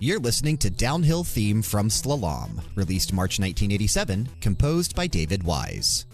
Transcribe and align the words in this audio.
You're 0.00 0.20
listening 0.20 0.58
to 0.58 0.70
Downhill 0.70 1.24
Theme 1.24 1.60
from 1.60 1.88
Slalom, 1.88 2.60
released 2.76 3.12
March 3.12 3.40
1987, 3.40 4.28
composed 4.40 4.94
by 4.94 5.08
David 5.08 5.42
Wise. 5.42 6.06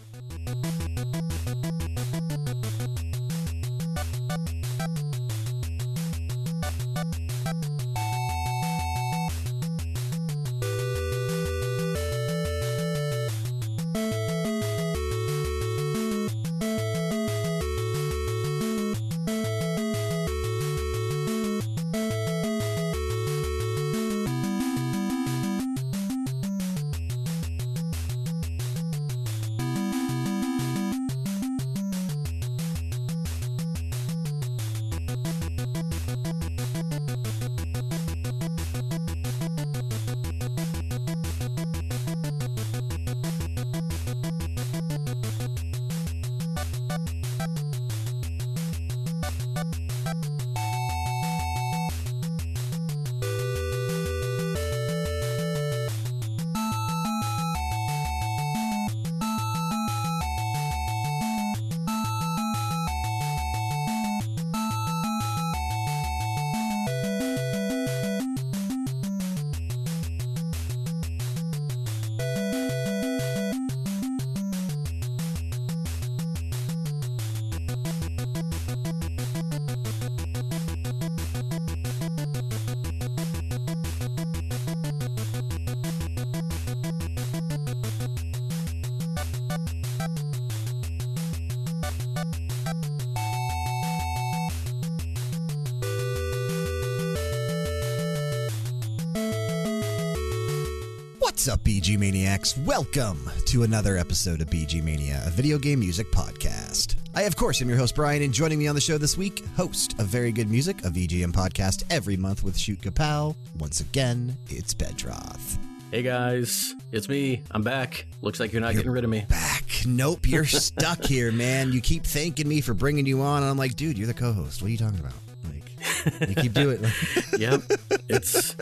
Maniacs? 102.44 102.58
Welcome 102.58 103.30
to 103.46 103.62
another 103.62 103.96
episode 103.96 104.40
of 104.40 104.48
VG 104.48 104.82
Mania, 104.82 105.22
a 105.26 105.30
video 105.30 105.58
game 105.58 105.80
music 105.80 106.10
podcast. 106.10 106.96
I, 107.14 107.22
of 107.22 107.36
course, 107.36 107.62
am 107.62 107.68
your 107.68 107.78
host, 107.78 107.94
Brian, 107.94 108.22
and 108.22 108.32
joining 108.32 108.58
me 108.58 108.66
on 108.66 108.74
the 108.74 108.80
show 108.80 108.98
this 108.98 109.16
week, 109.16 109.44
host 109.56 109.98
of 109.98 110.06
Very 110.06 110.32
Good 110.32 110.50
Music, 110.50 110.80
a 110.84 110.90
VGM 110.90 111.32
podcast 111.32 111.84
every 111.90 112.16
month 112.16 112.42
with 112.42 112.56
Shoot 112.56 112.80
Kapow. 112.80 113.34
Once 113.58 113.80
again, 113.80 114.36
it's 114.48 114.74
Bedroth. 114.74 115.58
Hey 115.90 116.02
guys, 116.02 116.74
it's 116.92 117.08
me. 117.08 117.42
I'm 117.52 117.62
back. 117.62 118.06
Looks 118.20 118.40
like 118.40 118.52
you're 118.52 118.62
not 118.62 118.74
getting 118.74 118.90
rid 118.90 119.04
of 119.04 119.10
me. 119.10 119.24
Back. 119.28 119.64
Nope, 119.86 120.28
you're 120.28 120.44
stuck 120.44 121.04
here, 121.04 121.30
man. 121.32 121.72
You 121.72 121.80
keep 121.80 122.04
thanking 122.04 122.48
me 122.48 122.60
for 122.60 122.74
bringing 122.74 123.06
you 123.06 123.22
on, 123.22 123.42
and 123.42 123.50
I'm 123.50 123.58
like, 123.58 123.76
dude, 123.76 123.96
you're 123.96 124.06
the 124.08 124.14
co 124.14 124.32
host. 124.32 124.60
What 124.60 124.68
are 124.68 124.72
you 124.72 124.78
talking 124.78 125.00
about? 125.00 125.12
Like, 125.44 126.28
you 126.28 126.34
keep 126.34 126.52
doing 126.52 126.78
it. 126.82 126.92
yep. 127.40 127.62
It's 128.08 128.54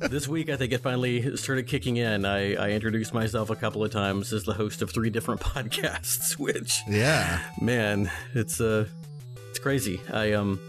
this 0.00 0.28
week. 0.28 0.48
I 0.50 0.56
think 0.56 0.72
it 0.72 0.78
finally 0.78 1.36
started 1.36 1.66
kicking 1.66 1.96
in. 1.96 2.24
I, 2.24 2.54
I 2.54 2.70
introduced 2.70 3.12
myself 3.14 3.50
a 3.50 3.56
couple 3.56 3.84
of 3.84 3.90
times 3.90 4.32
as 4.32 4.44
the 4.44 4.54
host 4.54 4.82
of 4.82 4.90
three 4.90 5.10
different 5.10 5.40
podcasts, 5.42 6.38
which 6.38 6.80
yeah, 6.88 7.40
man, 7.60 8.10
it's 8.34 8.60
uh, 8.60 8.86
it's 9.50 9.58
crazy. 9.58 10.00
I 10.12 10.32
um. 10.32 10.60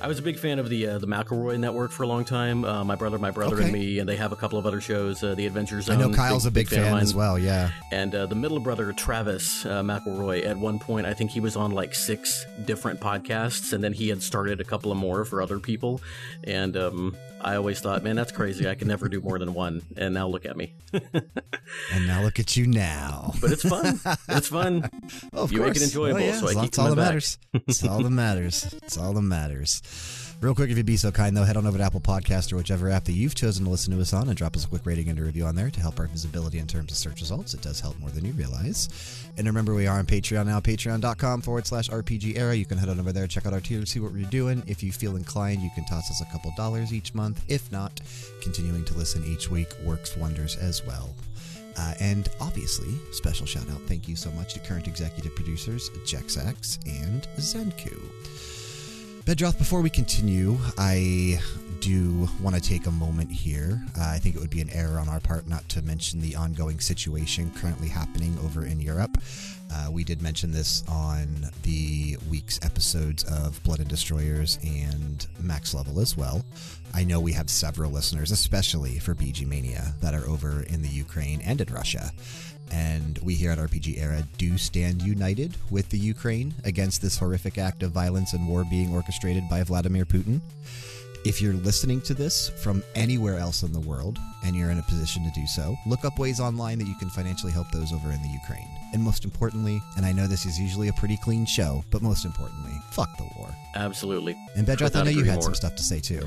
I 0.00 0.06
was 0.06 0.18
a 0.20 0.22
big 0.22 0.38
fan 0.38 0.60
of 0.60 0.68
the 0.68 0.86
uh, 0.86 0.98
the 0.98 1.08
McElroy 1.08 1.58
Network 1.58 1.90
for 1.90 2.04
a 2.04 2.06
long 2.06 2.24
time. 2.24 2.64
Uh, 2.64 2.84
my 2.84 2.94
brother, 2.94 3.18
my 3.18 3.32
brother, 3.32 3.56
Okay. 3.56 3.64
and 3.64 3.72
me, 3.72 3.98
and 3.98 4.08
they 4.08 4.14
have 4.14 4.30
a 4.30 4.36
couple 4.36 4.56
of 4.58 4.64
other 4.66 4.80
shows. 4.80 5.22
Uh, 5.24 5.34
the 5.34 5.44
Adventure 5.46 5.80
Zone. 5.80 5.96
I 5.96 6.00
know 6.00 6.12
Kyle's 6.14 6.46
a 6.46 6.52
big, 6.52 6.66
of 6.66 6.78
fan 6.78 6.92
mine. 6.92 7.02
as 7.02 7.14
well. 7.16 7.36
Yeah. 7.36 7.70
And 7.90 8.14
uh, 8.14 8.26
the 8.26 8.34
middle 8.36 8.60
brother, 8.60 8.92
Travis 8.92 9.64
uh, 9.66 9.82
McElroy, 9.82 10.46
at 10.46 10.56
one 10.56 10.78
point, 10.78 11.06
I 11.06 11.14
think 11.14 11.32
he 11.32 11.40
was 11.40 11.56
on 11.56 11.72
like 11.72 11.94
six 11.96 12.46
different 12.64 13.00
podcasts, 13.00 13.72
and 13.72 13.82
then 13.82 13.92
he 13.92 14.08
had 14.08 14.22
started 14.22 14.60
a 14.60 14.64
couple 14.64 14.92
of 14.92 14.98
more 14.98 15.24
for 15.24 15.42
other 15.42 15.58
people. 15.58 16.00
And 16.44 16.76
um, 16.76 17.16
I 17.40 17.54
always 17.56 17.80
thought, 17.80 18.02
man, 18.02 18.16
that's 18.16 18.32
crazy. 18.32 18.68
I 18.68 18.74
can 18.74 18.88
never 18.88 19.08
do 19.08 19.20
more 19.20 19.38
than 19.38 19.54
one. 19.54 19.82
And 19.96 20.14
now 20.14 20.26
look 20.28 20.44
at 20.46 20.56
me. 20.56 20.74
And 21.92 22.06
now 22.06 22.22
look 22.22 22.38
at 22.38 22.56
you 22.56 22.66
now. 22.66 23.34
But 23.42 23.52
it's 23.52 23.68
fun. 23.68 24.00
it's 24.28 24.48
fun. 24.48 24.88
Oh, 25.34 25.42
of 25.42 25.52
You 25.52 25.58
make 25.60 25.72
it 25.72 25.80
course. 25.80 25.82
enjoyable, 25.84 26.20
Oh, 26.20 26.24
yeah. 26.24 26.40
so 26.40 26.48
I 26.48 26.54
keep 26.64 26.78
all 26.78 26.88
that 26.88 26.96
matters. 26.96 27.38
It's 27.52 27.84
all 27.84 28.02
that 28.02 28.08
matters. 28.10 28.72
It's 28.82 28.96
all 28.96 29.12
that 29.12 29.20
matters. 29.22 29.82
Real 30.40 30.54
quick, 30.54 30.70
if 30.70 30.76
you'd 30.76 30.86
be 30.86 30.96
so 30.96 31.10
kind, 31.10 31.36
though, 31.36 31.42
head 31.42 31.56
on 31.56 31.66
over 31.66 31.78
to 31.78 31.82
Apple 31.82 31.98
Podcast 31.98 32.52
or 32.52 32.56
whichever 32.58 32.88
app 32.90 33.04
that 33.06 33.12
you've 33.12 33.34
chosen 33.34 33.64
to 33.64 33.70
listen 33.72 33.92
to 33.92 34.00
us 34.00 34.12
on 34.12 34.28
and 34.28 34.36
drop 34.36 34.54
us 34.54 34.64
a 34.64 34.68
quick 34.68 34.86
rating 34.86 35.08
and 35.08 35.18
a 35.18 35.22
review 35.22 35.44
on 35.44 35.56
there 35.56 35.68
to 35.68 35.80
help 35.80 35.98
our 35.98 36.06
visibility 36.06 36.60
in 36.60 36.68
terms 36.68 36.92
of 36.92 36.96
search 36.96 37.20
results. 37.20 37.54
It 37.54 37.60
does 37.60 37.80
help 37.80 37.98
more 37.98 38.10
than 38.10 38.24
you 38.24 38.30
realize. 38.34 38.88
And 39.36 39.48
remember, 39.48 39.74
we 39.74 39.88
are 39.88 39.98
on 39.98 40.06
Patreon 40.06 40.46
now, 40.46 40.60
patreon.com 40.60 41.40
forward 41.40 41.66
slash 41.66 41.88
RPG 41.88 42.38
era. 42.38 42.54
You 42.54 42.66
can 42.66 42.78
head 42.78 42.88
on 42.88 43.00
over 43.00 43.10
there, 43.10 43.26
check 43.26 43.46
out 43.46 43.52
our 43.52 43.60
tier, 43.60 43.84
see 43.84 43.98
what 43.98 44.12
we're 44.12 44.30
doing. 44.30 44.62
If 44.68 44.80
you 44.80 44.92
feel 44.92 45.16
inclined, 45.16 45.60
you 45.60 45.70
can 45.74 45.84
toss 45.86 46.08
us 46.08 46.20
a 46.20 46.32
couple 46.32 46.52
dollars 46.56 46.94
each 46.94 47.14
month. 47.14 47.42
If 47.48 47.72
not, 47.72 48.00
continuing 48.40 48.84
to 48.84 48.94
listen 48.94 49.24
each 49.24 49.50
week 49.50 49.74
works 49.84 50.16
wonders 50.16 50.54
as 50.54 50.86
well. 50.86 51.16
Uh, 51.76 51.94
and 51.98 52.28
obviously, 52.40 52.94
special 53.10 53.44
shout 53.44 53.68
out 53.70 53.80
thank 53.88 54.06
you 54.06 54.14
so 54.14 54.30
much 54.32 54.54
to 54.54 54.60
current 54.60 54.86
executive 54.86 55.34
producers 55.34 55.90
Jexax 56.04 56.78
and 56.86 57.26
Zenku. 57.38 58.57
Bedroth, 59.28 59.58
before 59.58 59.82
we 59.82 59.90
continue, 59.90 60.56
I 60.78 61.38
do 61.80 62.26
want 62.40 62.56
to 62.56 62.62
take 62.62 62.86
a 62.86 62.90
moment 62.90 63.30
here. 63.30 63.78
Uh, 63.94 64.04
I 64.06 64.18
think 64.18 64.34
it 64.34 64.40
would 64.40 64.48
be 64.48 64.62
an 64.62 64.70
error 64.70 64.98
on 64.98 65.06
our 65.06 65.20
part 65.20 65.46
not 65.46 65.68
to 65.68 65.82
mention 65.82 66.22
the 66.22 66.34
ongoing 66.34 66.80
situation 66.80 67.52
currently 67.54 67.88
happening 67.88 68.38
over 68.42 68.64
in 68.64 68.80
Europe. 68.80 69.18
Uh, 69.70 69.88
we 69.90 70.02
did 70.02 70.22
mention 70.22 70.50
this 70.50 70.82
on 70.88 71.28
the 71.62 72.16
week's 72.30 72.58
episodes 72.64 73.22
of 73.24 73.62
Blood 73.64 73.80
and 73.80 73.88
Destroyers 73.88 74.58
and 74.64 75.26
Max 75.40 75.74
Level 75.74 76.00
as 76.00 76.16
well. 76.16 76.42
I 76.94 77.04
know 77.04 77.20
we 77.20 77.32
have 77.32 77.50
several 77.50 77.90
listeners, 77.90 78.30
especially 78.30 78.98
for 78.98 79.14
VG 79.14 79.46
Mania, 79.46 79.92
that 80.00 80.14
are 80.14 80.26
over 80.26 80.62
in 80.62 80.80
the 80.80 80.88
Ukraine 80.88 81.42
and 81.42 81.60
in 81.60 81.72
Russia. 81.72 82.12
And 82.70 83.18
we 83.18 83.34
here 83.34 83.50
at 83.50 83.58
RPG 83.58 83.98
Era 83.98 84.22
do 84.36 84.58
stand 84.58 85.02
united 85.02 85.56
with 85.70 85.88
the 85.88 85.98
Ukraine 85.98 86.54
against 86.64 87.02
this 87.02 87.18
horrific 87.18 87.58
act 87.58 87.82
of 87.82 87.92
violence 87.92 88.32
and 88.32 88.46
war 88.48 88.64
being 88.64 88.92
orchestrated 88.94 89.48
by 89.48 89.62
Vladimir 89.62 90.04
Putin. 90.04 90.40
If 91.24 91.42
you're 91.42 91.54
listening 91.54 92.00
to 92.02 92.14
this 92.14 92.48
from 92.48 92.82
anywhere 92.94 93.38
else 93.38 93.62
in 93.62 93.72
the 93.72 93.80
world 93.80 94.18
and 94.44 94.54
you're 94.54 94.70
in 94.70 94.78
a 94.78 94.82
position 94.82 95.24
to 95.24 95.30
do 95.32 95.46
so, 95.46 95.76
look 95.84 96.04
up 96.04 96.18
ways 96.18 96.38
online 96.38 96.78
that 96.78 96.86
you 96.86 96.94
can 96.94 97.10
financially 97.10 97.52
help 97.52 97.70
those 97.72 97.92
over 97.92 98.10
in 98.12 98.22
the 98.22 98.28
Ukraine. 98.28 98.68
And 98.94 99.02
most 99.02 99.24
importantly, 99.24 99.82
and 99.96 100.06
I 100.06 100.12
know 100.12 100.26
this 100.26 100.46
is 100.46 100.58
usually 100.58 100.88
a 100.88 100.92
pretty 100.92 101.18
clean 101.18 101.44
show, 101.44 101.84
but 101.90 102.02
most 102.02 102.24
importantly, 102.24 102.72
fuck 102.92 103.14
the 103.18 103.28
war. 103.36 103.54
Absolutely. 103.74 104.36
And 104.56 104.66
Bedroth, 104.66 104.96
I 104.96 105.02
know 105.02 105.10
you 105.10 105.24
had 105.24 105.34
more. 105.34 105.42
some 105.42 105.54
stuff 105.54 105.74
to 105.76 105.82
say 105.82 106.00
too. 106.00 106.26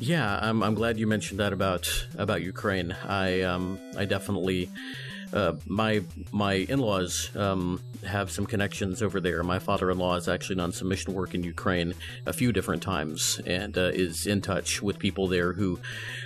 Yeah, 0.00 0.38
I'm, 0.42 0.62
I'm 0.62 0.74
glad 0.74 0.98
you 0.98 1.06
mentioned 1.06 1.38
that 1.40 1.52
about 1.52 1.88
about 2.18 2.42
Ukraine. 2.42 2.96
I 3.06 3.42
um 3.42 3.78
I 3.96 4.06
definitely 4.06 4.68
uh, 5.32 5.54
my 5.66 6.02
my 6.30 6.54
in-laws 6.54 7.34
um, 7.36 7.80
have 8.04 8.30
some 8.30 8.46
connections 8.46 9.02
over 9.02 9.20
there. 9.20 9.42
My 9.42 9.58
father-in-law 9.58 10.14
has 10.14 10.28
actually 10.28 10.56
done 10.56 10.72
some 10.72 10.88
mission 10.88 11.14
work 11.14 11.34
in 11.34 11.42
Ukraine 11.42 11.94
a 12.26 12.32
few 12.32 12.52
different 12.52 12.82
times 12.82 13.40
and 13.46 13.76
uh, 13.78 13.90
is 13.92 14.26
in 14.26 14.40
touch 14.40 14.82
with 14.82 14.98
people 14.98 15.28
there 15.28 15.52
who 15.52 15.78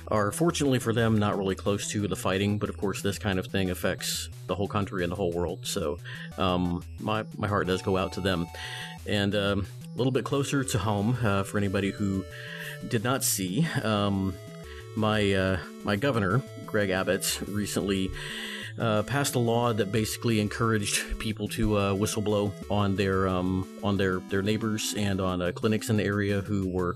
are, 0.09 0.33
fortunately 0.33 0.79
for 0.79 0.93
them, 0.93 1.19
not 1.19 1.37
really 1.39 1.55
close 1.55 1.89
to 1.91 2.09
the 2.09 2.17
fighting. 2.17 2.59
But 2.59 2.69
of 2.69 2.77
course, 2.77 3.03
this 3.03 3.19
kind 3.19 3.39
of 3.39 3.47
thing 3.47 3.71
affects 3.71 4.29
the 4.47 4.55
whole 4.55 4.69
country 4.69 5.03
and 5.03 5.13
the 5.13 5.17
whole 5.17 5.33
world. 5.33 5.67
So 5.67 5.99
um, 6.39 6.83
my 7.01 7.25
my 7.37 7.49
heart 7.49 7.67
does 7.67 7.83
go 7.83 7.97
out 7.97 8.13
to 8.15 8.21
them. 8.21 8.47
And 9.07 9.35
um, 9.37 9.67
a 9.95 9.99
little 9.99 10.13
bit 10.13 10.25
closer 10.25 10.65
to 10.65 10.79
home 10.79 11.17
uh, 11.23 11.43
for 11.45 11.59
anybody 11.59 11.91
who 11.91 12.25
did 12.89 13.05
not 13.05 13.25
see. 13.25 13.67
Um, 13.83 14.35
my 14.97 15.33
uh, 15.33 15.59
my 15.85 15.97
governor, 15.97 16.43
Greg 16.67 16.91
Abbott, 16.91 17.41
recently 17.47 18.11
uh, 18.79 19.03
passed 19.03 19.35
a 19.35 19.39
law 19.39 19.73
that 19.73 19.93
basically 19.93 20.41
encouraged 20.41 21.19
people 21.19 21.49
to 21.49 21.77
uh, 21.77 21.95
whistleblow 21.95 22.53
on 22.71 22.97
their 22.97 23.29
um, 23.29 23.67
on 23.83 23.97
their 23.97 24.21
their 24.31 24.43
neighbors 24.43 24.95
and 24.97 25.21
on 25.21 25.43
uh, 25.43 25.53
clinics 25.53 25.91
in 25.91 25.97
the 25.97 26.05
area 26.05 26.41
who 26.41 26.69
were 26.69 26.95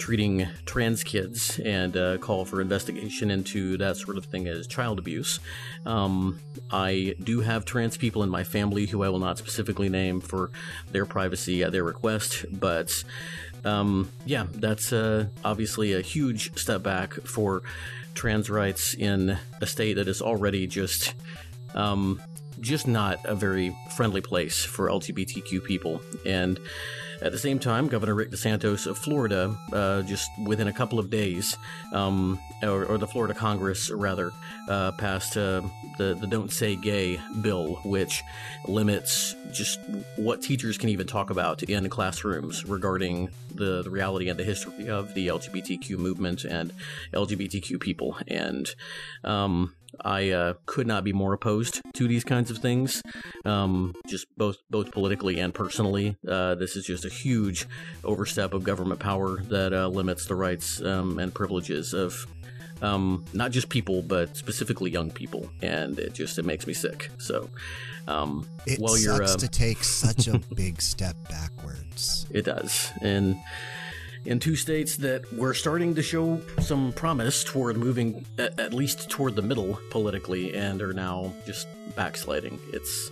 treating 0.00 0.48
trans 0.64 1.04
kids 1.04 1.60
and 1.60 1.94
uh, 1.94 2.16
call 2.16 2.46
for 2.46 2.62
investigation 2.62 3.30
into 3.30 3.76
that 3.76 3.98
sort 3.98 4.16
of 4.16 4.24
thing 4.24 4.48
as 4.48 4.66
child 4.66 4.98
abuse. 4.98 5.40
Um, 5.84 6.40
I 6.70 7.16
do 7.22 7.40
have 7.40 7.66
trans 7.66 7.98
people 7.98 8.22
in 8.22 8.30
my 8.30 8.42
family 8.42 8.86
who 8.86 9.02
I 9.02 9.10
will 9.10 9.18
not 9.18 9.36
specifically 9.36 9.90
name 9.90 10.22
for 10.22 10.50
their 10.90 11.04
privacy 11.04 11.62
at 11.62 11.72
their 11.72 11.84
request, 11.84 12.46
but 12.50 13.04
um, 13.64 14.10
yeah, 14.24 14.46
that's 14.52 14.90
uh, 14.90 15.26
obviously 15.44 15.92
a 15.92 16.00
huge 16.00 16.58
step 16.58 16.82
back 16.82 17.12
for 17.12 17.62
trans 18.14 18.50
rights 18.50 18.94
in 18.94 19.38
a 19.60 19.66
state 19.66 19.94
that 19.94 20.08
is 20.08 20.20
already 20.22 20.66
just 20.66 21.14
um, 21.74 22.20
just 22.60 22.86
not 22.86 23.18
a 23.24 23.34
very 23.34 23.76
friendly 23.96 24.20
place 24.20 24.64
for 24.64 24.88
LGBTQ 24.88 25.64
people. 25.64 26.02
And 26.26 26.58
at 27.22 27.32
the 27.32 27.38
same 27.38 27.58
time, 27.58 27.88
Governor 27.88 28.14
Rick 28.14 28.30
DeSantis 28.30 28.86
of 28.86 28.96
Florida, 28.98 29.54
uh, 29.72 30.02
just 30.02 30.30
within 30.46 30.68
a 30.68 30.72
couple 30.72 30.98
of 30.98 31.10
days, 31.10 31.56
um, 31.92 32.38
or, 32.62 32.84
or, 32.84 32.98
the 32.98 33.06
Florida 33.06 33.34
Congress 33.34 33.90
rather, 33.90 34.32
uh, 34.68 34.92
passed 34.92 35.36
uh, 35.36 35.62
the 35.98 36.16
the 36.20 36.26
Don't 36.26 36.52
Say 36.52 36.76
Gay 36.76 37.20
bill, 37.40 37.76
which 37.84 38.22
limits 38.66 39.34
just 39.52 39.80
what 40.16 40.42
teachers 40.42 40.78
can 40.78 40.88
even 40.88 41.06
talk 41.06 41.30
about 41.30 41.62
in 41.62 41.88
classrooms 41.88 42.64
regarding 42.64 43.28
the, 43.54 43.82
the 43.82 43.90
reality 43.90 44.28
and 44.28 44.38
the 44.38 44.44
history 44.44 44.88
of 44.88 45.14
the 45.14 45.28
LGBTQ 45.28 45.98
movement 45.98 46.44
and 46.44 46.72
LGBTQ 47.12 47.80
people. 47.80 48.16
And 48.28 48.68
um, 49.24 49.74
I 50.04 50.30
uh, 50.30 50.54
could 50.66 50.86
not 50.86 51.04
be 51.04 51.12
more 51.12 51.32
opposed 51.32 51.80
to 51.94 52.08
these 52.08 52.24
kinds 52.24 52.50
of 52.50 52.58
things, 52.58 53.02
um, 53.44 53.94
just 54.06 54.26
both 54.36 54.58
both 54.70 54.90
politically 54.90 55.38
and 55.40 55.52
personally. 55.52 56.16
Uh, 56.26 56.54
this 56.54 56.76
is 56.76 56.84
just 56.84 57.04
a 57.04 57.08
huge 57.08 57.66
overstep 58.04 58.54
of 58.54 58.64
government 58.64 59.00
power 59.00 59.40
that 59.44 59.72
uh, 59.72 59.88
limits 59.88 60.26
the 60.26 60.34
rights 60.34 60.80
um, 60.82 61.18
and 61.18 61.34
privileges 61.34 61.92
of 61.92 62.26
um, 62.82 63.24
not 63.32 63.50
just 63.50 63.68
people, 63.68 64.02
but 64.02 64.36
specifically 64.36 64.90
young 64.90 65.10
people, 65.10 65.50
and 65.62 65.98
it 65.98 66.14
just 66.14 66.38
it 66.38 66.44
makes 66.44 66.66
me 66.66 66.74
sick. 66.74 67.10
So, 67.18 67.50
um, 68.08 68.48
it 68.66 68.80
while 68.80 68.94
sucks 68.94 69.04
you're 69.04 69.22
uh, 69.22 69.36
to 69.36 69.48
take 69.48 69.84
such 69.84 70.28
a 70.28 70.38
big 70.54 70.80
step 70.80 71.16
backwards. 71.28 72.26
It 72.30 72.44
does, 72.44 72.90
and 73.02 73.36
in 74.24 74.38
two 74.38 74.56
states 74.56 74.96
that 74.96 75.32
were 75.32 75.54
starting 75.54 75.94
to 75.94 76.02
show 76.02 76.40
some 76.60 76.92
promise 76.92 77.42
toward 77.42 77.76
moving 77.76 78.26
at, 78.38 78.58
at 78.60 78.74
least 78.74 79.08
toward 79.08 79.36
the 79.36 79.42
middle 79.42 79.78
politically 79.90 80.54
and 80.54 80.82
are 80.82 80.92
now 80.92 81.32
just 81.46 81.68
backsliding. 81.96 82.58
It's 82.72 83.10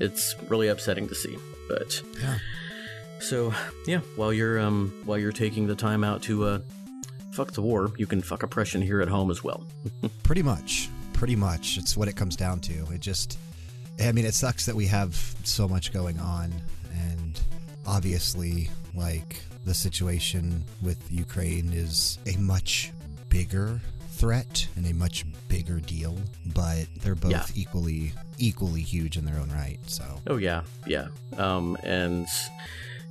it's 0.00 0.34
really 0.48 0.68
upsetting 0.68 1.08
to 1.08 1.14
see. 1.14 1.36
But 1.68 2.02
yeah. 2.20 2.38
So 3.20 3.54
yeah, 3.86 4.00
while 4.16 4.32
you're 4.32 4.58
um 4.58 4.92
while 5.04 5.18
you're 5.18 5.32
taking 5.32 5.66
the 5.66 5.76
time 5.76 6.04
out 6.04 6.22
to 6.22 6.44
uh 6.44 6.58
fuck 7.32 7.52
the 7.52 7.62
war, 7.62 7.92
you 7.96 8.06
can 8.06 8.20
fuck 8.20 8.42
oppression 8.42 8.82
here 8.82 9.00
at 9.00 9.08
home 9.08 9.30
as 9.30 9.42
well. 9.42 9.64
Pretty 10.22 10.42
much. 10.42 10.88
Pretty 11.12 11.36
much. 11.36 11.78
It's 11.78 11.96
what 11.96 12.08
it 12.08 12.16
comes 12.16 12.36
down 12.36 12.60
to. 12.60 12.72
It 12.92 13.00
just 13.00 13.38
I 14.00 14.10
mean 14.10 14.24
it 14.24 14.34
sucks 14.34 14.66
that 14.66 14.74
we 14.74 14.86
have 14.86 15.14
so 15.44 15.68
much 15.68 15.92
going 15.92 16.18
on 16.18 16.52
and 16.92 17.40
obviously 17.86 18.68
like 18.96 19.40
the 19.64 19.74
situation 19.74 20.64
with 20.82 20.98
Ukraine 21.10 21.72
is 21.72 22.18
a 22.26 22.36
much 22.36 22.92
bigger 23.28 23.80
threat 24.10 24.68
and 24.76 24.86
a 24.86 24.94
much 24.94 25.24
bigger 25.48 25.80
deal, 25.80 26.16
but 26.46 26.86
they're 27.02 27.14
both 27.14 27.32
Yeah. 27.32 27.46
equally 27.54 28.12
equally 28.38 28.82
huge 28.82 29.16
in 29.16 29.24
their 29.24 29.38
own 29.38 29.50
right. 29.50 29.78
So 29.86 30.04
Oh 30.26 30.36
yeah, 30.36 30.62
yeah. 30.86 31.06
Um, 31.36 31.76
and 31.84 32.26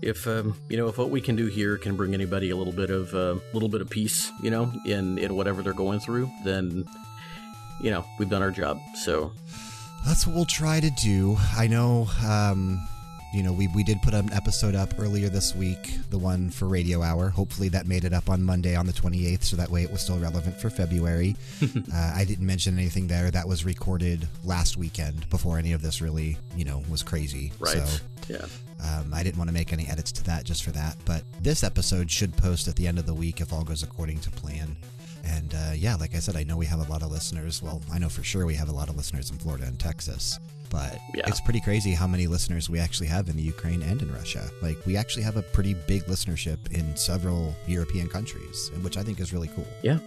if 0.02 0.28
um, 0.28 0.56
you 0.70 0.78
know 0.78 0.88
if 0.88 0.98
what 0.98 1.10
we 1.10 1.22
can 1.22 1.36
do 1.36 1.48
here 1.48 1.78
can 1.78 1.96
bring 1.96 2.14
anybody 2.14 2.50
a 2.50 2.56
little 2.56 2.74
bit 2.74 2.90
of 2.90 3.14
a 3.14 3.32
uh, 3.34 3.40
little 3.54 3.70
bit 3.70 3.82
of 3.82 3.90
peace, 3.90 4.32
you 4.42 4.50
know, 4.52 4.72
in 4.86 5.18
in 5.18 5.36
whatever 5.36 5.62
they're 5.62 5.74
going 5.74 6.00
through, 6.00 6.30
then 6.44 6.86
you 7.82 7.90
know 7.92 8.06
we've 8.20 8.30
done 8.30 8.42
our 8.42 8.52
job. 8.52 8.80
So 8.96 9.32
that's 10.06 10.28
what 10.28 10.36
we'll 10.36 10.46
try 10.46 10.80
to 10.82 10.90
do. 10.90 11.38
I 11.56 11.68
know, 11.68 12.08
um, 12.28 12.86
you 13.34 13.42
know, 13.42 13.52
we, 13.52 13.68
we 13.70 13.84
did 13.84 14.02
put 14.02 14.14
an 14.14 14.32
episode 14.32 14.76
up 14.76 14.94
earlier 15.00 15.28
this 15.28 15.56
week, 15.56 15.98
the 16.12 16.18
one 16.20 16.52
for 16.52 16.68
Radio 16.68 17.02
Hour. 17.02 17.30
Hopefully 17.30 17.68
that 17.70 17.88
made 17.88 18.06
it 18.06 18.14
up 18.14 18.30
on 18.30 18.44
Monday 18.44 18.76
on 18.76 18.86
the 18.86 18.94
28th, 18.94 19.44
so 19.44 19.56
that 19.56 19.70
way 19.70 19.82
it 19.84 19.92
was 19.92 20.02
still 20.02 20.20
relevant 20.20 20.60
for 20.60 20.70
February. 20.70 21.36
uh, 21.64 22.14
I 22.16 22.26
didn't 22.26 22.46
mention 22.46 22.78
anything 22.78 23.08
there. 23.08 23.32
That 23.32 23.48
was 23.48 23.66
recorded 23.66 24.28
last 24.44 24.78
weekend 24.78 25.28
before 25.32 25.58
any 25.58 25.74
of 25.74 25.82
this 25.82 26.00
really, 26.02 26.38
you 26.56 26.64
know, 26.64 26.84
was 26.90 27.02
crazy. 27.02 27.52
right, 27.60 27.78
So 27.78 28.04
yeah, 28.30 28.46
um, 28.84 29.14
I 29.14 29.24
didn't 29.24 29.38
want 29.38 29.50
to 29.50 29.54
make 29.54 29.74
any 29.74 29.88
edits 29.88 30.12
to 30.14 30.24
that 30.26 30.44
just 30.44 30.64
for 30.64 30.72
that. 30.72 30.98
But 31.06 31.24
this 31.42 31.64
episode 31.64 32.12
should 32.12 32.38
post 32.38 32.68
at 32.68 32.76
the 32.76 32.88
end 32.88 33.00
of 33.00 33.06
the 33.06 33.14
week 33.14 33.42
if 33.42 33.52
all 33.52 33.64
goes 33.64 33.82
according 33.82 34.20
to 34.20 34.32
plan. 34.32 34.76
And 35.24 35.54
uh, 35.54 35.72
yeah, 35.76 35.96
like 35.96 36.16
I 36.16 36.20
said, 36.20 36.36
I 36.36 36.44
know 36.44 36.58
we 36.58 36.66
have 36.66 36.80
a 36.80 36.92
lot 36.92 37.02
of 37.02 37.12
listeners. 37.12 37.62
Well, 37.62 37.82
I 37.92 37.98
know 38.00 38.10
for 38.10 38.24
sure 38.24 38.46
we 38.46 38.56
have 38.56 38.70
a 38.70 38.74
lot 38.74 38.90
of 38.90 38.98
listeners 38.98 39.32
in 39.32 39.38
Florida 39.38 39.66
and 39.66 39.80
Texas. 39.80 40.38
But 40.70 40.98
Yeah. 41.14 41.26
it's 41.28 41.40
pretty 41.40 41.62
crazy 41.62 41.92
how 41.92 42.08
many 42.08 42.26
listeners 42.26 42.68
we 42.68 42.80
actually 42.80 43.06
have 43.08 43.30
in 43.30 43.38
the 43.38 43.44
Ukraine 43.44 43.84
and 43.84 44.02
in 44.02 44.12
Russia. 44.12 44.50
Like, 44.62 44.84
we 44.88 44.98
actually 44.98 45.22
have 45.24 45.38
a 45.38 45.44
pretty 45.44 45.76
big 45.76 46.04
listenership 46.06 46.58
in 46.72 46.96
several 46.98 47.56
European 47.68 48.10
countries, 48.10 48.72
which 48.82 48.98
I 48.98 49.04
think 49.04 49.20
is 49.20 49.32
really 49.32 49.50
cool. 49.56 49.68
yeah, 49.84 50.00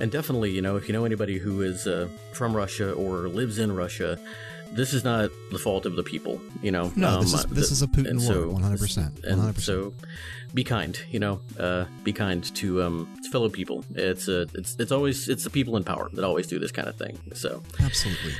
and 0.00 0.10
definitely, 0.10 0.50
you 0.50 0.62
know, 0.62 0.74
if 0.76 0.88
you 0.88 0.92
know 0.94 1.04
anybody 1.04 1.38
who 1.38 1.62
is 1.62 1.86
uh, 1.86 2.08
from 2.32 2.54
Russia 2.56 2.92
or 2.92 3.28
lives 3.28 3.58
in 3.58 3.70
Russia. 3.72 4.18
This 4.72 4.92
is 4.94 5.02
not 5.02 5.30
the 5.50 5.58
fault 5.58 5.84
of 5.84 5.96
the 5.96 6.04
people, 6.04 6.40
you 6.62 6.70
know. 6.70 6.92
No, 6.94 7.20
this 7.22 7.34
is 7.34 7.44
this 7.46 7.68
the- 7.70 7.72
is 7.72 7.82
a 7.82 7.88
Putin 7.88 8.18
war, 8.24 8.34
so- 8.34 8.50
100%. 8.52 9.24
and 9.24 9.40
100%. 9.42 9.60
so 9.60 9.92
be 10.54 10.64
kind 10.64 11.00
you 11.10 11.18
know 11.18 11.40
uh, 11.58 11.84
be 12.04 12.12
kind 12.12 12.54
to 12.54 12.82
um, 12.82 13.06
fellow 13.30 13.48
people 13.48 13.84
it's 13.94 14.28
uh, 14.28 14.46
it's 14.54 14.76
it's 14.78 14.92
always 14.92 15.28
it's 15.28 15.44
the 15.44 15.50
people 15.50 15.76
in 15.76 15.84
power 15.84 16.08
that 16.12 16.24
always 16.24 16.46
do 16.46 16.58
this 16.58 16.72
kind 16.72 16.88
of 16.88 16.96
thing 16.96 17.18
so 17.34 17.62
Absolutely. 17.80 18.32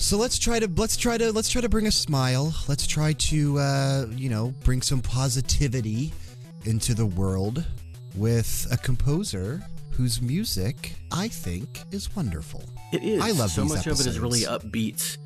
So 0.00 0.16
let's 0.16 0.38
try 0.38 0.60
to 0.60 0.68
let's 0.76 0.96
try 0.96 1.18
to 1.18 1.32
let's 1.32 1.48
try 1.48 1.60
to 1.60 1.68
bring 1.68 1.88
a 1.88 1.90
smile. 1.90 2.54
Let's 2.68 2.86
try 2.86 3.14
to 3.14 3.58
uh, 3.58 4.06
you 4.14 4.28
know 4.28 4.54
bring 4.62 4.80
some 4.80 5.02
positivity 5.02 6.12
into 6.64 6.94
the 6.94 7.04
world 7.04 7.64
with 8.14 8.68
a 8.70 8.76
composer 8.76 9.60
whose 9.90 10.22
music 10.22 10.94
I 11.10 11.26
think 11.26 11.82
is 11.90 12.14
wonderful. 12.14 12.62
it 12.92 13.02
is 13.02 13.20
I 13.20 13.32
love 13.32 13.50
so 13.50 13.62
these 13.62 13.74
much 13.74 13.86
of 13.88 13.98
it 13.98 14.06
is 14.06 14.20
really 14.20 14.42
upbeat 14.42 15.16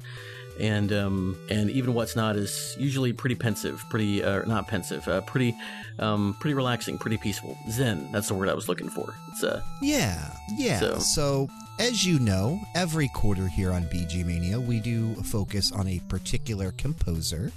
and 0.63 0.93
um 0.93 1.37
and 1.51 1.69
even 1.71 1.93
what's 1.93 2.15
not 2.17 2.37
is 2.37 2.75
usually 2.79 3.13
pretty 3.13 3.35
pensive 3.35 3.85
pretty 3.91 4.23
uh, 4.25 4.43
not 4.47 4.67
pensive 4.69 5.07
uh, 5.09 5.21
pretty 5.23 5.55
um 5.99 6.35
pretty 6.41 6.55
relaxing 6.55 6.97
pretty 6.97 7.19
peaceful 7.19 7.59
zen 7.71 8.11
that's 8.13 8.29
the 8.29 8.35
word 8.35 8.49
i 8.49 8.55
was 8.55 8.69
looking 8.69 8.89
for 8.89 9.15
it's 9.33 9.43
uh 9.45 9.61
Yeah, 9.83 10.31
yeah. 10.57 10.79
So- 10.81 10.99
So, 10.99 11.49
as 11.79 12.07
you 12.07 12.19
know, 12.19 12.61
every 12.75 13.09
quarter 13.09 13.49
here 13.49 13.73
on 13.73 13.83
VG 13.85 14.25
Mania, 14.25 14.61
we 14.61 14.79
do 14.81 15.15
focus 15.17 15.73
on 15.73 15.89
a 15.89 15.99
particular 16.09 16.71
composer. 16.73 17.51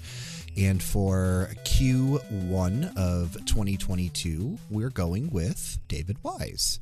And 0.57 0.81
for 0.81 1.49
Q1 1.65 2.95
of 2.97 3.33
2022, 3.45 4.57
we're 4.69 4.89
going 4.89 5.29
with 5.29 5.77
David 5.89 6.17
Wise. 6.23 6.79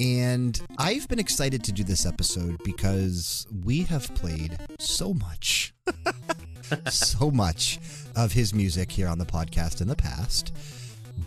And 0.00 0.58
I've 0.78 1.06
been 1.08 1.18
excited 1.18 1.62
to 1.64 1.72
do 1.72 1.84
this 1.84 2.06
episode 2.06 2.56
because 2.64 3.46
we 3.64 3.82
have 3.82 4.12
played 4.14 4.56
so 4.78 5.12
much, 5.12 5.74
so 6.88 7.30
much 7.30 7.78
of 8.16 8.32
his 8.32 8.54
music 8.54 8.90
here 8.90 9.08
on 9.08 9.18
the 9.18 9.26
podcast 9.26 9.80
in 9.80 9.88
the 9.88 9.96
past 9.96 10.52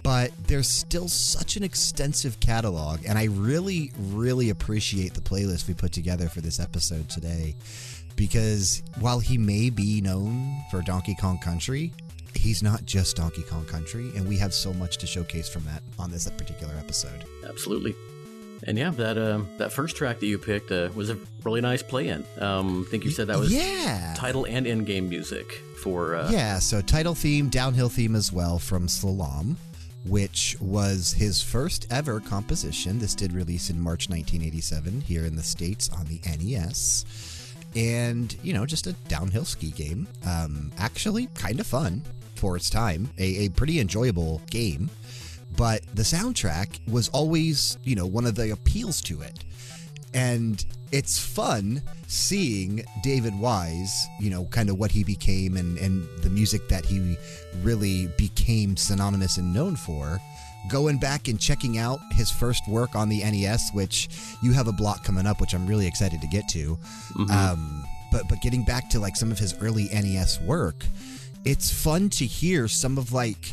but 0.02 0.32
there's 0.48 0.68
still 0.68 1.08
such 1.08 1.56
an 1.56 1.64
extensive 1.64 2.40
catalog 2.40 3.00
and 3.06 3.18
i 3.18 3.26
really 3.26 3.92
really 3.98 4.50
appreciate 4.50 5.14
the 5.14 5.22
playlist 5.22 5.68
we 5.68 5.74
put 5.74 5.92
together 5.92 6.28
for 6.28 6.42
this 6.42 6.60
episode 6.60 7.08
today 7.10 7.54
because 8.16 8.82
while 9.00 9.20
he 9.20 9.38
may 9.38 9.70
be 9.70 10.02
known 10.02 10.58
for 10.72 10.82
donkey 10.82 11.16
kong 11.16 11.38
country 11.38 11.94
he's 12.36 12.64
not 12.64 12.86
just 12.86 13.18
donkey 13.18 13.44
kong 13.44 13.66
country 13.66 14.12
and 14.16 14.28
we 14.28 14.38
have 14.38 14.54
so 14.54 14.74
much 14.74 14.98
to 14.98 15.06
showcase 15.06 15.48
from 15.48 15.64
that 15.66 15.84
on 16.00 16.10
this 16.10 16.30
particular 16.32 16.74
episode. 16.76 17.26
Absolutely 17.48 17.96
and 18.66 18.78
yeah 18.78 18.90
that 18.92 19.18
um 19.18 19.48
that 19.58 19.72
first 19.72 19.96
track 19.96 20.20
that 20.20 20.26
you 20.28 20.38
picked 20.38 20.72
uh, 20.72 20.90
was 20.96 21.10
a 21.10 21.18
really 21.44 21.62
nice 21.62 21.84
play-in 21.84 22.24
um 22.40 22.86
i 22.88 22.90
think 22.90 23.04
you 23.04 23.12
said 23.12 23.28
that 23.28 23.38
was 23.38 23.54
yeah 23.54 24.14
title 24.16 24.46
and 24.46 24.66
end 24.66 24.86
game 24.86 25.10
music 25.10 25.62
for 25.84 26.16
uh, 26.16 26.32
yeah, 26.32 26.60
so 26.60 26.80
title 26.80 27.14
theme, 27.14 27.50
downhill 27.50 27.90
theme 27.90 28.16
as 28.16 28.32
well 28.32 28.58
from 28.58 28.88
Slalom, 28.88 29.58
which 30.06 30.56
was 30.62 31.12
his 31.12 31.42
first 31.42 31.88
ever 31.92 32.22
composition. 32.22 33.00
This 33.00 33.14
did 33.14 33.34
release 33.34 33.70
in 33.70 33.78
March 33.78 34.10
1987 34.10 35.02
here 35.02 35.26
in 35.26 35.36
the 35.36 35.44
States 35.44 35.90
on 35.90 36.06
the 36.06 36.22
NES. 36.26 37.04
And, 37.76 38.34
you 38.44 38.54
know, 38.54 38.66
just 38.66 38.88
a 38.88 38.94
downhill 39.10 39.44
ski 39.44 39.72
game. 39.72 40.08
Um, 40.26 40.72
actually, 40.78 41.28
kind 41.34 41.60
of 41.60 41.68
fun 41.68 42.02
for 42.36 42.56
its 42.56 42.70
time, 42.70 43.10
a, 43.18 43.46
a 43.46 43.50
pretty 43.50 43.82
enjoyable 43.82 44.42
game. 44.50 44.90
But 45.56 45.82
the 45.94 46.04
soundtrack 46.04 46.80
was 46.92 47.10
always, 47.10 47.78
you 47.84 47.96
know, 47.96 48.06
one 48.06 48.26
of 48.26 48.36
the 48.36 48.52
appeals 48.52 49.02
to 49.04 49.22
it 49.22 49.44
and 50.14 50.64
it's 50.92 51.18
fun 51.18 51.82
seeing 52.08 52.84
David 53.02 53.38
Wise, 53.40 54.08
you 54.20 54.30
know, 54.30 54.46
kind 54.46 54.70
of 54.70 54.78
what 54.78 54.92
he 54.92 55.04
became 55.04 55.58
and, 55.58 55.78
and 55.80 56.08
the 56.22 56.30
music 56.30 56.68
that 56.70 56.86
he 56.86 57.18
really 57.64 58.08
became 58.18 58.78
synonymous 58.78 59.38
and 59.38 59.54
known 59.54 59.76
for 59.76 60.20
going 60.70 60.98
back 60.98 61.28
and 61.28 61.40
checking 61.40 61.78
out 61.78 62.00
his 62.14 62.32
first 62.32 62.66
work 62.70 62.96
on 62.96 63.10
the 63.10 63.20
NES, 63.20 63.72
which 63.74 64.08
you 64.42 64.54
have 64.54 64.68
a 64.68 64.72
block 64.72 65.04
coming 65.04 65.26
up, 65.26 65.42
which 65.42 65.54
I'm 65.54 65.68
really 65.68 65.88
excited 65.88 66.22
to 66.22 66.28
get 66.28 66.48
to. 66.50 66.78
Um, 67.32 67.84
but 68.12 68.28
but 68.30 68.42
getting 68.42 68.64
back 68.64 68.90
to 68.92 69.00
like 69.00 69.16
some 69.16 69.32
of 69.32 69.40
his 69.40 69.56
early 69.60 69.90
NES 69.92 70.40
work, 70.42 70.86
it's 71.44 71.72
fun 71.72 72.10
to 72.12 72.26
hear 72.26 72.68
some 72.68 72.98
of 72.98 73.12
like 73.12 73.52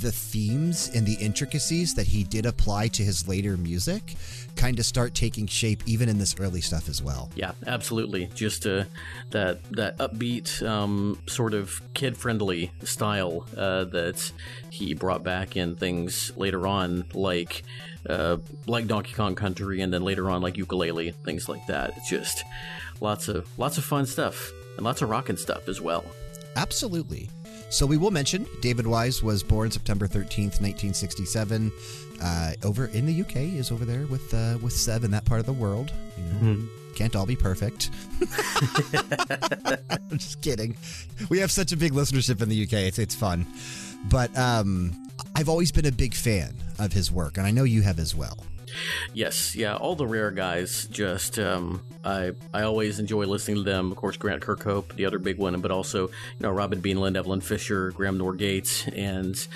the 0.00 0.10
themes 0.10 0.90
and 0.94 1.06
the 1.06 1.14
intricacies 1.14 1.94
that 1.94 2.06
he 2.06 2.24
did 2.24 2.46
apply 2.46 2.88
to 2.88 3.02
his 3.02 3.28
later 3.28 3.58
music 3.58 4.14
kind 4.56 4.78
of 4.78 4.86
start 4.86 5.14
taking 5.14 5.46
shape 5.46 5.82
even 5.84 6.08
in 6.08 6.16
this 6.16 6.34
early 6.40 6.62
stuff 6.62 6.88
as 6.88 7.02
well. 7.02 7.28
Yeah, 7.34 7.52
absolutely. 7.66 8.30
Just 8.34 8.66
uh, 8.66 8.84
that 9.30 9.62
that 9.72 9.98
upbeat, 9.98 10.66
um, 10.66 11.20
sort 11.26 11.52
of 11.52 11.82
kid-friendly 11.92 12.72
style 12.84 13.46
uh, 13.54 13.84
that 13.84 14.32
he 14.70 14.94
brought 14.94 15.22
back 15.22 15.56
in 15.56 15.76
things 15.76 16.32
later 16.38 16.66
on, 16.66 17.04
like 17.12 17.62
uh, 18.08 18.38
like 18.66 18.86
Donkey 18.86 19.12
Kong 19.12 19.34
Country, 19.34 19.82
and 19.82 19.92
then 19.92 20.02
later 20.02 20.30
on 20.30 20.40
like 20.40 20.54
Yooka-Laylee, 20.54 21.14
things 21.16 21.50
like 21.50 21.66
that. 21.66 21.98
It's 21.98 22.08
just 22.08 22.44
lots 23.02 23.28
of 23.28 23.46
lots 23.58 23.76
of 23.76 23.84
fun 23.84 24.06
stuff 24.06 24.52
and 24.78 24.86
lots 24.86 25.02
of 25.02 25.10
rockin' 25.10 25.36
stuff 25.36 25.68
as 25.68 25.82
well. 25.82 26.04
Absolutely. 26.56 27.28
So 27.72 27.86
we 27.86 27.96
will 27.96 28.10
mention 28.10 28.46
David 28.60 28.86
Wise 28.86 29.22
was 29.22 29.42
born 29.42 29.70
September 29.70 30.06
13th, 30.06 30.60
1967. 30.60 31.72
Uh, 32.22 32.52
over 32.64 32.86
in 32.88 33.06
the 33.06 33.22
UK 33.22 33.36
is 33.36 33.72
over 33.72 33.86
there 33.86 34.06
with 34.06 34.32
uh, 34.34 34.58
with 34.62 34.74
Seb 34.74 35.04
in 35.04 35.10
that 35.12 35.24
part 35.24 35.40
of 35.40 35.46
the 35.46 35.54
world. 35.54 35.90
You 36.18 36.24
know, 36.24 36.62
can't 36.94 37.16
all 37.16 37.24
be 37.24 37.34
perfect. 37.34 37.88
I'm 39.90 40.08
just 40.18 40.42
kidding. 40.42 40.76
We 41.30 41.38
have 41.38 41.50
such 41.50 41.72
a 41.72 41.76
big 41.76 41.92
listenership 41.92 42.42
in 42.42 42.50
the 42.50 42.62
UK. 42.62 42.74
It's 42.74 42.98
it's 42.98 43.14
fun. 43.14 43.46
But 44.04 44.36
um, 44.36 44.92
I've 45.34 45.48
always 45.48 45.72
been 45.72 45.86
a 45.86 45.92
big 45.92 46.12
fan 46.14 46.54
of 46.78 46.92
his 46.92 47.10
work, 47.10 47.38
and 47.38 47.46
I 47.46 47.52
know 47.52 47.64
you 47.64 47.80
have 47.80 47.98
as 47.98 48.14
well. 48.14 48.36
Yes, 49.14 49.54
yeah, 49.54 49.76
all 49.76 49.94
the 49.94 50.06
rare 50.06 50.30
guys. 50.30 50.86
Just 50.90 51.38
um, 51.38 51.82
I 52.04 52.32
I 52.52 52.62
always 52.62 52.98
enjoy 52.98 53.26
listening 53.26 53.58
to 53.58 53.62
them. 53.62 53.90
Of 53.90 53.96
course, 53.96 54.16
Grant 54.16 54.42
Kirkhope, 54.42 54.94
the 54.96 55.06
other 55.06 55.18
big 55.18 55.38
one, 55.38 55.60
but 55.60 55.70
also 55.70 56.08
you 56.08 56.40
know 56.40 56.50
Robin 56.50 56.80
Beanland, 56.80 57.16
Eveline 57.16 57.42
Fischer, 57.42 57.90
Graham 57.90 58.18
Norgate, 58.18 58.92
and 58.96 59.46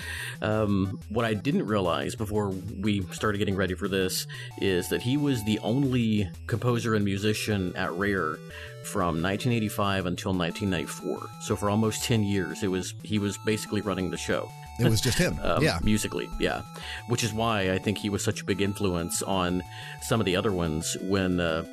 um, 0.41 0.99
what 1.09 1.25
I 1.25 1.33
didn't 1.33 1.67
realize 1.67 2.15
before 2.15 2.49
we 2.49 3.01
started 3.11 3.37
getting 3.37 3.55
ready 3.55 3.73
for 3.73 3.87
this 3.87 4.27
is 4.59 4.89
that 4.89 5.01
he 5.01 5.17
was 5.17 5.43
the 5.43 5.59
only 5.59 6.29
composer 6.47 6.95
and 6.95 7.03
musician 7.05 7.75
at 7.75 7.91
Rare 7.93 8.37
from 8.83 9.21
1985 9.21 10.05
until 10.05 10.33
1994. 10.33 11.29
So 11.41 11.55
for 11.55 11.69
almost 11.69 12.03
10 12.05 12.23
years, 12.23 12.63
it 12.63 12.69
was 12.69 12.93
he 13.03 13.19
was 13.19 13.37
basically 13.39 13.81
running 13.81 14.09
the 14.09 14.17
show. 14.17 14.49
It 14.79 14.89
was 14.89 15.01
just 15.01 15.17
him. 15.17 15.39
um, 15.43 15.63
yeah. 15.63 15.79
musically, 15.83 16.29
yeah. 16.39 16.61
Which 17.07 17.23
is 17.23 17.33
why 17.33 17.71
I 17.71 17.77
think 17.77 17.97
he 17.97 18.09
was 18.09 18.23
such 18.23 18.41
a 18.41 18.45
big 18.45 18.61
influence 18.61 19.21
on 19.21 19.63
some 20.01 20.19
of 20.19 20.25
the 20.25 20.35
other 20.35 20.51
ones 20.51 20.97
when. 21.01 21.39
Uh, 21.39 21.65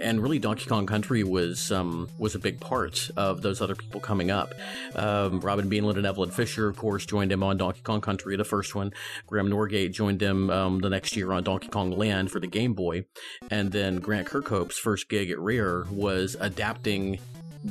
and 0.00 0.22
really, 0.22 0.38
Donkey 0.38 0.66
Kong 0.66 0.86
Country 0.86 1.24
was 1.24 1.70
um, 1.70 2.08
was 2.18 2.34
a 2.34 2.38
big 2.38 2.58
part 2.58 3.10
of 3.16 3.42
those 3.42 3.60
other 3.60 3.74
people 3.74 4.00
coming 4.00 4.30
up. 4.30 4.54
Um, 4.94 5.40
Robin 5.40 5.68
Beanland 5.68 5.96
and 5.96 6.06
Eveline 6.06 6.32
Fischer, 6.32 6.68
of 6.68 6.76
course, 6.76 7.04
joined 7.04 7.30
him 7.30 7.42
on 7.42 7.58
Donkey 7.58 7.82
Kong 7.82 8.00
Country, 8.00 8.36
the 8.36 8.44
first 8.44 8.74
one. 8.74 8.92
Graham 9.26 9.48
Norgate 9.48 9.92
joined 9.92 10.22
him 10.22 10.48
um, 10.50 10.80
the 10.80 10.88
next 10.88 11.16
year 11.16 11.32
on 11.32 11.44
Donkey 11.44 11.68
Kong 11.68 11.90
Land 11.90 12.30
for 12.30 12.40
the 12.40 12.46
Game 12.46 12.74
Boy, 12.74 13.04
and 13.50 13.72
then 13.72 13.96
Grant 13.96 14.26
Kirkhope's 14.26 14.78
first 14.78 15.08
gig 15.08 15.30
at 15.30 15.38
Rare 15.38 15.84
was 15.90 16.36
adapting 16.40 17.18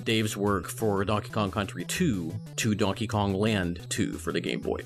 Dave's 0.04 0.36
work 0.36 0.70
for 0.70 1.04
Donkey 1.06 1.30
Kong 1.30 1.52
Country 1.52 1.86
2 1.86 2.34
to 2.58 2.76
Donkey 2.76 3.08
Kong 3.08 3.34
Land 3.34 3.80
2 3.90 4.14
for 4.14 4.32
the 4.32 4.42
Game 4.42 4.60
Boy. 4.60 4.80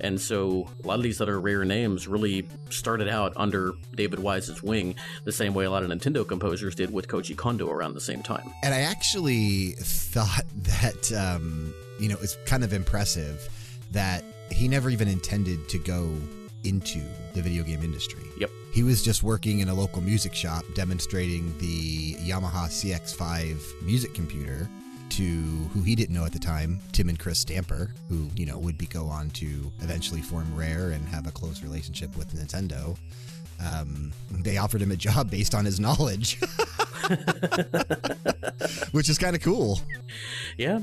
And 0.00 0.20
so 0.20 0.68
a 0.82 0.86
lot 0.86 0.96
of 0.96 1.02
these 1.02 1.20
other 1.20 1.38
rare 1.38 1.64
names 1.64 2.08
really 2.08 2.46
started 2.70 3.08
out 3.08 3.32
under 3.36 3.72
David 3.94 4.20
Wise's 4.20 4.62
wing, 4.62 4.94
the 5.24 5.32
same 5.32 5.54
way 5.54 5.64
a 5.64 5.70
lot 5.70 5.82
of 5.82 5.90
Nintendo 5.90 6.26
composers 6.26 6.74
did 6.74 6.92
with 6.92 7.08
Koji 7.08 7.36
Kondo 7.36 7.70
around 7.70 7.94
the 7.94 8.00
same 8.00 8.22
time. 8.22 8.50
And 8.62 8.74
I 8.74 8.80
actually 8.80 9.72
thought 9.78 10.44
that, 10.62 11.12
um, 11.12 11.74
you 11.98 12.08
know, 12.08 12.16
it's 12.22 12.36
kind 12.46 12.64
of 12.64 12.72
impressive 12.72 13.48
that 13.92 14.24
he 14.50 14.68
never 14.68 14.90
even 14.90 15.08
intended 15.08 15.68
to 15.68 15.78
go 15.78 16.10
into 16.64 17.00
the 17.34 17.42
video 17.42 17.62
game 17.62 17.82
industry. 17.82 18.24
Yep. 18.38 18.50
He 18.72 18.82
was 18.82 19.02
just 19.02 19.22
working 19.22 19.60
in 19.60 19.68
a 19.68 19.74
local 19.74 20.02
music 20.02 20.34
shop 20.34 20.64
demonstrating 20.74 21.56
the 21.58 22.14
Yamaha 22.14 22.68
CX5 22.68 23.82
music 23.82 24.14
computer 24.14 24.68
to 25.10 25.22
who 25.22 25.82
he 25.82 25.94
didn't 25.94 26.14
know 26.14 26.24
at 26.24 26.32
the 26.32 26.38
time, 26.38 26.80
Tim 26.92 27.08
and 27.08 27.18
Chris 27.18 27.38
Stamper, 27.38 27.90
who, 28.08 28.28
you 28.34 28.46
know, 28.46 28.58
would 28.58 28.76
be 28.76 28.86
go 28.86 29.06
on 29.06 29.30
to 29.30 29.70
eventually 29.80 30.20
form 30.20 30.52
Rare 30.56 30.90
and 30.90 31.06
have 31.08 31.26
a 31.26 31.30
close 31.30 31.62
relationship 31.62 32.16
with 32.16 32.34
Nintendo. 32.34 32.96
Um, 33.64 34.12
they 34.30 34.58
offered 34.58 34.82
him 34.82 34.90
a 34.90 34.96
job 34.96 35.30
based 35.30 35.54
on 35.54 35.64
his 35.64 35.80
knowledge, 35.80 36.38
which 38.92 39.08
is 39.08 39.18
kind 39.18 39.34
of 39.34 39.42
cool. 39.42 39.80
Yeah, 40.58 40.80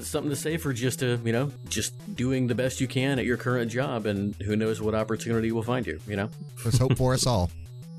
something 0.00 0.30
to 0.30 0.36
say 0.36 0.56
for 0.56 0.72
just 0.72 1.02
uh, 1.02 1.18
you 1.24 1.32
know 1.32 1.50
just 1.68 1.94
doing 2.14 2.46
the 2.46 2.54
best 2.54 2.80
you 2.80 2.88
can 2.88 3.18
at 3.18 3.24
your 3.24 3.36
current 3.36 3.70
job, 3.70 4.06
and 4.06 4.34
who 4.42 4.56
knows 4.56 4.80
what 4.80 4.94
opportunity 4.94 5.52
will 5.52 5.62
find 5.62 5.86
you. 5.86 6.00
You 6.06 6.16
know. 6.16 6.30
There's 6.62 6.78
hope 6.78 6.96
for 6.96 7.14
us 7.14 7.26
all. 7.26 7.50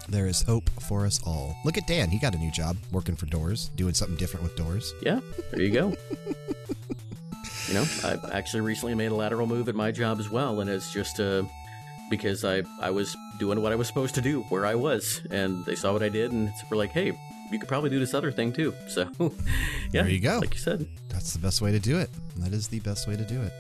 There 0.10 0.28
is 0.28 0.42
hope 0.42 0.70
for 0.82 1.06
us 1.06 1.22
all. 1.26 1.56
Look 1.64 1.78
at 1.78 1.88
Dan. 1.88 2.10
He 2.10 2.20
got 2.20 2.36
a 2.36 2.38
new 2.38 2.52
job 2.52 2.78
working 2.92 3.16
for 3.16 3.28
doors, 3.28 3.70
doing 3.76 3.94
something 3.94 4.18
different 4.18 4.44
with 4.44 4.56
doors. 4.56 4.94
Yeah, 5.02 5.20
there 5.52 5.62
you 5.62 5.72
go. 5.72 5.96
you 7.68 7.74
know, 7.74 7.86
I 8.04 8.18
actually 8.34 8.62
recently 8.62 8.96
made 8.96 9.12
a 9.12 9.16
lateral 9.16 9.48
move 9.48 9.70
at 9.70 9.76
my 9.76 9.92
job 9.92 10.20
as 10.20 10.30
well, 10.30 10.62
and 10.62 10.70
it's 10.70 10.92
just 10.92 11.20
uh, 11.20 11.44
because 12.10 12.44
I 12.44 12.64
I 12.80 12.90
was 12.90 13.16
doing 13.42 13.60
what 13.60 13.72
I 13.72 13.76
was 13.76 13.88
supposed 13.88 14.14
to 14.14 14.22
do 14.22 14.42
where 14.50 14.68
I 14.68 14.76
was, 14.76 15.20
and 15.32 15.66
they 15.66 15.74
saw 15.74 15.92
what 15.92 16.04
I 16.04 16.10
did, 16.10 16.32
and 16.32 16.54
we're 16.70 16.78
like, 16.78 16.92
hey, 16.92 17.18
you 17.52 17.58
could 17.58 17.68
probably 17.68 17.90
do 17.90 17.98
this 18.00 18.14
other 18.14 18.32
thing 18.32 18.54
too. 18.54 18.72
So, 18.88 19.10
yeah, 19.92 20.04
There 20.04 20.10
you 20.10 20.20
go. 20.20 20.38
Like 20.38 20.54
you 20.54 20.60
said, 20.60 20.88
That's 21.10 21.34
the 21.34 21.40
best 21.40 21.60
way 21.60 21.72
to 21.72 21.80
do 21.80 21.98
it. 21.98 22.12
That 22.38 22.54
is 22.54 22.68
the 22.68 22.80
best 22.82 23.08
way 23.08 23.18
to 23.18 23.24
do 23.24 23.42
it. 23.42 23.52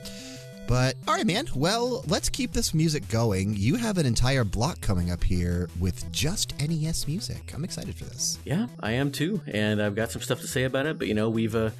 But, 0.67 0.95
all 1.07 1.15
right, 1.15 1.25
man. 1.25 1.47
Well, 1.55 2.03
let's 2.07 2.29
keep 2.29 2.51
this 2.53 2.75
music 2.75 3.09
going. 3.09 3.55
You 3.57 3.75
have 3.75 3.97
an 3.97 4.05
entire 4.05 4.43
block 4.43 4.79
coming 4.81 5.09
up 5.09 5.23
here 5.23 5.67
with 5.79 6.09
just 6.11 6.53
NES 6.61 7.07
music. 7.07 7.51
I'm 7.55 7.63
excited 7.63 7.95
for 7.95 8.05
this. 8.05 8.37
yeah, 8.45 8.67
I 8.81 8.91
am 8.91 9.11
too, 9.11 9.41
and 9.47 9.81
I've 9.81 9.95
got 9.95 10.11
some 10.11 10.21
stuff 10.21 10.41
to 10.41 10.47
say 10.47 10.63
about 10.63 10.85
it. 10.85 10.99
But 10.99 11.07
you 11.07 11.15
know, 11.15 11.27
we've 11.29 11.55
uh, 11.55 11.71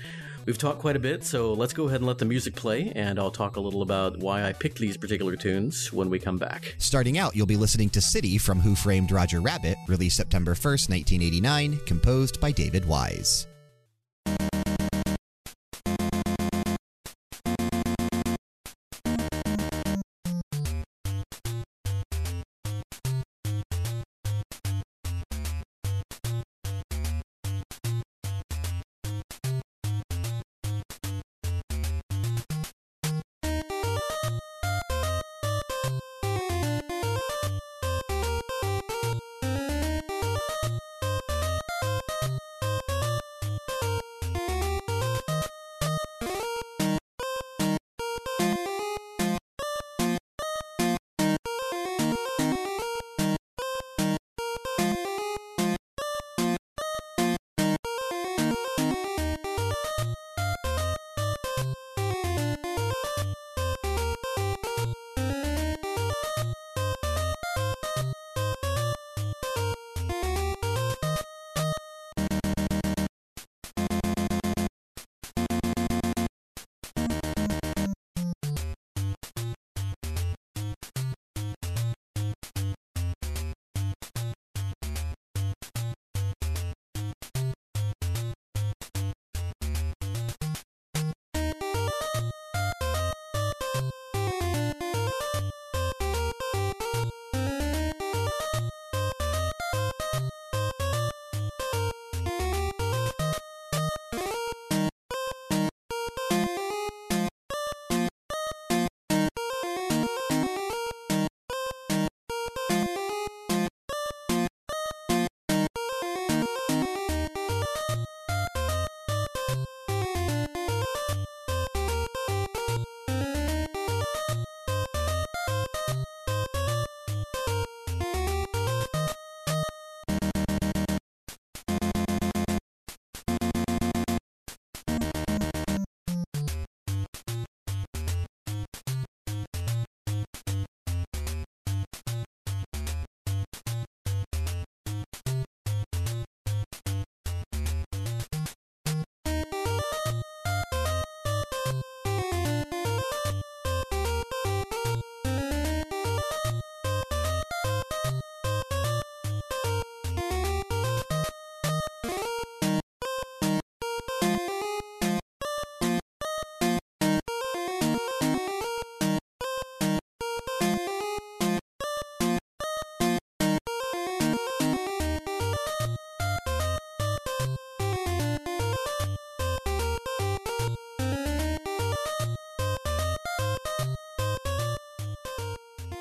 we've 0.46 0.58
talked 0.58 0.80
quite 0.80 0.96
a 0.96 1.00
bit, 1.00 1.24
so 1.24 1.54
let's 1.54 1.74
go 1.74 1.88
ahead 1.88 2.02
and 2.02 2.08
let 2.08 2.18
the 2.18 2.26
music 2.26 2.56
play, 2.56 2.92
and 2.96 3.20
I'll 3.20 3.32
talk 3.32 3.56
a 3.56 3.62
little 3.62 3.82
about 3.82 4.18
why 4.18 4.44
I 4.44 4.54
picked 4.54 4.80
these 4.80 4.98
particular 4.98 5.36
tunes 5.36 5.92
when 5.92 6.10
we 6.10 6.20
come 6.20 6.38
back. 6.38 6.76
Starting 6.78 7.18
out, 7.18 7.36
you'll 7.36 7.46
be 7.46 7.58
listening 7.58 7.90
to 7.92 8.02
City 8.02 8.38
from 8.38 8.60
Who 8.60 8.76
Framed 8.76 9.12
Roger 9.12 9.42
Rabbit, 9.42 9.78
released 9.88 10.18
September 10.18 10.54
1st, 10.54 10.90
1989, 10.90 11.80
composed 11.86 12.40
by 12.40 12.52
David 12.52 12.86
Wise. 12.86 13.48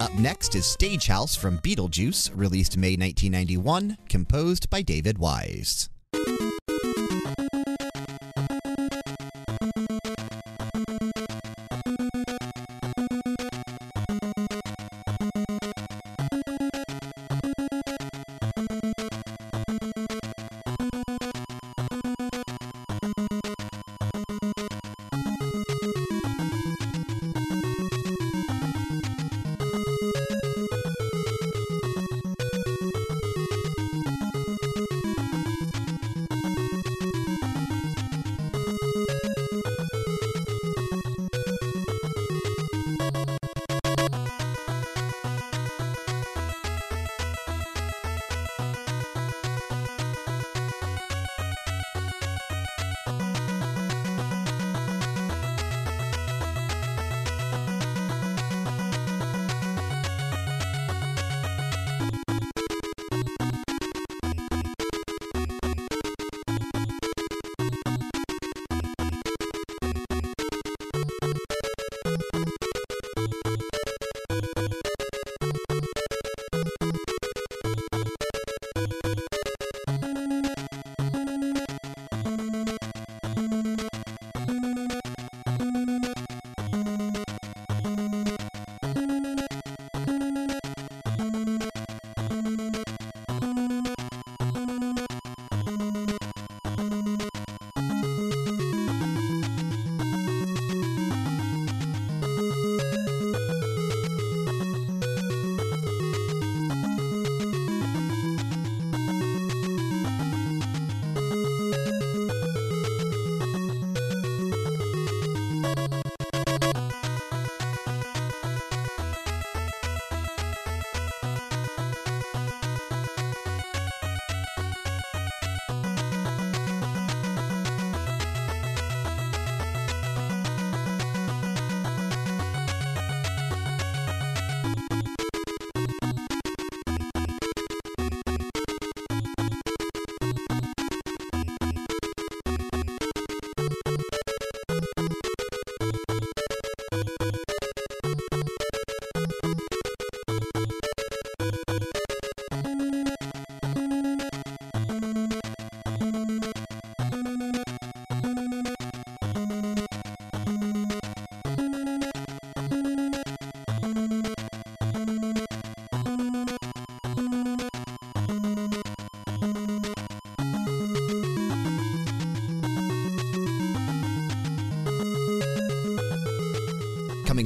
Up 0.00 0.14
next 0.14 0.54
is 0.54 0.64
Stagehouse 0.64 1.37
from 1.37 1.59
Beetlejuice, 1.59 2.30
released 2.35 2.78
May 2.78 2.97
1991, 2.97 3.99
composed 4.09 4.71
by 4.71 4.80
David 4.80 5.19
Wise. 5.19 5.90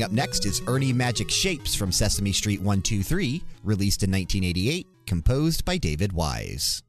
Up 0.04 0.12
next 0.12 0.44
is 0.44 0.62
Ernie 0.66 0.92
Magic 0.92 1.30
Shapes 1.30 1.74
from 1.74 1.90
Sesame 1.90 2.32
Street 2.32 2.60
123, 2.60 3.42
released 3.64 4.02
in 4.02 4.10
1988, 4.10 4.86
composed 5.06 5.64
by 5.64 5.78
David 5.78 6.12
Wise. 6.12 6.82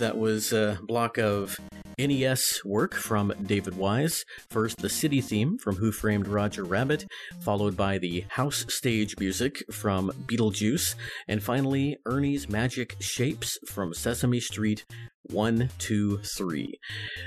That 0.00 0.18
was 0.18 0.52
a 0.52 0.78
block 0.82 1.18
of 1.18 1.58
NES 1.98 2.64
work 2.64 2.94
from 2.94 3.32
David 3.44 3.76
Wise. 3.76 4.24
First, 4.48 4.78
the 4.78 4.88
city 4.88 5.20
theme 5.20 5.58
from 5.58 5.76
Who 5.76 5.92
Framed 5.92 6.26
Roger 6.26 6.64
Rabbit, 6.64 7.06
followed 7.40 7.76
by 7.76 7.98
the 7.98 8.24
house 8.30 8.64
stage 8.68 9.18
music 9.18 9.62
from 9.70 10.10
Beetlejuice, 10.26 10.94
and 11.28 11.42
finally, 11.42 11.98
Ernie's 12.06 12.48
Magic 12.48 12.96
Shapes 13.00 13.58
from 13.68 13.92
Sesame 13.92 14.40
Street 14.40 14.84
1, 15.24 15.68
2, 15.78 16.18
3. 16.18 16.80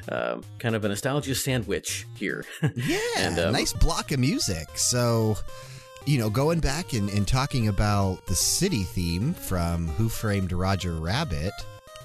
Uh, 0.10 0.38
kind 0.58 0.76
of 0.76 0.84
a 0.84 0.90
nostalgia 0.90 1.36
sandwich 1.36 2.06
here. 2.16 2.44
Yeah, 2.76 2.98
And, 3.18 3.40
um, 3.40 3.54
nice 3.54 3.72
block 3.74 4.12
of 4.12 4.20
music. 4.20 4.68
So, 4.76 5.38
you 6.06 6.18
know, 6.18 6.30
going 6.30 6.60
back 6.60 6.94
and, 6.94 7.10
and 7.10 7.28
talking 7.28 7.68
about 7.68 8.26
the 8.26 8.36
city 8.36 8.84
theme 8.84 9.34
from 9.36 9.88
Who 9.90 10.10
Framed 10.10 10.52
Roger 10.52 10.94
Rabbit, 10.94 11.54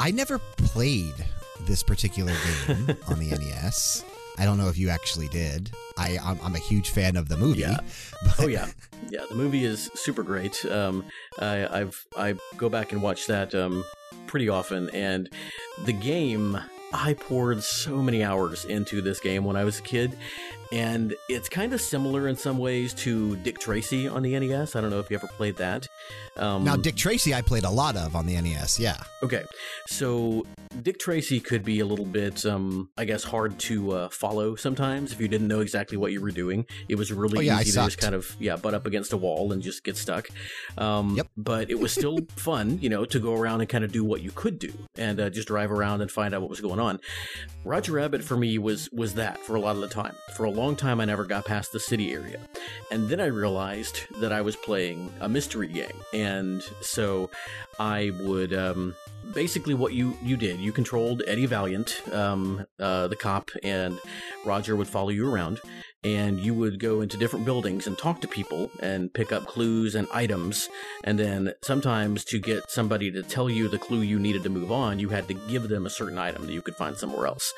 I 0.01 0.11
never 0.11 0.39
played 0.57 1.15
this 1.63 1.83
particular 1.83 2.33
game 2.67 2.97
on 3.09 3.19
the 3.19 3.31
NES. 3.31 4.05
I 4.39 4.45
don't 4.45 4.57
know 4.59 4.69
if 4.69 4.79
you 4.79 4.89
actually 4.89 5.27
did. 5.29 5.71
I, 5.97 6.17
I'm, 6.23 6.39
I'm 6.45 6.55
a 6.55 6.59
huge 6.61 6.91
fan 6.91 7.17
of 7.17 7.29
the 7.29 7.37
movie. 7.37 7.61
Yeah. 7.63 7.81
but- 8.25 8.41
Oh 8.45 8.47
yeah, 8.47 8.69
yeah. 9.11 9.25
The 9.29 9.35
movie 9.35 9.65
is 9.65 9.91
super 9.95 10.23
great. 10.23 10.65
Um, 10.67 11.05
I, 11.41 11.81
I've 11.81 12.05
I 12.17 12.37
go 12.57 12.69
back 12.69 12.93
and 12.93 13.03
watch 13.03 13.27
that 13.27 13.55
um, 13.55 13.85
pretty 14.27 14.49
often, 14.49 14.91
and 14.91 15.29
the 15.85 15.93
game. 15.93 16.59
I 16.91 17.13
poured 17.13 17.63
so 17.63 17.99
many 17.99 18.25
hours 18.25 18.65
into 18.65 19.03
this 19.03 19.21
game 19.21 19.45
when 19.45 19.57
I 19.57 19.65
was 19.65 19.79
a 19.79 19.83
kid, 19.83 20.17
and 20.73 21.15
it's 21.29 21.49
kind 21.49 21.73
of 21.73 21.81
similar 21.81 22.29
in 22.29 22.37
some 22.37 22.59
ways 22.59 22.93
to 22.95 23.37
Dick 23.37 23.59
Tracy 23.59 24.07
on 24.09 24.23
the 24.23 24.39
NES. 24.39 24.77
I 24.77 24.81
don't 24.81 24.91
know 24.91 24.99
if 25.01 25.11
you 25.11 25.17
ever 25.17 25.27
played 25.29 25.57
that. 25.57 25.87
Um, 26.37 26.65
Now, 26.65 26.77
Dick 26.77 26.95
Tracy, 26.97 27.35
I 27.35 27.43
played 27.43 27.65
a 27.65 27.71
lot 27.71 27.97
of 27.97 28.15
on 28.15 28.27
the 28.27 28.41
NES. 28.41 28.79
Yeah. 28.79 28.97
Okay, 29.23 29.45
so 29.87 30.47
Dick 30.83 30.99
Tracy 30.99 31.41
could 31.41 31.65
be 31.65 31.81
a 31.81 31.87
little 31.87 32.05
bit, 32.05 32.45
um, 32.47 32.89
I 32.97 33.05
guess, 33.05 33.25
hard 33.25 33.59
to 33.61 33.93
uh, 33.93 34.09
follow 34.11 34.55
sometimes 34.55 35.13
if 35.13 35.21
you 35.21 35.27
didn't 35.29 35.49
know 35.49 35.61
exactly 35.61 35.97
what 35.97 36.13
you 36.13 36.21
were 36.21 36.31
doing. 36.31 36.67
It 36.89 36.95
was 36.97 37.13
really 37.13 37.39
Oh, 37.39 37.41
yeah, 37.41 37.61
easy 37.61 37.73
to 37.73 37.85
just 37.87 37.99
kind 37.99 38.15
of, 38.15 38.37
yeah, 38.39 38.57
butt 38.57 38.75
up 38.75 38.87
against 38.87 39.13
a 39.13 39.17
wall 39.17 39.53
and 39.53 39.63
just 39.63 39.83
get 39.85 39.97
stuck. 39.97 40.29
Um, 40.77 41.17
Yep. 41.17 41.29
But 41.37 41.71
it 41.71 41.79
was 41.79 41.93
still 41.93 42.19
fun, 42.37 42.79
you 42.81 42.89
know, 42.91 43.05
to 43.07 43.19
go 43.19 43.35
around 43.35 43.61
and 43.61 43.69
kind 43.69 43.85
of 43.85 43.91
do 43.93 44.05
what 44.05 44.21
you 44.23 44.31
could 44.31 44.59
do 44.59 44.73
and 44.97 45.19
uh, 45.19 45.31
just 45.31 45.49
drive 45.49 45.73
around 45.73 46.03
and 46.03 46.11
find 46.11 46.35
out 46.35 46.41
what 46.43 46.51
was 46.51 46.61
going 46.61 46.79
on. 46.81 47.01
Roger 47.65 47.93
Rabbit 47.93 48.23
for 48.23 48.37
me 48.37 48.59
was 48.59 48.89
was 48.93 49.15
that 49.15 49.39
for 49.41 49.57
a 49.57 49.61
lot 49.61 49.75
of 49.77 49.83
the 49.83 49.89
time. 49.89 50.15
For 50.37 50.45
a 50.45 50.51
long 50.59 50.77
time, 50.77 51.01
I 51.01 51.05
never 51.05 51.25
got 51.25 51.45
past 51.45 51.73
the 51.73 51.81
city 51.81 52.13
area, 52.13 52.41
and 52.91 53.09
then 53.09 53.21
I 53.21 53.27
realized 53.27 54.01
that 54.21 54.33
I 54.33 54.41
was 54.41 54.57
playing 54.57 55.13
a 55.21 55.29
mystery 55.29 55.69
game, 55.69 56.01
and 56.13 56.63
so 56.81 57.31
I 57.79 58.13
would 58.21 58.53
um, 58.53 58.95
basically 59.35 59.75
what 59.75 59.93
you 59.93 60.17
you 60.23 60.37
did. 60.37 60.59
You 60.61 60.73
controlled 60.73 61.23
Eddie 61.27 61.47
Valiant, 61.47 62.03
um, 62.13 62.67
uh, 62.79 63.09
the 63.09 63.17
cop, 63.17 63.51
and 63.63 63.99
Roger 64.45 64.77
would 64.77 64.89
follow 64.89 65.11
you 65.11 65.33
around, 65.33 65.61
and 66.05 66.39
you 66.39 66.55
would 66.55 66.79
go 66.79 67.01
into 67.01 67.17
different 67.17 67.45
buildings 67.45 67.87
and 67.87 67.99
talk 67.99 68.21
to 68.21 68.29
people 68.29 68.71
and 68.81 69.13
pick 69.13 69.33
up 69.33 69.47
clues 69.47 69.95
and 69.95 70.07
items, 70.13 70.69
and 71.05 71.19
then 71.19 71.53
sometimes 71.63 72.25
to 72.25 72.39
get 72.39 72.71
somebody 72.71 73.11
to 73.11 73.23
tell 73.23 73.51
you 73.51 73.69
the 73.69 73.79
clue 73.79 74.01
you 74.01 74.19
needed 74.19 74.43
to 74.45 74.51
move 74.51 74.71
on, 74.71 74.99
you 74.99 75.09
had 75.09 75.29
to 75.29 75.35
give 75.35 75.69
them 75.69 75.87
a 75.87 75.91
certain 75.91 76.19
item 76.19 76.47
that 76.47 76.53
you 76.53 76.63
could 76.63 76.77
find 76.77 76.97
somewhere 76.97 77.27
else. 77.27 77.53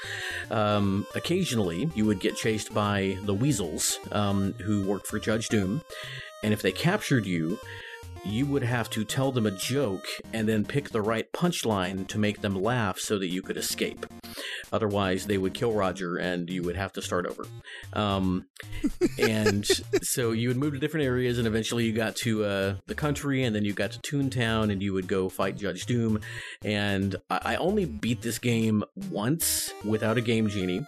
Um, 0.51 1.07
occasionally, 1.15 1.91
you 1.95 2.05
would 2.07 2.21
get 2.21 2.37
chased 2.37 2.73
by 2.73 3.19
the 3.25 3.35
Weasels, 3.35 3.99
um, 4.13 4.55
who 4.55 4.87
worked 4.87 5.07
for 5.07 5.19
Judge 5.19 5.49
Doom, 5.49 5.83
and 6.43 6.53
if 6.53 6.63
they 6.63 6.73
captured 6.73 7.27
you, 7.27 7.59
you 8.25 8.47
would 8.47 8.63
have 8.63 8.91
to 8.91 9.05
tell 9.05 9.33
them 9.33 9.47
a 9.47 9.51
joke 9.51 10.07
and 10.33 10.49
then 10.49 10.65
pick 10.65 10.91
the 10.91 11.03
right 11.03 11.31
punchline 11.33 12.07
to 12.09 12.19
make 12.19 12.41
them 12.41 12.55
laugh 12.55 12.99
so 12.99 13.19
that 13.19 13.29
you 13.29 13.43
could 13.43 13.57
escape. 13.57 14.07
Otherwise, 14.73 15.27
they 15.27 15.39
would 15.39 15.55
kill 15.55 15.73
Roger 15.73 16.17
and 16.17 16.49
you 16.49 16.63
would 16.63 16.77
have 16.77 16.93
to 16.93 17.03
start 17.03 17.27
over. 17.27 17.45
Um, 17.93 18.47
and 19.19 19.67
so 20.03 20.33
you 20.33 20.49
would 20.49 20.57
move 20.57 20.75
to 20.75 20.79
different 20.79 21.07
areas, 21.07 21.39
and 21.39 21.47
eventually 21.47 21.85
you 21.85 21.93
got 21.93 22.17
to 22.17 22.45
uh, 22.45 22.75
the 22.87 22.95
country, 22.95 23.45
and 23.45 23.55
then 23.55 23.65
you 23.65 23.73
got 23.73 23.93
to 23.93 23.99
Toontown, 24.01 24.71
and 24.71 24.83
you 24.83 24.93
would 24.93 25.09
go 25.09 25.29
fight 25.29 25.57
Judge 25.57 25.87
Doom. 25.87 26.21
And 26.65 27.17
I, 27.29 27.41
I 27.45 27.57
only 27.57 27.85
beat 27.85 28.23
this 28.23 28.39
game 28.39 28.85
once 29.11 29.73
without 29.85 30.19
a 30.19 30.21
Game 30.21 30.49
Genie, 30.49 30.85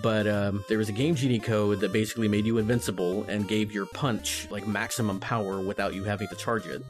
but 0.00 0.26
um, 0.26 0.64
there 0.68 0.78
was 0.78 0.88
a 0.88 0.92
Game 0.92 1.14
Genie 1.14 1.38
code 1.40 1.80
that 1.80 1.92
basically 1.92 2.28
made 2.28 2.46
you 2.46 2.58
invincible 2.58 3.24
and 3.24 3.46
gave 3.46 3.72
your 3.72 3.86
punch 3.86 4.46
like 4.50 4.66
maximum 4.66 5.20
power 5.20 5.60
without 5.60 5.94
you 5.94 6.04
having 6.04 6.28
to 6.28 6.36
charge 6.36 6.66
it. 6.66 6.82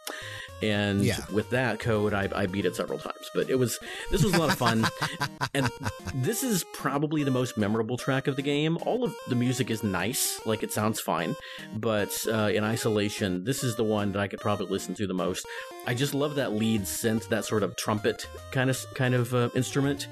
And 0.62 1.04
Yeah. 1.04 1.18
with 1.32 1.50
that 1.50 1.80
code, 1.80 2.14
I, 2.14 2.28
I 2.32 2.46
beat 2.46 2.64
it 2.64 2.76
several 2.76 3.00
times. 3.00 3.28
But 3.34 3.50
it 3.50 3.56
was 3.58 3.80
this 4.12 4.22
was 4.22 4.32
a 4.34 4.38
lot 4.38 4.50
of 4.50 4.56
fun, 4.58 4.86
and 5.54 5.68
this 6.14 6.44
is 6.44 6.64
probably 6.72 7.24
the 7.24 7.32
most 7.32 7.56
memorable 7.58 7.96
track 7.96 8.28
of 8.28 8.36
the 8.36 8.42
game. 8.42 8.78
All 8.82 9.02
of 9.02 9.12
the 9.28 9.34
music 9.34 9.70
is 9.72 9.82
nice, 9.82 10.40
like 10.46 10.62
it 10.62 10.70
sounds 10.72 11.00
fine, 11.00 11.34
but 11.74 12.16
uh, 12.28 12.50
in 12.54 12.62
isolation, 12.62 13.42
this 13.42 13.64
is 13.64 13.74
the 13.74 13.82
one 13.82 14.12
that 14.12 14.20
I 14.20 14.28
could 14.28 14.38
probably 14.40 14.66
listen 14.66 14.94
to 14.96 15.06
the 15.08 15.14
most. 15.14 15.44
I 15.86 15.94
just 15.94 16.14
love 16.14 16.36
that 16.36 16.52
lead 16.52 16.82
synth, 16.82 17.28
that 17.30 17.44
sort 17.44 17.64
of 17.64 17.74
trumpet 17.76 18.28
kind 18.52 18.70
of 18.70 18.78
kind 18.94 19.14
of 19.14 19.34
uh, 19.34 19.48
instrument, 19.56 20.06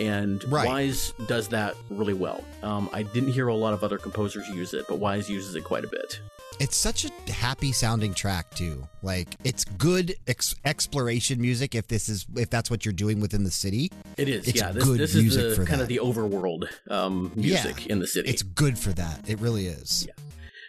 and 0.00 0.42
Right. 0.50 0.66
Wise 0.66 1.12
does 1.26 1.48
that 1.48 1.74
really 1.90 2.14
well. 2.14 2.44
Um, 2.62 2.88
I 2.92 3.02
didn't 3.02 3.32
hear 3.32 3.48
a 3.48 3.54
lot 3.54 3.74
of 3.74 3.82
other 3.84 3.98
composers 3.98 4.46
use 4.48 4.74
it, 4.74 4.86
but 4.88 4.98
Wise 4.98 5.28
uses 5.28 5.54
it 5.54 5.64
quite 5.64 5.84
a 5.84 5.88
bit. 5.88 6.20
It's 6.60 6.76
such 6.76 7.04
a 7.04 7.32
happy 7.32 7.70
sounding 7.70 8.14
track 8.14 8.50
too. 8.54 8.88
Like 9.02 9.28
it's 9.44 9.64
good 9.64 10.16
ex- 10.26 10.56
exploration 10.64 11.40
music 11.40 11.76
if 11.76 11.86
this 11.86 12.08
is 12.08 12.26
if 12.36 12.50
that's 12.50 12.68
what 12.68 12.84
you're 12.84 12.92
doing 12.92 13.20
within 13.20 13.44
the 13.44 13.50
city. 13.50 13.92
It 14.16 14.28
is, 14.28 14.48
It's 14.48 14.58
yeah. 14.58 14.72
This, 14.72 14.82
good 14.84 14.98
this 14.98 15.14
music 15.14 15.44
is 15.44 15.56
for 15.56 15.64
kind 15.64 15.78
that. 15.80 15.84
of 15.84 15.88
the 15.88 15.98
overworld 15.98 16.68
um, 16.90 17.30
Yeah. 17.36 17.62
music 17.62 17.86
in 17.86 18.00
the 18.00 18.08
city. 18.08 18.28
It's 18.30 18.42
good 18.42 18.76
for 18.76 18.90
that. 18.94 19.28
It 19.28 19.38
really 19.38 19.66
is. 19.68 20.06
Yeah. 20.08 20.14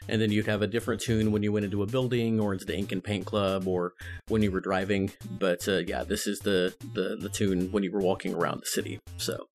And 0.10 0.22
then 0.22 0.32
you'd 0.32 0.48
have 0.48 0.62
a 0.62 0.68
different 0.68 1.02
tune 1.02 1.32
when 1.32 1.44
you 1.44 1.52
went 1.52 1.66
into 1.66 1.84
a 1.84 1.86
building 1.88 2.40
or 2.40 2.54
into 2.54 2.66
the 2.66 2.76
ink 2.76 2.92
and 2.92 3.04
paint 3.04 3.26
club 3.26 3.68
or 3.68 3.94
when 4.28 4.42
you 4.42 4.52
were 4.52 4.60
driving. 4.60 5.12
But 5.40 5.68
uh, 5.68 5.78
yeah 5.88 6.04
this 6.04 6.28
is 6.28 6.40
the, 6.40 6.76
the 6.94 7.16
the 7.20 7.30
tune 7.30 7.72
when 7.72 7.84
you 7.84 7.92
were 7.92 8.02
walking 8.02 8.34
around 8.34 8.62
the 8.62 8.66
city. 8.68 9.00
So 9.18 9.48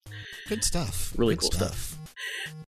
Good 0.47 0.63
stuff. 0.63 1.13
Really 1.17 1.35
Good 1.35 1.41
cool 1.41 1.51
stuff. 1.51 1.97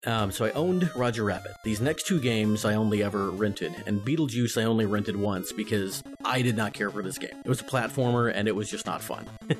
um, 0.06 0.32
so 0.32 0.46
i 0.46 0.52
owned 0.52 0.90
roger 0.96 1.24
rabbit. 1.24 1.54
These 1.64 1.80
next 1.82 2.06
two 2.08 2.20
games 2.20 2.66
i 2.66 2.74
only 2.76 3.02
ever 3.04 3.30
rented 3.32 3.74
and 3.88 4.02
beetlejuice 4.02 4.60
i 4.62 4.66
only 4.66 4.86
rented 4.86 5.16
once 5.16 5.52
because 5.54 6.04
i 6.26 6.42
did 6.42 6.58
not 6.58 6.74
care 6.74 6.90
for 6.92 7.02
this 7.02 7.18
game. 7.18 7.36
It 7.46 7.50
was 7.50 7.62
a 7.62 7.66
platformer 7.66 8.32
and 8.34 8.48
it 8.48 8.56
was 8.56 8.70
just 8.70 8.86
not 8.86 9.02
fun 9.02 9.26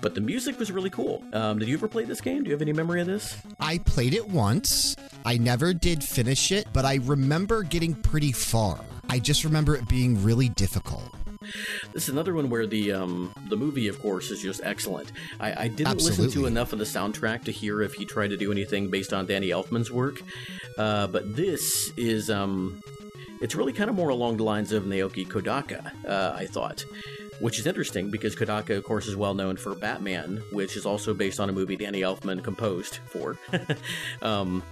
but 0.00 0.14
the 0.14 0.20
music 0.20 0.58
was 0.58 0.70
really 0.70 0.90
cool 0.90 1.22
um, 1.32 1.58
did 1.58 1.68
you 1.68 1.74
ever 1.74 1.88
play 1.88 2.04
this 2.04 2.20
game 2.20 2.42
do 2.42 2.48
you 2.48 2.54
have 2.54 2.62
any 2.62 2.72
memory 2.72 3.00
of 3.00 3.06
this 3.06 3.36
I 3.60 3.78
played 3.78 4.14
it 4.14 4.28
once. 4.28 4.96
I 5.24 5.38
never 5.38 5.72
did 5.72 6.04
finish 6.04 6.52
it, 6.52 6.66
but 6.72 6.84
I 6.84 6.96
remember 6.96 7.62
getting 7.62 7.94
pretty 7.94 8.32
far. 8.32 8.78
I 9.08 9.18
just 9.18 9.44
remember 9.44 9.74
it 9.74 9.88
being 9.88 10.22
really 10.22 10.48
difficult. 10.50 11.14
This 11.92 12.04
is 12.04 12.08
another 12.08 12.34
one 12.34 12.50
where 12.50 12.66
the 12.66 12.92
um, 12.92 13.32
the 13.48 13.56
movie, 13.56 13.88
of 13.88 14.00
course, 14.00 14.30
is 14.30 14.42
just 14.42 14.60
excellent. 14.64 15.12
I, 15.40 15.64
I 15.64 15.68
didn't 15.68 16.02
listen 16.02 16.30
to 16.30 16.46
enough 16.46 16.72
of 16.72 16.78
the 16.78 16.84
soundtrack 16.84 17.44
to 17.44 17.52
hear 17.52 17.82
if 17.82 17.94
he 17.94 18.04
tried 18.04 18.28
to 18.28 18.36
do 18.36 18.50
anything 18.50 18.90
based 18.90 19.12
on 19.12 19.26
Danny 19.26 19.48
Elfman's 19.48 19.90
work, 19.90 20.22
uh, 20.78 21.06
but 21.06 21.36
this 21.36 21.90
is 21.96 22.30
um, 22.30 22.82
it's 23.40 23.54
really 23.54 23.72
kind 23.72 23.90
of 23.90 23.96
more 23.96 24.08
along 24.08 24.38
the 24.38 24.44
lines 24.44 24.72
of 24.72 24.84
Naoki 24.84 25.26
Kodaka. 25.26 25.90
Uh, 26.06 26.34
I 26.36 26.46
thought. 26.46 26.84
Which 27.40 27.58
is 27.58 27.66
interesting 27.66 28.10
because 28.10 28.36
Kodaka, 28.36 28.76
of 28.76 28.84
course, 28.84 29.06
is 29.06 29.16
well 29.16 29.34
known 29.34 29.56
for 29.56 29.74
Batman, 29.74 30.42
which 30.52 30.76
is 30.76 30.86
also 30.86 31.12
based 31.12 31.40
on 31.40 31.48
a 31.48 31.52
movie 31.52 31.76
Danny 31.76 32.00
Elfman 32.02 32.42
composed 32.42 32.98
for. 33.06 33.36
um, 34.22 34.62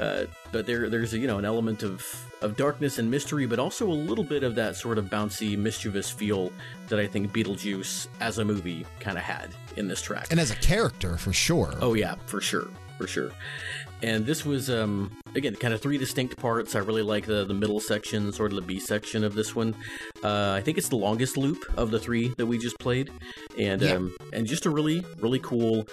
uh, 0.00 0.24
but 0.52 0.66
there, 0.66 0.88
there's 0.88 1.12
you 1.12 1.26
know 1.26 1.38
an 1.38 1.44
element 1.44 1.82
of 1.82 2.04
of 2.40 2.56
darkness 2.56 2.98
and 2.98 3.10
mystery, 3.10 3.46
but 3.46 3.58
also 3.58 3.88
a 3.88 3.92
little 3.92 4.24
bit 4.24 4.42
of 4.42 4.54
that 4.54 4.76
sort 4.76 4.96
of 4.96 5.06
bouncy, 5.06 5.58
mischievous 5.58 6.08
feel 6.08 6.52
that 6.88 7.00
I 7.00 7.06
think 7.06 7.32
Beetlejuice 7.32 8.06
as 8.20 8.38
a 8.38 8.44
movie 8.44 8.86
kind 9.00 9.18
of 9.18 9.24
had 9.24 9.50
in 9.76 9.88
this 9.88 10.00
track. 10.00 10.28
And 10.30 10.38
as 10.38 10.50
a 10.50 10.56
character, 10.56 11.16
for 11.16 11.32
sure. 11.32 11.74
Oh 11.80 11.94
yeah, 11.94 12.14
for 12.26 12.40
sure, 12.40 12.68
for 12.96 13.06
sure. 13.06 13.32
And 14.00 14.24
this 14.24 14.44
was 14.44 14.70
um 14.70 15.10
again 15.34 15.56
kind 15.56 15.74
of 15.74 15.80
three 15.80 15.98
distinct 15.98 16.36
parts. 16.36 16.76
I 16.76 16.78
really 16.78 17.02
like 17.02 17.26
the 17.26 17.44
the 17.44 17.54
middle 17.54 17.80
section, 17.80 18.32
sort 18.32 18.52
of 18.52 18.56
the 18.56 18.62
B 18.62 18.78
section 18.78 19.24
of 19.24 19.34
this 19.34 19.56
one. 19.56 19.74
Uh, 20.22 20.52
I 20.52 20.60
think 20.60 20.78
it's 20.78 20.88
the 20.88 20.96
longest 20.96 21.36
loop 21.36 21.64
of 21.76 21.90
the 21.90 21.98
three 21.98 22.28
that 22.38 22.46
we 22.46 22.58
just 22.58 22.78
played, 22.78 23.10
and 23.58 23.82
Yeah. 23.82 23.94
um 23.94 24.14
and 24.32 24.46
just 24.46 24.66
a 24.66 24.70
really 24.70 25.04
really 25.18 25.40
cool 25.40 25.86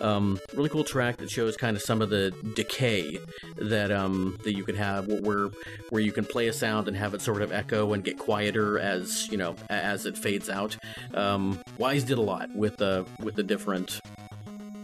um 0.00 0.40
really 0.54 0.68
cool 0.70 0.82
track 0.82 1.18
that 1.18 1.30
shows 1.30 1.56
kind 1.56 1.76
of 1.76 1.82
some 1.82 2.02
of 2.02 2.10
the 2.10 2.32
decay 2.56 3.18
that 3.56 3.92
um 3.92 4.36
that 4.42 4.54
you 4.56 4.64
can 4.64 4.74
have 4.74 5.06
where 5.06 5.48
where 5.90 6.00
you 6.02 6.10
can 6.10 6.24
play 6.24 6.48
a 6.48 6.52
sound 6.52 6.88
and 6.88 6.96
have 6.96 7.14
it 7.14 7.20
sort 7.20 7.42
of 7.42 7.52
echo 7.52 7.92
and 7.92 8.02
get 8.02 8.18
quieter 8.18 8.78
as 8.80 9.28
you 9.30 9.36
know 9.36 9.54
as 9.70 10.04
it 10.04 10.18
fades 10.18 10.50
out. 10.50 10.76
Um, 11.14 11.60
Wise 11.78 12.02
did 12.02 12.18
a 12.18 12.22
lot 12.22 12.50
with 12.56 12.78
the 12.78 13.06
with 13.20 13.36
the 13.36 13.42
different 13.44 14.00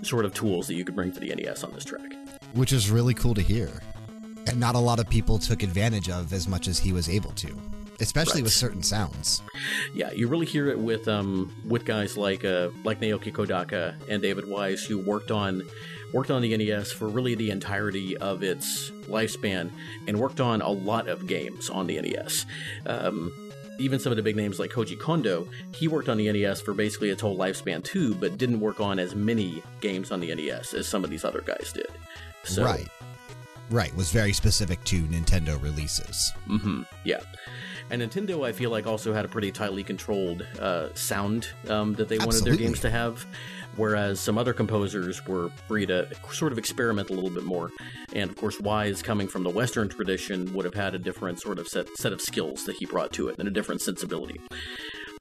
sort 0.02 0.24
of 0.24 0.32
tools 0.32 0.68
that 0.68 0.74
you 0.74 0.84
could 0.84 0.94
bring 0.94 1.10
to 1.10 1.18
the 1.18 1.34
NES 1.34 1.64
on 1.64 1.72
this 1.72 1.84
track. 1.84 2.12
Which 2.54 2.72
is 2.72 2.90
really 2.90 3.14
cool 3.14 3.34
to 3.34 3.42
hear. 3.42 3.70
And 4.46 4.58
not 4.58 4.74
a 4.74 4.78
lot 4.78 4.98
of 4.98 5.08
people 5.08 5.38
took 5.38 5.62
advantage 5.62 6.08
of 6.08 6.32
as 6.32 6.48
much 6.48 6.68
as 6.68 6.78
he 6.78 6.92
was 6.92 7.08
able 7.08 7.32
to, 7.32 7.54
especially 8.00 8.37
Right. 8.40 8.44
with 8.44 8.52
certain 8.54 8.82
sounds. 8.82 9.42
Yeah, 9.94 10.11
you 10.12 10.26
really 10.26 10.46
hear 10.46 10.68
it 10.68 10.78
with 10.78 11.06
um 11.06 11.52
with 11.66 11.84
guys 11.84 12.16
like 12.16 12.44
uh 12.44 12.70
like 12.82 13.00
Naoki 13.00 13.30
Kodaka 13.32 13.94
and 14.08 14.22
David 14.22 14.48
Wise 14.48 14.82
who 14.84 14.98
worked 14.98 15.30
on 15.30 15.62
worked 16.14 16.30
on 16.30 16.40
the 16.40 16.56
NES 16.56 16.90
for 16.90 17.08
really 17.08 17.34
the 17.34 17.50
entirety 17.50 18.16
of 18.16 18.42
its 18.42 18.90
lifespan 19.08 19.70
and 20.06 20.18
worked 20.18 20.40
on 20.40 20.62
a 20.62 20.70
lot 20.70 21.06
of 21.08 21.26
games 21.26 21.68
on 21.68 21.87
the 21.87 22.00
NES. 22.00 22.46
Um, 22.87 23.30
even 23.78 24.00
some 24.00 24.11
of 24.11 24.16
the 24.16 24.22
big 24.22 24.34
names 24.34 24.58
like 24.58 24.70
Koji 24.70 24.98
Kondo, 24.98 25.46
he 25.72 25.87
worked 25.87 26.08
on 26.08 26.16
the 26.16 26.32
NES 26.32 26.62
for 26.62 26.72
basically 26.72 27.11
its 27.11 27.20
whole 27.20 27.37
lifespan 27.37 27.84
too, 27.84 28.14
but 28.14 28.38
didn't 28.38 28.58
work 28.61 28.80
on 28.80 28.98
as 28.98 29.14
many 29.14 29.62
games 29.82 30.11
on 30.11 30.20
the 30.20 30.34
NES 30.34 30.72
as 30.72 30.88
some 30.88 31.04
of 31.04 31.11
these 31.11 31.24
other 31.24 31.42
guys 31.42 31.70
did. 31.74 31.87
So, 32.44 32.64
right. 32.64 32.88
Right, 33.70 33.94
was 33.94 34.11
very 34.11 34.33
specific 34.33 34.83
to 34.85 35.03
Nintendo 35.03 35.62
releases. 35.62 36.33
Mm-hmm. 36.48 36.83
Yeah. 37.05 37.20
And 37.90 38.03
Nintendo, 38.03 38.46
I 38.46 38.53
feel 38.53 38.70
like, 38.70 38.87
also 38.87 39.12
had 39.12 39.24
a 39.24 39.29
pretty 39.29 39.53
tightly 39.53 39.83
controlled 39.83 40.46
uh, 40.59 40.88
sound 40.94 41.48
um, 41.68 41.94
that 41.94 42.09
they 42.09 42.18
wanted 42.18 42.44
their 42.44 42.57
games 42.57 42.81
to 42.81 42.90
have, 42.90 43.27
whereas 43.77 44.20
some 44.20 44.38
other 44.38 44.53
composers 44.53 45.27
were 45.27 45.51
free 45.66 45.87
to 45.87 46.09
sort 46.31 46.53
of 46.53 46.59
experiment 46.59 47.11
a 47.11 47.14
little 47.14 47.31
bit 47.31 47.44
more. 47.44 47.70
And 48.14 48.31
of 48.31 48.37
course, 48.37 48.61
Wise, 48.61 49.03
coming 49.03 49.29
from 49.29 49.42
the 49.42 49.51
Western 49.51 49.88
tradition, 49.88 50.53
would 50.55 50.64
have 50.64 50.74
had 50.74 50.94
a 50.94 50.98
different 50.98 51.40
sort 51.40 51.59
of 51.59 51.68
set 51.68 51.88
set 51.96 52.12
of 52.12 52.20
skills 52.20 52.64
that 52.64 52.77
he 52.77 52.87
brought 52.87 53.12
to 53.14 53.29
it 53.29 53.38
and 53.38 53.48
a 53.48 53.51
different 53.51 53.81
sensibility. 53.81 54.40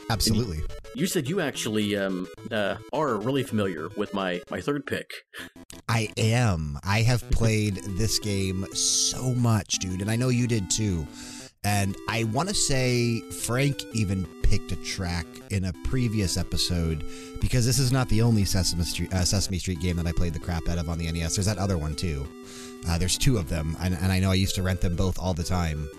Absolutely. 0.09 0.61
You 0.95 1.05
said 1.05 1.27
you 1.27 1.41
actually 1.41 1.95
um, 1.97 2.27
uh, 2.51 2.77
are 2.93 3.17
really 3.17 3.43
familiar 3.43 3.89
with 3.97 4.13
my 4.13 4.41
my 4.49 4.61
third 4.61 4.85
pick. 4.85 5.11
I 5.87 6.09
am. 6.17 6.79
I 6.83 7.01
have 7.01 7.29
played 7.29 7.75
this 7.97 8.19
game 8.19 8.65
so 8.73 9.33
much, 9.33 9.79
dude, 9.79 10.01
and 10.01 10.09
I 10.09 10.15
know 10.15 10.29
you 10.29 10.47
did 10.47 10.69
too. 10.69 11.05
And 11.63 11.95
I 12.07 12.23
want 12.25 12.49
to 12.49 12.55
say 12.55 13.19
Frank 13.31 13.83
even 13.93 14.25
picked 14.43 14.71
a 14.71 14.75
track 14.77 15.25
in 15.49 15.65
a 15.65 15.73
previous 15.83 16.37
episode 16.37 17.03
because 17.41 17.65
this 17.65 17.79
is 17.79 17.91
not 17.91 18.07
the 18.09 18.21
only 18.21 18.45
Sesame 18.45 18.83
Street, 18.83 19.13
uh, 19.13 19.25
Sesame 19.25 19.59
Street 19.59 19.81
game 19.81 19.97
that 19.97 20.07
I 20.07 20.13
played 20.13 20.33
the 20.33 20.39
crap 20.39 20.69
out 20.69 20.77
of 20.77 20.89
on 20.89 20.97
the 20.97 21.11
NES. 21.11 21.35
There's 21.35 21.47
that 21.47 21.57
other 21.57 21.77
one 21.77 21.95
too. 21.95 22.25
Uh, 22.87 22.97
there's 22.97 23.17
two 23.17 23.37
of 23.37 23.49
them, 23.49 23.75
and, 23.81 23.95
and 23.95 24.11
I 24.11 24.19
know 24.19 24.31
I 24.31 24.35
used 24.35 24.55
to 24.55 24.63
rent 24.63 24.81
them 24.81 24.95
both 24.95 25.19
all 25.19 25.33
the 25.33 25.43
time. 25.43 25.89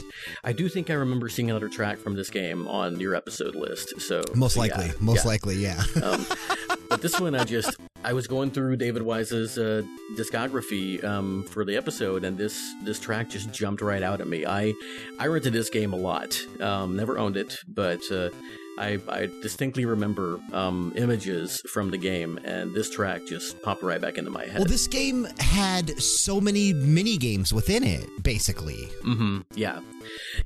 I 0.44 0.52
do 0.52 0.68
think 0.68 0.90
I 0.90 0.94
remember 0.94 1.28
seeing 1.28 1.50
another 1.50 1.68
track 1.68 1.98
from 1.98 2.14
this 2.14 2.30
game 2.30 2.66
on 2.66 2.98
your 3.00 3.14
episode 3.14 3.54
list. 3.54 4.00
So 4.00 4.22
Most 4.34 4.54
so 4.54 4.60
likely, 4.60 4.86
yeah, 4.86 4.92
most 5.00 5.24
yeah. 5.24 5.28
likely, 5.28 5.56
yeah. 5.56 5.82
Um, 6.02 6.26
but 6.88 7.02
this 7.02 7.20
one, 7.20 7.34
I 7.34 7.44
just 7.44 7.76
I 8.04 8.12
was 8.12 8.26
going 8.26 8.50
through 8.50 8.76
David 8.76 9.02
Wise's 9.02 9.58
uh, 9.58 9.82
discography 10.16 11.02
um, 11.04 11.44
for 11.44 11.64
the 11.64 11.76
episode, 11.76 12.24
and 12.24 12.38
this 12.38 12.74
this 12.84 12.98
track 12.98 13.28
just 13.28 13.52
jumped 13.52 13.82
right 13.82 14.02
out 14.02 14.20
at 14.20 14.26
me. 14.26 14.46
I 14.46 14.74
I 15.18 15.26
rented 15.26 15.52
this 15.52 15.70
game 15.70 15.92
a 15.92 15.96
lot. 15.96 16.40
Um, 16.60 16.96
never 16.96 17.18
owned 17.18 17.36
it, 17.36 17.58
but 17.66 18.00
uh, 18.10 18.30
I 18.78 18.98
I 19.08 19.26
distinctly 19.42 19.84
remember 19.84 20.38
um, 20.52 20.92
images 20.96 21.60
from 21.72 21.90
the 21.90 21.98
game, 21.98 22.38
and 22.44 22.72
this 22.74 22.88
track 22.90 23.26
just 23.26 23.60
popped 23.62 23.82
right 23.82 24.00
back 24.00 24.16
into 24.18 24.30
my 24.30 24.44
head. 24.44 24.56
well, 24.58 24.64
this 24.64 24.86
game 24.86 25.26
had 25.38 26.00
so 26.00 26.40
many 26.40 26.72
mini 26.72 27.16
games 27.18 27.52
within 27.52 27.82
it, 27.84 28.06
basically. 28.22 28.84
hmm 29.02 29.40
Yeah, 29.54 29.80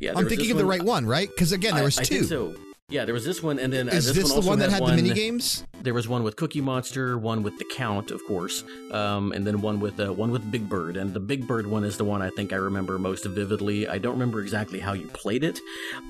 yeah. 0.01 0.13
I'm 0.17 0.29
thinking 0.29 0.51
of 0.51 0.57
the 0.59 0.65
right 0.65 0.83
one, 0.83 1.07
right? 1.07 1.29
Because 1.29 1.53
again, 1.53 1.75
there 1.75 1.83
I- 1.83 1.87
was 1.87 1.99
I 1.99 2.05
two. 2.05 2.15
think 2.25 2.29
so. 2.29 2.55
Yeah, 2.93 3.07
there 3.07 3.15
was 3.15 3.25
this 3.25 3.43
one, 3.43 3.59
and 3.59 3.73
then 3.73 3.89
uh, 3.89 3.93
Is 3.93 4.05
this, 4.07 4.17
this, 4.17 4.25
one 4.25 4.29
the 4.31 4.37
also 4.37 4.49
one 4.51 4.59
that 4.59 4.71
had, 4.71 4.81
one, 4.83 4.97
the 4.97 5.03
mini 5.03 5.15
games? 5.15 5.65
There 5.81 5.95
was 5.95 6.07
one 6.09 6.23
with 6.23 6.37
Cookie 6.37 6.61
Monster, 6.61 7.17
one 7.17 7.43
with 7.43 7.57
the 7.59 7.65
Count, 7.65 8.11
of 8.11 8.21
course, 8.27 8.65
um, 8.91 9.33
and 9.33 9.47
then 9.47 9.63
one 9.63 9.81
with 9.81 9.99
uh, 9.99 10.13
one 10.13 10.31
with 10.31 10.49
Big 10.53 10.69
Bird. 10.69 10.99
And 10.99 11.15
the 11.15 11.19
Big 11.21 11.47
Bird 11.47 11.67
one 11.67 11.85
is 11.85 11.97
the 11.97 12.05
one 12.05 12.21
I 12.21 12.29
think 12.29 12.53
I 12.53 12.57
remember 12.57 12.99
most 12.99 13.25
vividly. 13.25 13.89
I 13.89 13.97
don't 13.97 14.13
remember 14.13 14.43
exactly 14.43 14.79
how 14.79 14.93
you 14.93 15.07
played 15.09 15.43
it. 15.43 15.59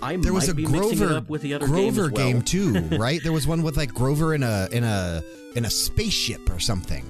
I 0.03 0.17
There 0.17 0.33
might 0.33 0.39
was 0.41 0.49
a 0.49 0.55
be 0.55 0.67
mixing 0.67 0.93
it 0.95 0.97
Grover 0.99 1.15
up 1.19 1.31
with 1.31 1.43
the 1.43 1.55
other 1.55 1.67
game 1.67 1.75
Grover 1.95 2.07
as 2.07 2.11
well. 2.11 2.27
game 2.27 2.43
too, 2.43 2.73
right? 2.99 3.23
There 3.23 3.33
was 3.33 3.47
one 3.47 3.63
with 3.63 3.77
like 3.77 3.95
Grover 3.95 4.35
in 4.35 4.43
a 4.43 4.69
in 4.73 4.83
a 4.83 5.23
in 5.55 5.65
a 5.65 5.71
spaceship 5.71 6.51
or 6.51 6.59
something. 6.59 7.05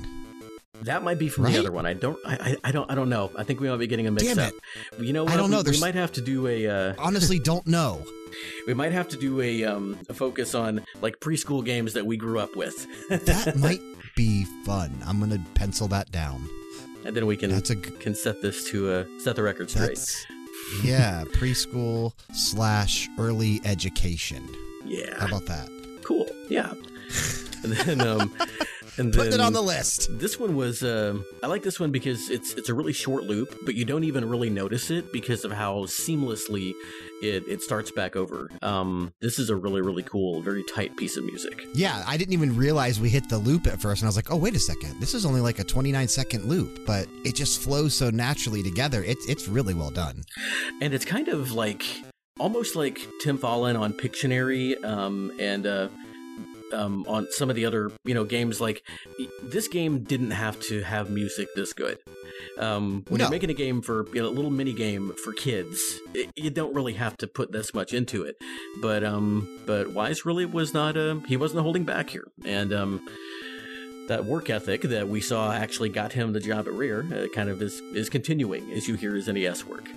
That 0.83 1.03
might 1.03 1.19
be 1.19 1.29
from 1.31 1.45
Right? 1.45 1.55
the 1.55 1.61
other 1.61 1.73
one. 1.73 1.87
I 1.87 1.95
don't. 1.95 2.19
I, 2.27 2.57
I, 2.65 2.73
don't. 2.73 2.91
I 2.91 2.95
don't 2.95 3.09
know. 3.09 3.31
I 3.39 3.45
think 3.45 3.61
we 3.61 3.71
might 3.71 3.77
be 3.79 3.87
getting 3.87 4.07
a 4.09 4.11
mix 4.11 4.25
Damn 4.27 4.39
up. 4.41 4.53
You 4.99 5.13
know 5.13 5.23
what? 5.25 5.33
I 5.33 5.37
don't 5.37 5.47
We- 5.47 5.51
know. 5.53 5.59
We, 5.59 5.63
There's- 5.65 5.81
might 5.81 5.95
have 5.95 6.13
to 6.13 6.21
do 6.21 6.47
a. 6.49 6.67
Uh, 6.69 6.95
Honestly, 6.99 7.39
don't 7.39 7.67
know. 7.67 8.05
we 8.67 8.75
might 8.75 8.93
have 8.93 9.09
to 9.09 9.17
do 9.17 9.41
a, 9.41 9.65
um, 9.65 9.99
a 10.09 10.15
focus 10.15 10.55
on 10.55 10.83
like 11.01 11.21
preschool 11.21 11.65
games 11.65 11.93
that 11.95 12.07
we 12.07 12.17
grew 12.17 12.39
up 12.39 12.55
with, 12.57 12.87
That 13.09 13.57
might 13.57 13.81
be 14.17 14.45
fun. 14.65 14.91
I'm 15.07 15.21
gonna 15.21 15.45
pencil 15.55 15.89
that 15.89 16.11
down. 16.13 16.49
and 17.05 17.17
then 17.17 17.27
we 17.27 17.37
can 17.37 17.51
That's 17.51 17.71
a 17.71 17.75
g- 17.77 17.91
can 18.01 18.15
set 18.15 18.43
this 18.43 18.69
to 18.71 18.91
uh, 18.93 19.05
set 19.19 19.37
the 19.37 19.43
record 19.43 19.71
straight. 19.71 20.27
yeah 20.85 21.25
preschool 21.33 22.13
slash 22.33 23.09
early 23.19 23.61
education. 23.65 24.49
Yeah. 24.85 25.19
How 25.19 25.27
about 25.27 25.47
that? 25.47 25.69
cool 26.03 26.27
yeah 26.51 26.73
and 27.63 27.73
then 27.73 28.01
um 28.01 28.35
and 28.99 29.13
then 29.13 29.19
Putting 29.19 29.33
it 29.35 29.41
on 29.41 29.53
the 29.53 29.63
list. 29.63 30.09
this 30.19 30.39
one 30.39 30.55
was 30.55 30.83
um 30.83 31.25
i 31.43 31.47
like 31.47 31.63
this 31.63 31.81
one 31.81 31.91
because 31.91 32.29
it's 32.31 32.53
it's 32.55 32.69
a 32.69 32.75
really 32.75 32.93
short 32.93 33.25
loop 33.25 33.57
but 33.65 33.75
you 33.75 33.85
don't 33.85 34.05
even 34.05 34.29
really 34.29 34.51
notice 34.51 34.91
it 34.91 35.13
because 35.13 35.45
of 35.45 35.53
how 35.53 35.85
seamlessly 35.87 36.73
it 37.23 37.43
it 37.49 37.63
starts 37.63 37.91
back 37.91 38.17
over 38.17 38.51
um 38.63 39.13
this 39.21 39.39
is 39.39 39.49
a 39.51 39.57
really 39.57 39.81
really 39.81 40.03
cool 40.03 40.43
very 40.43 40.65
tight 40.75 40.97
piece 40.97 41.17
of 41.17 41.25
music 41.25 41.63
Yeah, 41.75 42.03
I 42.07 42.17
didn't 42.17 42.35
even 42.35 42.57
realize 42.57 43.01
we 43.01 43.09
hit 43.09 43.29
the 43.29 43.39
loop 43.39 43.67
at 43.67 43.81
first, 43.81 44.03
and 44.03 44.07
I 44.07 44.11
was 44.11 44.17
like, 44.17 44.31
"Oh, 44.31 44.37
wait 44.37 44.55
a 44.55 44.59
second! 44.59 45.01
This 45.01 45.15
is 45.15 45.25
only 45.25 45.41
like 45.41 45.59
a 45.59 45.65
29 45.65 46.07
second 46.09 46.45
loop, 46.45 46.85
but 46.87 47.07
it 47.25 47.35
just 47.35 47.61
flows 47.63 47.95
so 47.95 48.11
naturally 48.11 48.63
together. 48.63 49.03
It's 49.05 49.25
it's 49.27 49.49
really 49.49 49.75
well 49.75 49.91
done." 49.91 50.23
and 50.81 50.93
it's 50.95 51.05
kind 51.05 51.29
of 51.29 51.53
like 51.53 51.85
almost 52.39 52.77
like 52.77 52.99
Tim 53.23 53.39
Follin 53.39 53.79
on 53.79 53.93
Pictionary, 53.93 54.83
um, 54.85 55.33
and 55.39 55.67
uh, 55.67 55.89
um, 56.73 57.05
on 57.09 57.27
some 57.31 57.51
of 57.51 57.57
the 57.57 57.65
other 57.67 57.91
you 58.05 58.15
know 58.15 58.25
games. 58.25 58.61
Like 58.61 58.83
this 59.43 59.69
game 59.69 60.05
didn't 60.05 60.31
have 60.33 60.59
to 60.63 60.83
have 60.83 61.11
music 61.11 61.49
this 61.55 61.73
good. 61.73 61.99
Um, 62.59 63.05
when 63.09 63.19
No. 63.19 63.25
you're 63.25 63.31
making 63.31 63.51
a 63.51 63.55
game 63.55 63.83
for 63.83 64.07
you 64.15 64.23
know, 64.23 64.29
a 64.29 64.31
little 64.31 64.51
mini 64.51 64.73
game 64.73 65.13
for 65.25 65.33
kids, 65.33 65.81
it, 66.15 66.31
you 66.37 66.51
don't 66.51 66.75
really 66.75 66.95
have 66.95 67.17
to 67.19 67.27
put 67.27 67.53
this 67.53 67.73
much 67.73 67.93
into 67.93 68.25
it. 68.25 68.37
But 68.81 69.05
um, 69.05 69.49
but 69.67 69.91
Wise 69.93 70.25
really 70.27 70.45
was 70.47 70.75
not. 70.75 70.97
Uh, 70.97 71.17
he 71.27 71.37
wasn't 71.37 71.63
holding 71.63 71.85
back 71.85 72.11
here, 72.11 72.27
and 72.45 72.73
um. 72.73 73.09
That 74.09 74.25
work 74.25 74.51
ethic 74.51 74.83
that 74.83 75.09
we 75.09 75.21
saw 75.21 75.53
actually 75.53 75.89
got 75.89 76.13
him 76.13 76.33
the 76.33 76.41
job 76.41 76.67
at 76.67 76.75
Rare 76.75 77.05
uh, 77.15 77.29
kind 77.33 77.49
of 77.49 77.63
is, 77.63 77.79
is 77.95 78.11
continuing 78.11 78.69
as 78.73 78.89
you 78.89 78.97
hear 78.97 79.15
his 79.15 79.29
NES 79.29 79.65
work. 79.65 79.89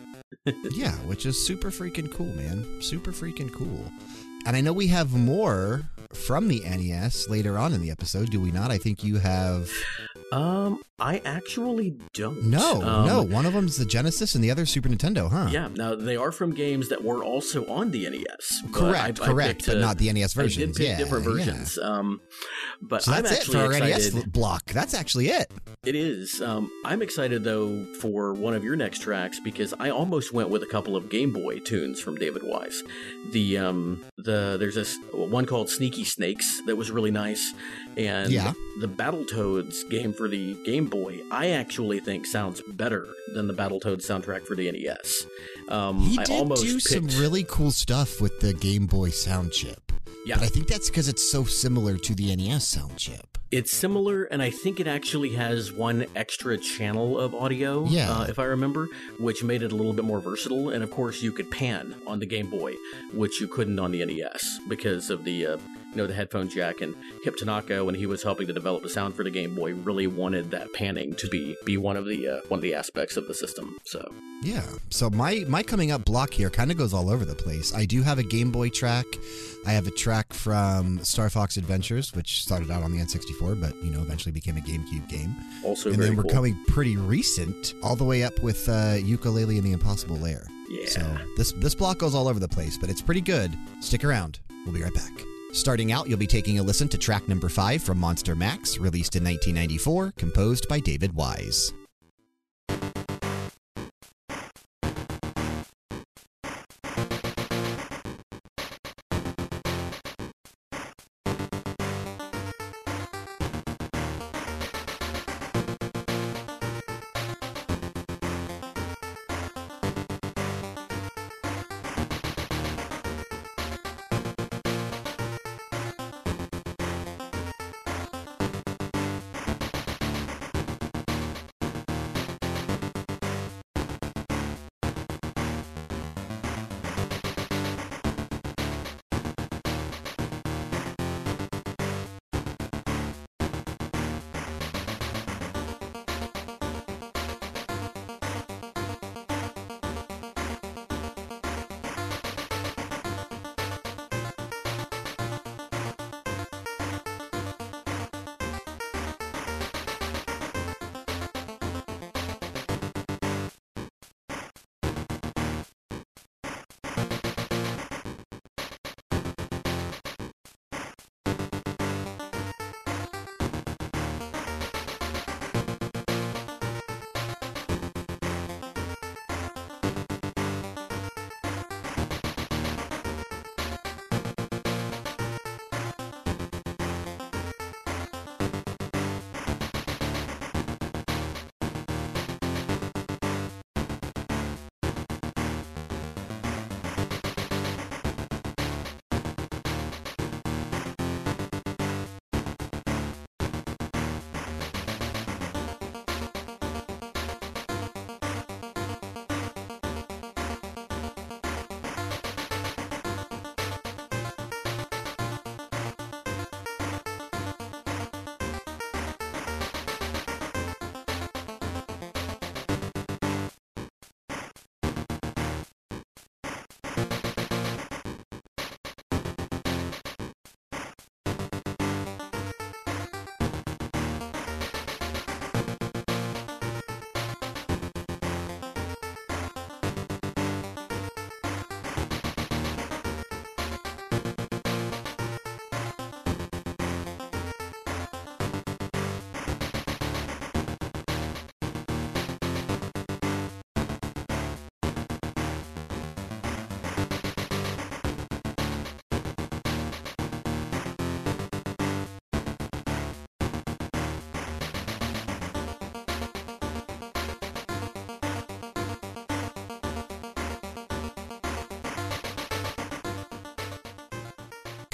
Yeah, 0.75 0.93
which 1.07 1.25
is 1.25 1.43
super 1.45 1.71
freaking 1.71 2.13
cool, 2.13 2.27
man. 2.27 2.81
Super 2.83 3.11
freaking 3.11 3.51
cool. 3.51 3.91
And 4.45 4.55
I 4.55 4.61
know 4.61 4.73
we 4.73 4.87
have 4.87 5.13
more 5.13 5.89
from 6.15 6.47
the 6.47 6.61
NES 6.61 7.29
later 7.29 7.57
on 7.57 7.73
in 7.73 7.81
the 7.81 7.91
episode, 7.91 8.29
do 8.31 8.39
we 8.39 8.51
not? 8.51 8.71
I 8.71 8.77
think 8.77 9.03
you 9.03 9.17
have. 9.17 9.69
Um, 10.31 10.81
I 10.97 11.21
actually 11.25 11.95
don't. 12.13 12.43
No, 12.45 12.81
Um, 12.81 13.05
no. 13.05 13.21
One 13.21 13.45
of 13.45 13.53
them's 13.53 13.77
the 13.77 13.85
Genesis 13.85 14.33
and 14.35 14.43
the 14.43 14.49
other 14.49 14.65
Super 14.65 14.89
Nintendo, 14.89 15.29
huh? 15.29 15.49
Yeah, 15.51 15.67
now 15.75 15.93
they 15.95 16.15
are 16.15 16.31
from 16.31 16.53
games 16.53 16.89
that 16.89 17.03
were 17.03 17.23
also 17.23 17.65
on 17.67 17.91
the 17.91 18.09
NES. 18.09 18.63
Correct, 18.71 19.19
I- 19.21 19.23
I 19.23 19.27
correct, 19.27 19.59
picked, 19.59 19.67
but 19.67 19.77
uh, 19.77 19.81
not 19.81 19.97
the 19.97 20.11
NES 20.11 20.37
I 20.37 20.41
versions. 20.43 20.75
did 20.75 20.75
pick 20.75 20.87
yeah, 20.87 20.97
different 20.97 21.25
yeah. 21.25 21.31
versions. 21.31 21.77
Um, 21.77 22.21
but 22.81 23.03
So 23.03 23.11
I'm 23.13 23.23
that's 23.23 23.47
it 23.47 23.51
for 23.51 23.57
our 23.59 23.73
excited. 23.73 24.15
NES 24.15 24.23
block. 24.25 24.63
That's 24.71 24.93
actually 24.93 25.27
it. 25.29 25.51
It 25.85 25.95
is. 25.95 26.41
Um, 26.41 26.71
I'm 26.85 27.01
excited 27.01 27.43
though 27.43 27.85
for 27.99 28.33
one 28.33 28.53
of 28.55 28.63
your 28.63 28.75
next 28.75 28.99
tracks 28.99 29.39
because 29.39 29.73
I 29.79 29.89
almost 29.91 30.33
went 30.33 30.49
with 30.49 30.63
a 30.63 30.67
couple 30.67 30.95
of 30.95 31.09
Game 31.09 31.31
Boy 31.31 31.59
tunes 31.59 31.99
from 32.01 32.15
David 32.15 32.41
Wise. 32.43 32.81
The 33.31 33.57
um 33.59 34.03
the 34.17 34.55
there's 34.59 34.75
this 34.75 34.97
one 35.13 35.45
called 35.45 35.69
Sneaky 35.69 36.03
Snakes 36.05 36.61
that 36.65 36.75
was 36.75 36.91
really 36.91 37.11
nice, 37.11 37.53
and 37.97 38.31
Yeah. 38.31 38.53
the 38.79 38.87
Battletoads 38.87 39.89
game 39.89 40.13
for 40.13 40.27
the 40.27 40.53
Game 40.65 40.85
Boy 40.87 41.21
I 41.31 41.47
actually 41.49 41.99
think 41.99 42.25
sounds 42.25 42.61
better 42.67 43.07
than 43.33 43.47
the 43.47 43.53
Battletoads 43.53 44.01
soundtrack 44.05 44.45
for 44.45 44.55
the 44.55 44.71
NES. 44.71 45.25
Um, 45.69 45.99
He 45.99 46.17
I 46.19 46.23
did 46.23 46.33
almost 46.35 46.63
do 46.63 46.73
picked, 46.75 46.87
some 46.89 47.07
really 47.21 47.43
cool 47.47 47.71
stuff 47.71 48.21
with 48.21 48.39
the 48.39 48.53
Game 48.53 48.85
Boy 48.85 49.09
sound 49.09 49.51
chip. 49.51 49.91
Yeah. 50.25 50.35
But 50.35 50.45
I 50.45 50.47
think 50.47 50.67
that's 50.67 50.89
because 50.89 51.07
it's 51.07 51.29
so 51.29 51.43
similar 51.43 51.97
to 51.97 52.15
the 52.15 52.35
NES 52.35 52.67
sound 52.67 52.97
chip. 52.97 53.37
It's 53.51 53.71
similar, 53.71 54.23
and 54.23 54.41
I 54.41 54.49
think 54.49 54.79
it 54.79 54.87
actually 54.87 55.29
has 55.35 55.71
one 55.71 56.07
extra 56.15 56.57
channel 56.57 57.17
of 57.19 57.35
audio, 57.35 57.87
Yeah. 57.87 58.11
uh, 58.11 58.23
if 58.23 58.39
I 58.39 58.45
remember, 58.45 58.89
which 59.19 59.43
made 59.43 59.61
it 59.61 59.71
a 59.71 59.75
little 59.75 59.93
bit 59.93 60.03
more 60.03 60.19
versatile. 60.19 60.69
And 60.71 60.83
of 60.83 60.89
course, 60.89 61.21
you 61.21 61.31
could 61.31 61.51
pan 61.51 61.95
on 62.07 62.19
the 62.19 62.25
Game 62.25 62.49
Boy, 62.49 62.73
which 63.13 63.39
you 63.39 63.47
couldn't 63.47 63.77
on 63.79 63.91
the 63.91 64.03
NES 64.03 64.59
because 64.67 65.09
of 65.11 65.23
the 65.25 65.45
uh, 65.45 65.57
you 65.95 66.01
know 66.01 66.07
the 66.07 66.13
headphone 66.13 66.49
jack. 66.49 66.81
And 66.81 66.95
Hip 67.23 67.37
Tanaka, 67.37 67.83
when 67.83 67.95
he 67.95 68.05
was 68.05 68.21
helping 68.21 68.47
to 68.47 68.53
develop 68.53 68.83
the 68.83 68.89
sound 68.89 69.15
for 69.15 69.23
the 69.23 69.31
Game 69.31 69.55
Boy, 69.55 69.73
really 69.73 70.07
wanted 70.07 70.51
that 70.51 70.73
panning 70.73 71.15
to 71.15 71.27
be 71.27 71.55
be 71.65 71.77
one 71.77 71.95
of 71.97 72.05
the 72.05 72.27
uh, 72.27 72.41
one 72.49 72.59
of 72.59 72.61
the 72.61 72.75
aspects 72.75 73.17
of 73.17 73.27
the 73.27 73.33
system. 73.33 73.77
So 73.83 74.13
Yeah. 74.41 74.65
So 74.89 75.09
my 75.09 75.45
my 75.47 75.63
coming 75.63 75.91
up 75.91 76.05
block 76.05 76.33
here 76.33 76.49
kind 76.49 76.69
of 76.69 76.77
goes 76.77 76.93
all 76.93 77.09
over 77.09 77.25
the 77.25 77.35
place. 77.35 77.73
I 77.73 77.85
do 77.85 78.03
have 78.03 78.19
a 78.19 78.23
Game 78.23 78.51
Boy 78.51 78.69
track. 78.69 79.05
I 79.65 79.71
have 79.71 79.87
a 79.87 79.91
track 79.91 80.31
from 80.33 81.03
Star 81.03 81.29
Fox 81.29 81.57
Adventures, 81.57 82.13
which 82.13 82.43
started 82.43 82.69
out 82.69 82.83
on 82.83 82.91
the 82.91 82.99
N64, 82.99 83.59
but 83.59 83.75
you 83.83 83.91
know 83.91 84.01
eventually 84.01 84.31
became 84.31 84.57
a 84.57 84.61
GameCube 84.61 85.07
game. 85.07 85.35
also 85.63 85.91
and 85.91 86.01
then 86.01 86.15
we're 86.15 86.23
cool. 86.23 86.31
coming 86.31 86.57
pretty 86.67 86.97
recent, 86.97 87.73
all 87.81 87.95
the 87.95 88.03
way 88.03 88.23
up 88.23 88.37
with 88.43 88.67
uh, 88.69 88.97
Yooka-Laylee 88.97 89.57
and 89.57 89.63
the 89.63 89.71
Impossible 89.71 90.17
Lair. 90.17 90.45
yeah. 90.69 90.87
So 90.89 91.17
this 91.37 91.53
this 91.53 91.73
block 91.73 91.97
goes 91.99 92.13
all 92.13 92.27
over 92.27 92.39
the 92.39 92.49
place, 92.49 92.77
but 92.77 92.89
it's 92.89 93.01
pretty 93.01 93.21
good. 93.21 93.57
Stick 93.79 94.03
around. 94.03 94.39
We'll 94.65 94.73
be 94.73 94.83
right 94.83 94.93
back. 94.93 95.34
Starting 95.55 95.93
out, 95.93 96.09
you'll 96.09 96.19
be 96.19 96.27
taking 96.27 96.59
a 96.59 96.63
listen 96.63 96.89
to 96.89 96.97
track 96.97 97.29
number 97.29 97.47
five 97.47 97.81
from 97.81 97.97
Monster 97.97 98.35
Max, 98.35 98.77
released 98.77 99.15
in 99.15 99.23
1994, 99.23 100.11
composed 100.17 100.67
by 100.67 100.81
David 100.81 101.13
Wise. 101.15 101.71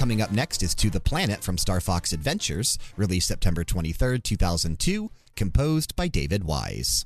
Coming 0.01 0.23
up 0.23 0.31
next 0.31 0.63
is 0.63 0.73
To 0.73 0.89
the 0.89 0.99
Planet 0.99 1.43
from 1.43 1.59
Star 1.59 1.79
Fox 1.79 2.11
Adventures, 2.11 2.79
released 2.97 3.27
September 3.27 3.63
23rd, 3.63 4.23
2002, 4.23 5.11
composed 5.35 5.95
by 5.95 6.07
David 6.07 6.43
Wise. 6.43 7.05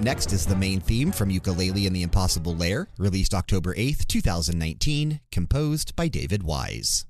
Next 0.00 0.32
is 0.32 0.46
the 0.46 0.56
main 0.56 0.80
theme 0.80 1.12
from 1.12 1.30
Yooka-Laylee 1.30 1.86
and 1.86 1.94
the 1.94 2.02
Impossible 2.02 2.56
Lair, 2.56 2.88
released 2.98 3.34
October 3.34 3.74
8th, 3.74 4.06
2019, 4.06 5.20
composed 5.30 5.94
by 5.96 6.08
David 6.08 6.42
Wise. 6.42 7.04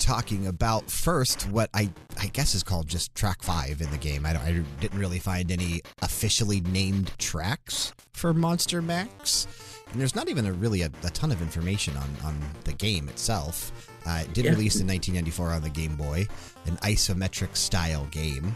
Talking 0.00 0.46
about 0.48 0.90
first 0.90 1.42
what 1.50 1.70
I, 1.74 1.90
I 2.18 2.26
guess 2.26 2.54
is 2.54 2.62
called 2.62 2.88
just 2.88 3.14
track 3.14 3.42
five 3.42 3.80
in 3.80 3.90
the 3.90 3.98
game. 3.98 4.26
I, 4.26 4.32
don't- 4.32 4.42
I 4.42 4.64
didn't 4.80 4.98
really 4.98 5.18
find 5.20 5.50
any 5.52 5.82
officially 6.02 6.60
named 6.62 7.12
tracks 7.18 7.92
for 8.12 8.34
Monster 8.34 8.82
Max. 8.82 9.46
And 9.92 10.00
there's 10.00 10.14
not 10.16 10.28
even 10.28 10.46
a 10.46 10.52
really 10.52 10.82
a, 10.82 10.90
a 11.04 11.10
ton 11.10 11.30
of 11.32 11.42
information 11.42 11.96
on, 11.96 12.08
on 12.24 12.40
the 12.64 12.72
game 12.72 13.08
itself. 13.08 13.90
Uh, 14.06 14.22
it 14.24 14.32
did 14.32 14.44
Yeah. 14.44 14.52
release 14.52 14.76
in 14.80 14.86
1994 14.86 15.50
on 15.50 15.62
the 15.62 15.68
Game 15.68 15.96
Boy, 15.96 16.26
an 16.66 16.76
isometric 16.78 17.56
style 17.56 18.06
game. 18.10 18.54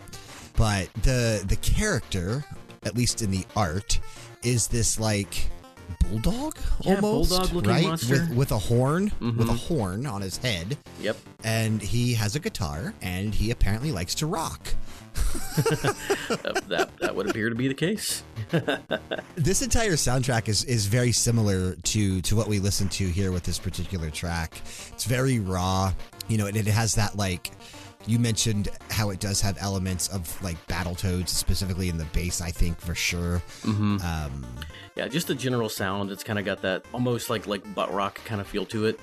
But 0.57 0.92
the 1.03 1.45
the 1.49 1.57
character, 1.57 2.45
at 2.84 2.97
least 2.97 3.20
in 3.22 3.30
the 3.32 3.45
art, 3.57 3.99
is 4.45 4.68
this 4.68 5.01
like 5.01 5.51
bulldog 6.01 6.57
Yeah, 6.80 6.97
almost, 6.97 7.30
bulldog-looking 7.30 7.70
right? 7.70 8.09
With 8.09 8.30
with 8.35 8.53
a 8.53 8.59
horn, 8.59 9.12
with 9.20 9.49
a 9.49 9.53
Mhm. 9.53 9.59
horn 9.68 10.07
on 10.07 10.20
his 10.22 10.37
head, 10.39 10.76
Yep. 11.01 11.16
and 11.43 11.80
he 11.82 12.14
has 12.14 12.35
a 12.37 12.41
guitar, 12.41 12.95
and 13.03 13.35
he 13.35 13.51
apparently 13.51 13.91
likes 13.93 14.14
to 14.16 14.26
rock. 14.26 14.74
that, 15.57 16.64
that, 16.68 16.91
that 17.01 17.14
would 17.14 17.28
appear 17.30 17.49
to 17.49 17.55
be 17.55 17.68
the 17.68 17.74
case. 17.74 18.22
This 19.37 19.62
entire 19.62 19.93
soundtrack 19.93 20.49
is 20.49 20.64
is 20.64 20.87
very 20.87 21.12
similar 21.12 21.74
to 21.74 22.20
to 22.22 22.37
what 22.37 22.49
we 22.49 22.59
listen 22.61 22.89
to 22.91 23.07
here 23.09 23.30
with 23.32 23.43
this 23.45 23.59
particular 23.59 24.11
track. 24.11 24.61
It's 24.93 25.05
very 25.05 25.39
raw, 25.41 25.93
you 26.28 26.39
know, 26.39 26.47
and 26.47 26.57
it 26.57 26.66
has 26.66 26.95
that 26.95 27.16
like 27.16 27.51
you 28.07 28.18
mentioned 28.18 28.68
how 28.91 29.11
it 29.11 29.18
does 29.20 29.41
have 29.41 29.57
elements 29.61 30.09
of 30.09 30.41
like 30.43 30.57
Battletoads, 30.66 31.28
specifically 31.30 31.89
in 31.89 31.97
the 31.99 32.05
bass, 32.07 32.41
I 32.41 32.51
think 32.51 32.80
for 32.80 32.95
sure. 32.95 33.39
hmm 33.62 33.99
Um, 34.03 34.45
Yeah, 34.97 35.09
just 35.09 35.26
the 35.26 35.34
general 35.34 35.68
sound. 35.68 36.11
It's 36.11 36.22
kind 36.24 36.38
of 36.38 36.45
got 36.45 36.62
that 36.62 36.84
almost 36.92 37.30
like 37.30 37.47
like 37.47 37.74
butt 37.74 37.92
rock 37.92 38.20
kind 38.24 38.40
of 38.40 38.47
feel 38.47 38.64
to 38.66 38.86
it, 38.86 39.01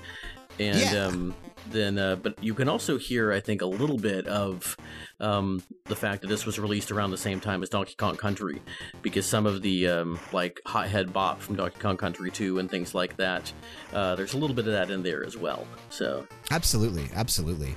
and 0.58 0.78
Yeah. 0.78 1.06
um, 1.06 1.34
then 1.70 1.96
uh, 1.98 2.16
but 2.16 2.42
you 2.42 2.54
can 2.54 2.68
also 2.68 2.98
hear, 2.98 3.30
I 3.32 3.38
think, 3.40 3.62
a 3.62 3.66
little 3.66 3.98
bit 3.98 4.26
of 4.26 4.76
um, 5.20 5.62
the 5.84 5.94
fact 5.94 6.22
that 6.22 6.28
this 6.28 6.44
was 6.44 6.58
released 6.58 6.90
around 6.90 7.10
the 7.12 7.16
same 7.18 7.38
time 7.40 7.62
as 7.62 7.68
Donkey 7.68 7.94
Kong 7.96 8.16
Country, 8.16 8.60
because 9.02 9.26
some 9.26 9.46
of 9.46 9.62
the 9.62 9.86
um, 9.86 10.18
like 10.32 10.60
Hothead 10.66 11.12
Bop 11.12 11.40
from 11.40 11.56
Donkey 11.56 11.78
Kong 11.78 11.96
Country 11.96 12.30
2 12.30 12.58
and 12.58 12.70
things 12.70 12.94
like 12.94 13.16
that, 13.18 13.52
uh, 13.92 14.16
there's 14.16 14.34
a 14.34 14.38
little 14.38 14.56
bit 14.56 14.66
of 14.66 14.72
that 14.72 14.90
in 14.90 15.02
there 15.04 15.24
as 15.24 15.36
well. 15.36 15.64
So 15.90 16.26
absolutely, 16.50 17.08
absolutely. 17.14 17.76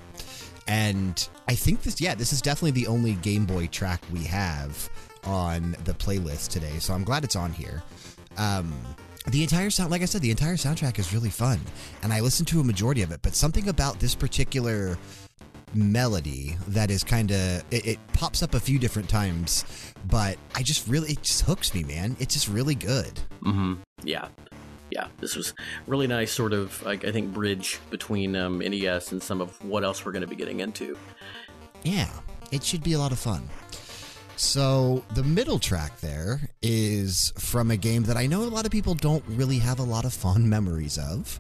And 0.67 1.27
I 1.47 1.53
think 1.53 1.83
this, 1.83 2.01
yeah, 2.01 2.15
this 2.15 2.33
is 2.33 2.41
definitely 2.41 2.71
the 2.81 2.87
only 2.87 3.13
Game 3.13 3.45
Boy 3.45 3.67
track 3.67 4.01
we 4.11 4.23
have 4.23 4.89
on 5.25 5.75
the 5.83 5.93
playlist 5.93 6.49
today. 6.49 6.79
So 6.79 6.93
I'm 6.93 7.03
glad 7.03 7.23
it's 7.23 7.35
on 7.35 7.51
here. 7.53 7.83
Um, 8.37 8.73
the 9.27 9.41
entire 9.41 9.69
sound, 9.69 9.91
like 9.91 10.01
I 10.01 10.05
said, 10.05 10.21
the 10.21 10.31
entire 10.31 10.55
soundtrack 10.55 10.99
is 10.99 11.13
really 11.13 11.29
fun. 11.29 11.59
And 12.03 12.13
I 12.13 12.19
listened 12.19 12.47
to 12.49 12.59
a 12.59 12.63
majority 12.63 13.01
of 13.01 13.11
it, 13.11 13.21
but 13.21 13.35
something 13.35 13.69
about 13.69 13.99
this 13.99 14.13
particular 14.13 14.97
melody 15.73 16.55
that 16.69 16.89
is 16.89 17.03
kind 17.03 17.31
of 17.31 17.63
it, 17.69 17.85
it, 17.85 17.99
pops 18.13 18.41
up 18.41 18.53
a 18.53 18.59
few 18.59 18.79
different 18.79 19.09
times 19.09 19.65
but 20.07 20.37
i 20.53 20.63
just 20.63 20.87
really 20.87 21.11
it 21.11 21.21
just 21.21 21.41
hooks 21.41 21.73
me 21.73 21.83
man 21.83 22.15
it's 22.17 22.33
just 22.33 22.47
really 22.47 22.75
good 22.75 23.19
mm-hmm. 23.43 23.73
yeah 24.03 24.29
yeah, 24.91 25.07
this 25.19 25.35
was 25.35 25.53
really 25.87 26.07
nice, 26.07 26.31
sort 26.31 26.53
of, 26.53 26.85
I, 26.85 26.91
I 26.91 27.11
think, 27.11 27.33
bridge 27.33 27.79
between 27.89 28.35
um, 28.35 28.59
NES 28.59 29.11
and 29.11 29.21
some 29.21 29.41
of 29.41 29.61
what 29.63 29.83
else 29.83 30.05
we're 30.05 30.11
going 30.11 30.21
to 30.21 30.27
be 30.27 30.35
getting 30.35 30.59
into. 30.61 30.97
Yeah, 31.83 32.09
it 32.51 32.63
should 32.63 32.83
be 32.83 32.93
a 32.93 32.99
lot 32.99 33.11
of 33.11 33.19
fun. 33.19 33.49
So, 34.37 35.03
the 35.13 35.23
middle 35.23 35.59
track 35.59 35.99
there 36.01 36.49
is 36.61 37.31
from 37.37 37.71
a 37.71 37.77
game 37.77 38.03
that 38.03 38.17
I 38.17 38.27
know 38.27 38.41
a 38.41 38.43
lot 38.43 38.65
of 38.65 38.71
people 38.71 38.93
don't 38.93 39.23
really 39.27 39.59
have 39.59 39.79
a 39.79 39.83
lot 39.83 40.03
of 40.03 40.13
fond 40.13 40.49
memories 40.49 40.97
of 40.97 41.39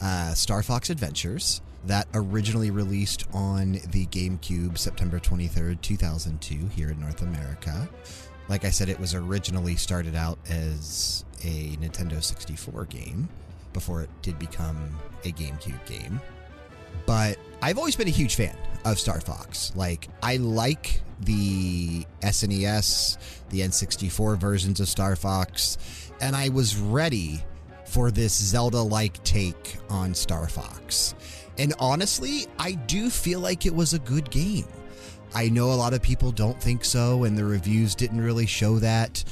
uh, 0.00 0.34
Star 0.34 0.62
Fox 0.62 0.90
Adventures, 0.90 1.60
that 1.84 2.06
originally 2.14 2.70
released 2.70 3.26
on 3.32 3.72
the 3.90 4.06
GameCube 4.06 4.78
September 4.78 5.18
23rd, 5.18 5.80
2002, 5.80 6.68
here 6.68 6.90
in 6.90 7.00
North 7.00 7.22
America. 7.22 7.88
Like 8.48 8.64
I 8.64 8.70
said, 8.70 8.88
it 8.88 8.98
was 8.98 9.14
originally 9.14 9.76
started 9.76 10.14
out 10.14 10.38
as 10.48 11.24
a 11.42 11.76
Nintendo 11.76 12.22
64 12.22 12.86
game 12.86 13.28
before 13.72 14.02
it 14.02 14.10
did 14.20 14.38
become 14.38 14.96
a 15.24 15.32
GameCube 15.32 15.84
game. 15.86 16.20
But 17.06 17.38
I've 17.62 17.78
always 17.78 17.96
been 17.96 18.08
a 18.08 18.12
huge 18.12 18.34
fan 18.34 18.56
of 18.84 18.98
Star 18.98 19.20
Fox. 19.20 19.72
Like, 19.74 20.08
I 20.22 20.36
like 20.36 21.00
the 21.24 22.04
SNES, 22.20 23.18
the 23.50 23.60
N64 23.60 24.38
versions 24.38 24.80
of 24.80 24.88
Star 24.88 25.16
Fox, 25.16 25.78
and 26.20 26.36
I 26.36 26.48
was 26.48 26.76
ready 26.76 27.42
for 27.84 28.10
this 28.10 28.32
Zelda 28.32 28.80
like 28.80 29.22
take 29.24 29.76
on 29.90 30.14
Star 30.14 30.48
Fox. 30.48 31.14
And 31.58 31.74
honestly, 31.78 32.46
I 32.58 32.72
do 32.72 33.10
feel 33.10 33.40
like 33.40 33.66
it 33.66 33.74
was 33.74 33.92
a 33.92 33.98
good 33.98 34.30
game. 34.30 34.66
I 35.34 35.48
know 35.48 35.72
a 35.72 35.74
lot 35.74 35.94
of 35.94 36.02
people 36.02 36.32
don't 36.32 36.60
think 36.60 36.84
so, 36.84 37.24
and 37.24 37.36
the 37.36 37.44
reviews 37.44 37.94
didn't 37.94 38.20
really 38.20 38.46
show 38.46 38.78
that. 38.78 39.22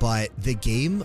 But 0.00 0.30
the 0.38 0.54
game, 0.54 1.04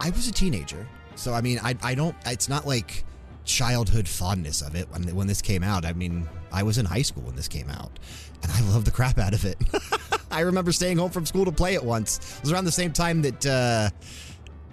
I 0.00 0.10
was 0.10 0.28
a 0.28 0.32
teenager. 0.32 0.86
So, 1.14 1.32
I 1.32 1.40
mean, 1.40 1.58
I, 1.62 1.76
I 1.82 1.94
don't, 1.94 2.14
it's 2.26 2.48
not 2.48 2.66
like 2.66 3.04
childhood 3.44 4.08
fondness 4.08 4.60
of 4.60 4.74
it 4.74 4.90
when, 4.90 5.02
when 5.14 5.26
this 5.26 5.40
came 5.40 5.62
out. 5.62 5.86
I 5.86 5.92
mean, 5.92 6.28
I 6.52 6.62
was 6.62 6.78
in 6.78 6.84
high 6.84 7.02
school 7.02 7.22
when 7.22 7.36
this 7.36 7.48
came 7.48 7.70
out, 7.70 7.98
I 8.48 8.60
love 8.72 8.84
the 8.84 8.90
crap 8.90 9.18
out 9.18 9.34
of 9.34 9.44
it. 9.44 9.56
I 10.30 10.40
remember 10.40 10.72
staying 10.72 10.98
home 10.98 11.10
from 11.10 11.24
school 11.24 11.44
to 11.44 11.52
play 11.52 11.74
it 11.74 11.84
once. 11.84 12.36
It 12.36 12.42
was 12.42 12.52
around 12.52 12.64
the 12.64 12.72
same 12.72 12.92
time 12.92 13.22
that 13.22 13.46
uh, 13.46 13.90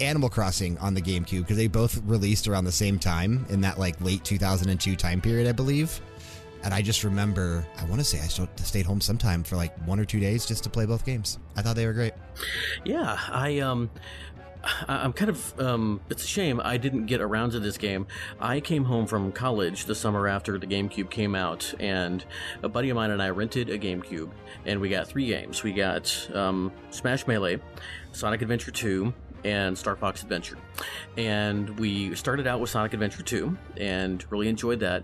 Animal 0.02 0.30
Crossing 0.30 0.78
on 0.80 0.94
the 0.94 1.02
GameCube, 1.02 1.40
because 1.40 1.58
they 1.58 1.68
both 1.68 2.02
released 2.04 2.48
around 2.48 2.66
the 2.66 2.72
same 2.72 3.00
time 3.00 3.46
in 3.50 3.62
that 3.62 3.80
like 3.80 4.00
late 4.02 4.24
2002 4.24 4.96
time 4.96 5.22
period, 5.22 5.48
I 5.48 5.52
believe. 5.52 6.02
And 6.64 6.74
I 6.74 6.82
just 6.82 7.04
remember, 7.04 7.66
I 7.78 7.84
want 7.86 8.00
to 8.00 8.06
say 8.06 8.20
I 8.20 8.28
stayed 8.64 8.86
home 8.86 9.02
sometime 9.02 9.44
for 9.44 9.58
like 9.58 9.78
one 9.86 10.00
or 10.00 10.06
two 10.06 10.22
days 10.22 10.46
just 10.46 10.64
to 10.64 10.70
play 10.70 10.86
both 10.86 11.06
games. 11.06 11.38
I 11.58 11.62
thought 11.62 11.76
they 11.76 11.86
were 11.86 11.94
great. 11.94 12.14
Yeah, 12.86 13.18
I 13.30 13.60
um, 13.60 13.90
I'm 14.88 15.14
kind 15.14 15.30
of 15.30 15.60
um, 15.60 16.00
it's 16.10 16.24
a 16.24 16.28
shame 16.28 16.62
I 16.64 16.78
didn't 16.78 17.06
get 17.06 17.22
around 17.22 17.52
to 17.52 17.60
this 17.60 17.78
game. 17.78 18.08
I 18.40 18.60
came 18.60 18.86
home 18.86 19.06
from 19.08 19.32
college 19.32 19.86
the 19.86 19.96
summer 19.96 20.28
after 20.28 20.58
the 20.58 20.68
GameCube 20.68 21.10
came 21.10 21.36
out, 21.36 21.74
and 21.80 22.24
a 22.62 22.70
buddy 22.70 22.90
of 22.90 22.96
mine 22.96 23.12
and 23.12 23.22
I 23.22 23.30
rented 23.30 23.70
a 23.70 23.78
GameCube, 23.78 24.30
and 24.66 24.80
we 24.80 24.90
got 24.90 25.08
three 25.08 25.28
games. 25.28 25.64
We 25.64 25.74
got 25.74 26.30
um, 26.34 26.72
Smash 26.92 27.28
Melee, 27.28 27.60
Sonic 28.14 28.42
Adventure 28.42 28.72
2, 28.72 29.14
and 29.44 29.78
Star 29.78 29.96
Fox 29.96 30.24
Adventure. 30.24 30.58
And 31.18 31.78
we 31.80 32.16
started 32.16 32.48
out 32.48 32.60
with 32.60 32.70
Sonic 32.70 32.94
Adventure 32.94 33.24
2 33.24 33.58
and 33.78 34.26
really 34.32 34.48
enjoyed 34.48 34.80
that. 34.80 35.04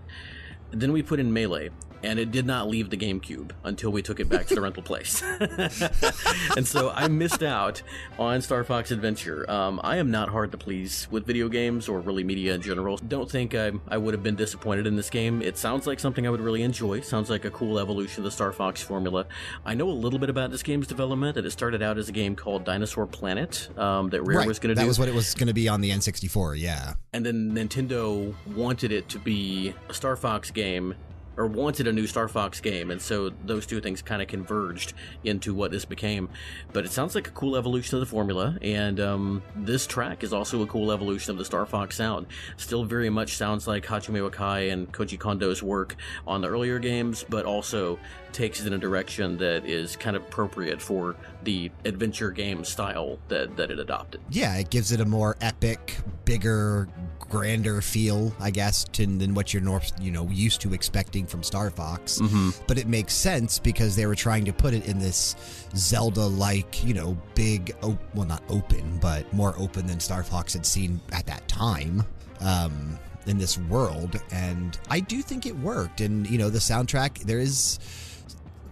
Then 0.70 0.92
we 0.92 1.02
put 1.02 1.20
in 1.20 1.32
Melee, 1.32 1.70
and 2.02 2.18
it 2.18 2.30
did 2.30 2.46
not 2.46 2.68
leave 2.68 2.90
the 2.90 2.96
GameCube 2.96 3.50
until 3.64 3.90
we 3.90 4.02
took 4.02 4.20
it 4.20 4.28
back 4.28 4.46
to 4.46 4.54
the 4.54 4.60
rental 4.60 4.82
place. 4.82 5.22
and 6.56 6.66
so 6.66 6.90
I 6.90 7.08
missed 7.08 7.42
out 7.42 7.82
on 8.18 8.40
Star 8.42 8.64
Fox 8.64 8.90
Adventure. 8.90 9.50
Um, 9.50 9.80
I 9.82 9.96
am 9.96 10.10
not 10.10 10.28
hard 10.28 10.52
to 10.52 10.58
please 10.58 11.08
with 11.10 11.26
video 11.26 11.48
games 11.48 11.88
or 11.88 12.00
really 12.00 12.24
media 12.24 12.54
in 12.54 12.62
general. 12.62 12.96
Don't 12.96 13.30
think 13.30 13.54
I, 13.54 13.72
I 13.88 13.98
would 13.98 14.14
have 14.14 14.22
been 14.22 14.36
disappointed 14.36 14.86
in 14.86 14.96
this 14.96 15.10
game. 15.10 15.42
It 15.42 15.56
sounds 15.56 15.86
like 15.86 16.00
something 16.00 16.26
I 16.26 16.30
would 16.30 16.40
really 16.40 16.62
enjoy. 16.62 17.00
Sounds 17.00 17.30
like 17.30 17.44
a 17.44 17.50
cool 17.50 17.78
evolution 17.78 18.20
of 18.20 18.24
the 18.24 18.30
Star 18.30 18.52
Fox 18.52 18.82
formula. 18.82 19.26
I 19.64 19.74
know 19.74 19.88
a 19.88 19.92
little 19.92 20.18
bit 20.18 20.30
about 20.30 20.50
this 20.50 20.62
game's 20.62 20.86
development. 20.86 21.34
That 21.34 21.44
it 21.44 21.50
started 21.50 21.82
out 21.82 21.98
as 21.98 22.08
a 22.08 22.12
game 22.12 22.34
called 22.34 22.64
Dinosaur 22.64 23.06
Planet 23.06 23.68
um, 23.78 24.10
that 24.10 24.22
Rare 24.22 24.38
right. 24.38 24.46
was 24.46 24.58
going 24.58 24.70
to 24.70 24.74
do. 24.74 24.80
That 24.80 24.88
was 24.88 24.98
what 24.98 25.08
it 25.08 25.14
was 25.14 25.34
going 25.34 25.48
to 25.48 25.54
be 25.54 25.68
on 25.68 25.80
the 25.80 25.90
N64. 25.90 26.58
Yeah. 26.58 26.94
And 27.12 27.24
then 27.24 27.52
Nintendo 27.52 28.34
wanted 28.54 28.92
it 28.92 29.08
to 29.10 29.18
be 29.18 29.74
a 29.88 29.94
Star 29.94 30.16
Fox 30.16 30.50
game 30.50 30.94
or 31.36 31.46
wanted 31.46 31.86
a 31.86 31.92
new 31.92 32.06
Star 32.06 32.28
Fox 32.28 32.60
game, 32.60 32.90
and 32.90 33.00
so 33.00 33.30
those 33.44 33.66
two 33.66 33.80
things 33.80 34.02
kind 34.02 34.20
of 34.20 34.28
converged 34.28 34.94
into 35.24 35.54
what 35.54 35.70
this 35.70 35.84
became. 35.84 36.28
But 36.72 36.84
it 36.84 36.90
sounds 36.90 37.14
like 37.14 37.28
a 37.28 37.30
cool 37.30 37.56
evolution 37.56 37.96
of 37.96 38.00
the 38.00 38.06
formula, 38.06 38.58
and 38.62 39.00
um, 39.00 39.42
this 39.56 39.86
track 39.86 40.22
is 40.22 40.32
also 40.32 40.62
a 40.62 40.66
cool 40.66 40.92
evolution 40.92 41.32
of 41.32 41.38
the 41.38 41.44
Star 41.44 41.66
Fox 41.66 41.96
sound. 41.96 42.26
Still 42.56 42.84
very 42.84 43.10
much 43.10 43.36
sounds 43.36 43.66
like 43.66 43.86
Hajime 43.86 44.28
Wakai 44.28 44.72
and 44.72 44.92
Koji 44.92 45.18
Kondo's 45.18 45.62
work 45.62 45.96
on 46.26 46.40
the 46.40 46.48
earlier 46.48 46.78
games, 46.78 47.24
but 47.28 47.44
also 47.46 47.98
takes 48.32 48.60
it 48.60 48.66
in 48.66 48.72
a 48.72 48.78
direction 48.78 49.36
that 49.38 49.66
is 49.66 49.96
kind 49.96 50.16
of 50.16 50.22
appropriate 50.22 50.80
for 50.80 51.16
the 51.42 51.70
adventure 51.84 52.30
game 52.30 52.64
style 52.64 53.18
that, 53.28 53.56
that 53.56 53.70
it 53.70 53.78
adopted. 53.78 54.20
Yeah, 54.30 54.56
it 54.56 54.70
gives 54.70 54.92
it 54.92 55.00
a 55.00 55.04
more 55.04 55.36
epic, 55.40 55.98
bigger, 56.24 56.88
grander 57.30 57.80
feel, 57.80 58.34
I 58.40 58.50
guess, 58.50 58.84
to, 58.92 59.06
than 59.06 59.34
what 59.34 59.54
you're 59.54 59.62
north, 59.62 59.92
you 60.00 60.10
know 60.10 60.28
used 60.28 60.60
to 60.62 60.74
expecting 60.74 61.26
from 61.26 61.42
Star 61.42 61.70
Fox. 61.70 62.18
Mm-hmm. 62.18 62.50
But 62.66 62.78
it 62.78 62.86
makes 62.86 63.14
sense 63.14 63.58
because 63.58 63.96
they 63.96 64.06
were 64.06 64.14
trying 64.14 64.44
to 64.44 64.52
put 64.52 64.74
it 64.74 64.86
in 64.86 64.98
this 64.98 65.36
Zelda-like, 65.76 66.84
you 66.84 66.94
know, 66.94 67.16
big, 67.34 67.74
op- 67.82 68.02
well, 68.14 68.26
not 68.26 68.42
open, 68.48 68.98
but 69.00 69.32
more 69.32 69.54
open 69.58 69.86
than 69.86 70.00
Star 70.00 70.22
Fox 70.22 70.52
had 70.52 70.66
seen 70.66 71.00
at 71.12 71.26
that 71.26 71.46
time. 71.48 72.04
Um, 72.40 72.98
in 73.26 73.36
this 73.36 73.58
world, 73.58 74.16
and 74.32 74.78
I 74.88 75.00
do 75.00 75.20
think 75.20 75.44
it 75.44 75.56
worked. 75.58 76.00
And 76.00 76.28
you 76.28 76.38
know, 76.38 76.48
the 76.48 76.58
soundtrack 76.58 77.18
there 77.24 77.38
is 77.38 77.78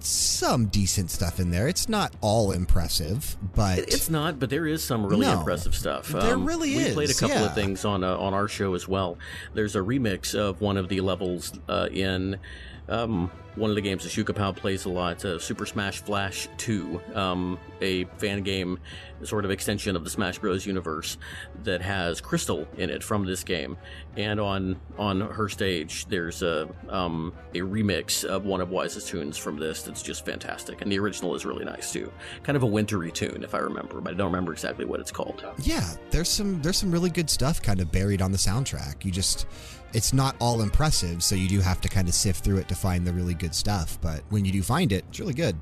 some 0.05 0.67
decent 0.67 1.11
stuff 1.11 1.41
in 1.41 1.51
there. 1.51 1.69
It's 1.69 1.89
not 1.89 2.15
all 2.21 2.53
impressive, 2.53 3.37
but 3.55 3.79
it's 3.79 4.11
not. 4.11 4.39
But 4.39 4.51
there 4.51 4.67
is 4.67 4.83
some 4.83 5.07
really 5.07 5.27
no, 5.27 5.39
impressive 5.39 5.75
stuff. 5.75 6.09
There 6.09 6.35
um, 6.35 6.45
really 6.45 6.77
we 6.77 6.83
is. 6.83 6.89
We 6.89 6.95
played 6.95 7.11
a 7.11 7.15
couple 7.15 7.37
yeah. 7.37 7.47
of 7.47 7.55
things 7.55 7.85
on 7.85 8.05
uh, 8.05 8.17
on 8.17 8.35
our 8.35 8.49
show 8.49 8.75
as 8.75 8.89
well. 8.89 9.19
There's 9.55 9.77
a 9.77 9.81
remix 9.81 10.35
of 10.35 10.61
one 10.61 10.77
of 10.77 10.89
the 10.89 11.01
levels 11.01 11.53
uh, 11.69 11.89
in 11.91 12.39
um, 12.89 13.31
one 13.59 13.71
of 13.71 13.77
the 13.77 13.83
games 13.83 14.05
that 14.05 14.11
Shukapow 14.11 14.57
plays 14.57 14.85
a 14.85 14.89
lot, 14.89 15.25
uh, 15.25 15.39
Super 15.39 15.67
Smash 15.67 16.01
Flash 16.01 16.49
2, 16.59 17.01
um, 17.15 17.59
a 17.81 18.05
fan 18.17 18.43
game 18.43 18.79
sort 19.25 19.45
of 19.45 19.51
extension 19.51 19.97
of 19.97 20.05
the 20.05 20.11
Smash 20.11 20.39
Bros. 20.39 20.65
universe 20.65 21.19
that 21.65 21.83
has 21.83 22.21
Crystal 22.21 22.67
in 22.77 22.89
it 22.89 23.03
from 23.03 23.27
this 23.27 23.43
game. 23.43 23.77
And 24.17 24.41
on 24.41 24.81
on 24.97 25.21
her 25.21 25.49
stage, 25.49 26.07
there's 26.07 26.43
a 26.43 26.69
um, 26.89 27.33
a 27.55 27.59
remix 27.61 28.25
of 28.25 28.45
one 28.45 28.61
of 28.61 28.71
Wise's 28.71 29.05
tunes 29.05 29.37
from 29.37 29.59
this 29.59 29.83
that's 29.83 30.03
just 30.03 30.25
fantastic. 30.25 30.81
And 30.83 30.91
the 30.91 30.99
original 30.99 31.35
is 31.35 31.45
really 31.45 31.65
nice 31.65 31.93
too. 31.93 32.13
Kind 32.45 32.57
of 32.57 32.63
a 32.63 32.67
wintry 32.67 33.11
tune, 33.11 33.43
if 33.43 33.55
I 33.55 33.59
remember, 33.59 34.01
but 34.01 34.15
I 34.15 34.17
don't 34.17 34.27
remember 34.27 34.53
exactly 34.53 34.85
what 34.85 35.01
it's 35.01 35.13
called. 35.13 35.45
Yeah, 35.59 35.89
there's 36.11 36.29
some 36.29 36.63
there's 36.63 36.77
some 36.77 36.93
really 36.93 37.11
good 37.11 37.29
stuff 37.29 37.61
kind 37.61 37.81
of 37.81 37.91
buried 37.91 38.23
on 38.23 38.31
the 38.33 38.39
soundtrack. 38.39 39.05
You 39.05 39.11
just 39.11 39.47
it's 39.93 40.13
not 40.13 40.37
all 40.41 40.61
impressive, 40.61 41.23
so 41.23 41.35
you 41.35 41.49
do 41.49 41.61
have 41.61 41.81
to 41.81 41.89
kind 41.89 42.09
of 42.09 42.15
sift 42.15 42.45
through 42.45 42.59
it 42.59 42.69
to 42.69 42.75
find 42.75 43.07
the 43.07 43.13
really 43.13 43.35
good 43.35 43.55
stuff. 43.55 43.99
But 44.01 44.23
when 44.29 44.45
you 44.45 44.53
do 44.53 44.63
find 44.63 44.93
it, 44.93 45.05
it's 45.09 45.21
really 45.21 45.35
good. 45.35 45.57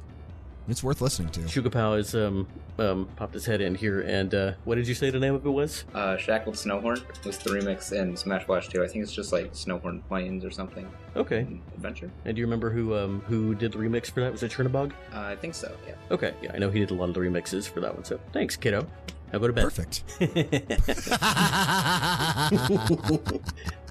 It's 0.68 0.82
worth 0.82 1.00
listening 1.00 1.28
to. 1.30 1.40
Shukapow 1.42 1.96
has 1.96 2.12
um, 2.16 2.48
um, 2.78 3.08
popped 3.14 3.34
his 3.34 3.46
head 3.46 3.60
in 3.60 3.76
here, 3.76 4.00
and 4.00 4.34
uh, 4.34 4.52
what 4.64 4.74
did 4.74 4.88
you 4.88 4.94
say 4.94 5.10
the 5.10 5.20
name 5.20 5.36
of 5.36 5.46
it 5.46 5.50
was? 5.50 5.84
Uh, 5.94 6.16
Shackled 6.16 6.56
Snowhorn 6.56 7.00
was 7.24 7.38
the 7.38 7.50
remix 7.50 7.92
in 7.92 8.16
Smash 8.16 8.42
Flash 8.44 8.66
2. 8.68 8.82
I 8.82 8.88
think 8.88 9.04
it's 9.04 9.12
just 9.12 9.32
like 9.32 9.52
Snowhorn 9.52 10.02
Plains 10.08 10.44
or 10.44 10.50
something. 10.50 10.90
Okay. 11.14 11.46
Adventure. 11.74 12.10
And 12.24 12.34
do 12.34 12.40
you 12.40 12.46
remember 12.46 12.70
who 12.70 12.96
um, 12.96 13.20
who 13.28 13.54
did 13.54 13.70
the 13.72 13.78
remix 13.78 14.10
for 14.10 14.22
that? 14.22 14.32
Was 14.32 14.42
it 14.42 14.50
Chernabog? 14.50 14.90
Uh, 15.14 15.20
I 15.20 15.36
think 15.36 15.54
so, 15.54 15.72
yeah. 15.86 15.94
Okay, 16.10 16.34
yeah, 16.42 16.50
I 16.52 16.58
know 16.58 16.70
he 16.70 16.80
did 16.80 16.90
a 16.90 16.94
lot 16.94 17.08
of 17.08 17.14
the 17.14 17.20
remixes 17.20 17.68
for 17.68 17.78
that 17.80 17.94
one, 17.94 18.04
so 18.04 18.18
thanks, 18.32 18.56
kiddo. 18.56 18.88
Now 19.32 19.38
go 19.38 19.46
to 19.46 19.52
bed. 19.52 19.64
Perfect. 19.64 20.02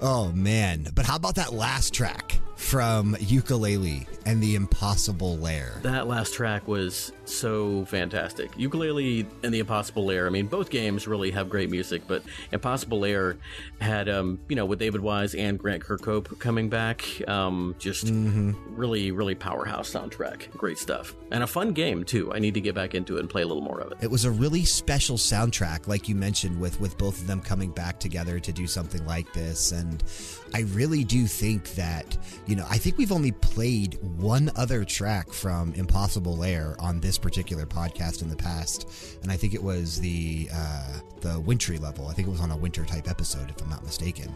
Oh 0.00 0.30
man! 0.32 0.86
But 0.94 1.06
how 1.06 1.16
about 1.16 1.34
that 1.36 1.52
last 1.52 1.92
track 1.92 2.40
from 2.56 3.14
Yooka-Laylee 3.16 4.06
and 4.28 4.42
the 4.42 4.56
Impossible 4.56 5.38
Lair? 5.38 5.80
That 5.82 6.06
last 6.06 6.34
track 6.34 6.68
was 6.68 7.12
so 7.24 7.86
fantastic. 7.86 8.52
Yooka-Laylee 8.52 9.26
and 9.42 9.54
the 9.54 9.58
Impossible 9.58 10.04
Lair. 10.04 10.26
I 10.26 10.30
mean, 10.30 10.46
both 10.46 10.68
games 10.68 11.08
really 11.08 11.30
have 11.30 11.48
great 11.48 11.70
music, 11.70 12.02
but 12.06 12.22
Impossible 12.52 13.00
Lair 13.00 13.38
had, 13.80 14.06
um, 14.10 14.38
you 14.48 14.54
know, 14.54 14.66
with 14.66 14.78
David 14.78 15.00
Wise 15.00 15.34
and 15.34 15.58
Grant 15.58 15.82
Kirkhope 15.82 16.38
coming 16.38 16.68
back, 16.68 17.06
um, 17.26 17.74
just 17.78 18.10
really, 18.12 19.12
really 19.12 19.34
powerhouse 19.34 19.90
soundtrack. 19.90 20.50
Great 20.50 20.76
stuff, 20.76 21.14
and 21.30 21.42
a 21.42 21.46
fun 21.46 21.72
game 21.72 22.04
too. 22.04 22.30
I 22.30 22.38
need 22.38 22.52
to 22.52 22.60
get 22.60 22.74
back 22.74 22.94
into 22.94 23.16
it 23.16 23.20
and 23.20 23.30
play 23.30 23.42
a 23.42 23.46
little 23.46 23.62
more 23.62 23.80
of 23.80 23.92
it. 23.92 23.98
It 24.02 24.10
was 24.10 24.26
a 24.26 24.30
really 24.30 24.66
special 24.66 25.16
soundtrack, 25.16 25.86
like 25.88 26.06
you 26.06 26.14
mentioned, 26.14 26.60
with 26.60 26.78
with 26.80 26.98
both 26.98 27.18
of 27.18 27.26
them 27.26 27.40
coming 27.40 27.70
back 27.70 27.98
together 27.98 28.38
to 28.40 28.52
do 28.52 28.66
something 28.66 29.04
like 29.06 29.32
this. 29.32 29.72
And 29.72 30.04
I 30.54 30.60
really 30.74 31.02
do 31.02 31.26
think 31.26 31.74
that 31.76 32.16
you 32.46 32.56
know, 32.56 32.66
I 32.68 32.76
think 32.76 32.98
we've 32.98 33.12
only 33.12 33.32
played 33.32 33.98
one 34.18 34.50
other 34.56 34.84
track 34.84 35.32
from 35.32 35.72
Impossible 35.74 36.36
Lair 36.36 36.76
on 36.78 37.00
this 37.00 37.18
particular 37.18 37.66
podcast 37.66 38.22
in 38.22 38.28
the 38.28 38.36
past, 38.36 39.18
and 39.22 39.30
I 39.30 39.36
think 39.36 39.54
it 39.54 39.62
was 39.62 40.00
the 40.00 40.48
uh, 40.52 40.98
the 41.20 41.40
wintry 41.40 41.78
level. 41.78 42.08
I 42.08 42.12
think 42.12 42.28
it 42.28 42.30
was 42.30 42.40
on 42.40 42.50
a 42.50 42.56
winter 42.56 42.84
type 42.84 43.08
episode, 43.08 43.50
if 43.50 43.62
I'm 43.62 43.70
not 43.70 43.84
mistaken. 43.84 44.34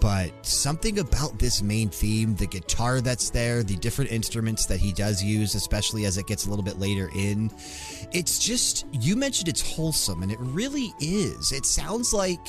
But 0.00 0.30
something 0.44 0.98
about 0.98 1.38
this 1.38 1.62
main 1.62 1.88
theme, 1.88 2.34
the 2.34 2.46
guitar 2.46 3.00
that's 3.00 3.30
there, 3.30 3.62
the 3.62 3.76
different 3.76 4.10
instruments 4.10 4.66
that 4.66 4.78
he 4.80 4.92
does 4.92 5.22
use, 5.22 5.54
especially 5.54 6.04
as 6.04 6.18
it 6.18 6.26
gets 6.26 6.46
a 6.46 6.50
little 6.50 6.64
bit 6.64 6.78
later 6.78 7.08
in, 7.14 7.50
it's 8.12 8.38
just, 8.38 8.84
you 8.92 9.16
mentioned 9.16 9.48
it's 9.48 9.62
wholesome, 9.62 10.22
and 10.22 10.30
it 10.32 10.38
really 10.40 10.92
is. 11.00 11.52
It 11.52 11.64
sounds 11.64 12.12
like 12.12 12.46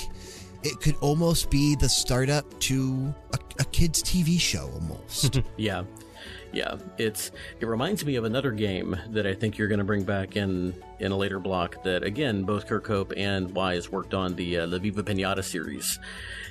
it 0.64 0.80
could 0.82 0.96
almost 1.00 1.50
be 1.50 1.76
the 1.76 1.88
startup 1.88 2.60
to 2.62 3.14
a, 3.32 3.40
a 3.62 3.66
kid's 3.66 4.04
TV 4.04 4.40
show 4.40 4.70
almost. 4.74 5.42
Yeah. 5.58 5.84
Yeah, 6.52 6.76
it's 6.98 7.32
it 7.60 7.66
reminds 7.66 8.06
me 8.06 8.16
of 8.16 8.24
another 8.24 8.52
game 8.52 8.98
that 9.10 9.28
I 9.28 9.34
think 9.34 9.58
you're 9.58 9.68
going 9.68 9.80
to 9.80 9.86
bring 9.86 10.04
back 10.04 10.36
in 10.36 10.74
in 11.00 11.12
a 11.12 11.18
later 11.18 11.40
block. 11.40 11.84
That 11.84 12.04
again, 12.04 12.44
both 12.44 12.68
Kirkhope 12.68 13.14
and 13.18 13.54
Wise 13.54 13.92
worked 13.92 14.14
on 14.14 14.36
the 14.36 14.60
uh, 14.60 14.68
the 14.68 14.80
Viva 14.80 15.04
Pinata 15.04 15.44
series. 15.44 16.00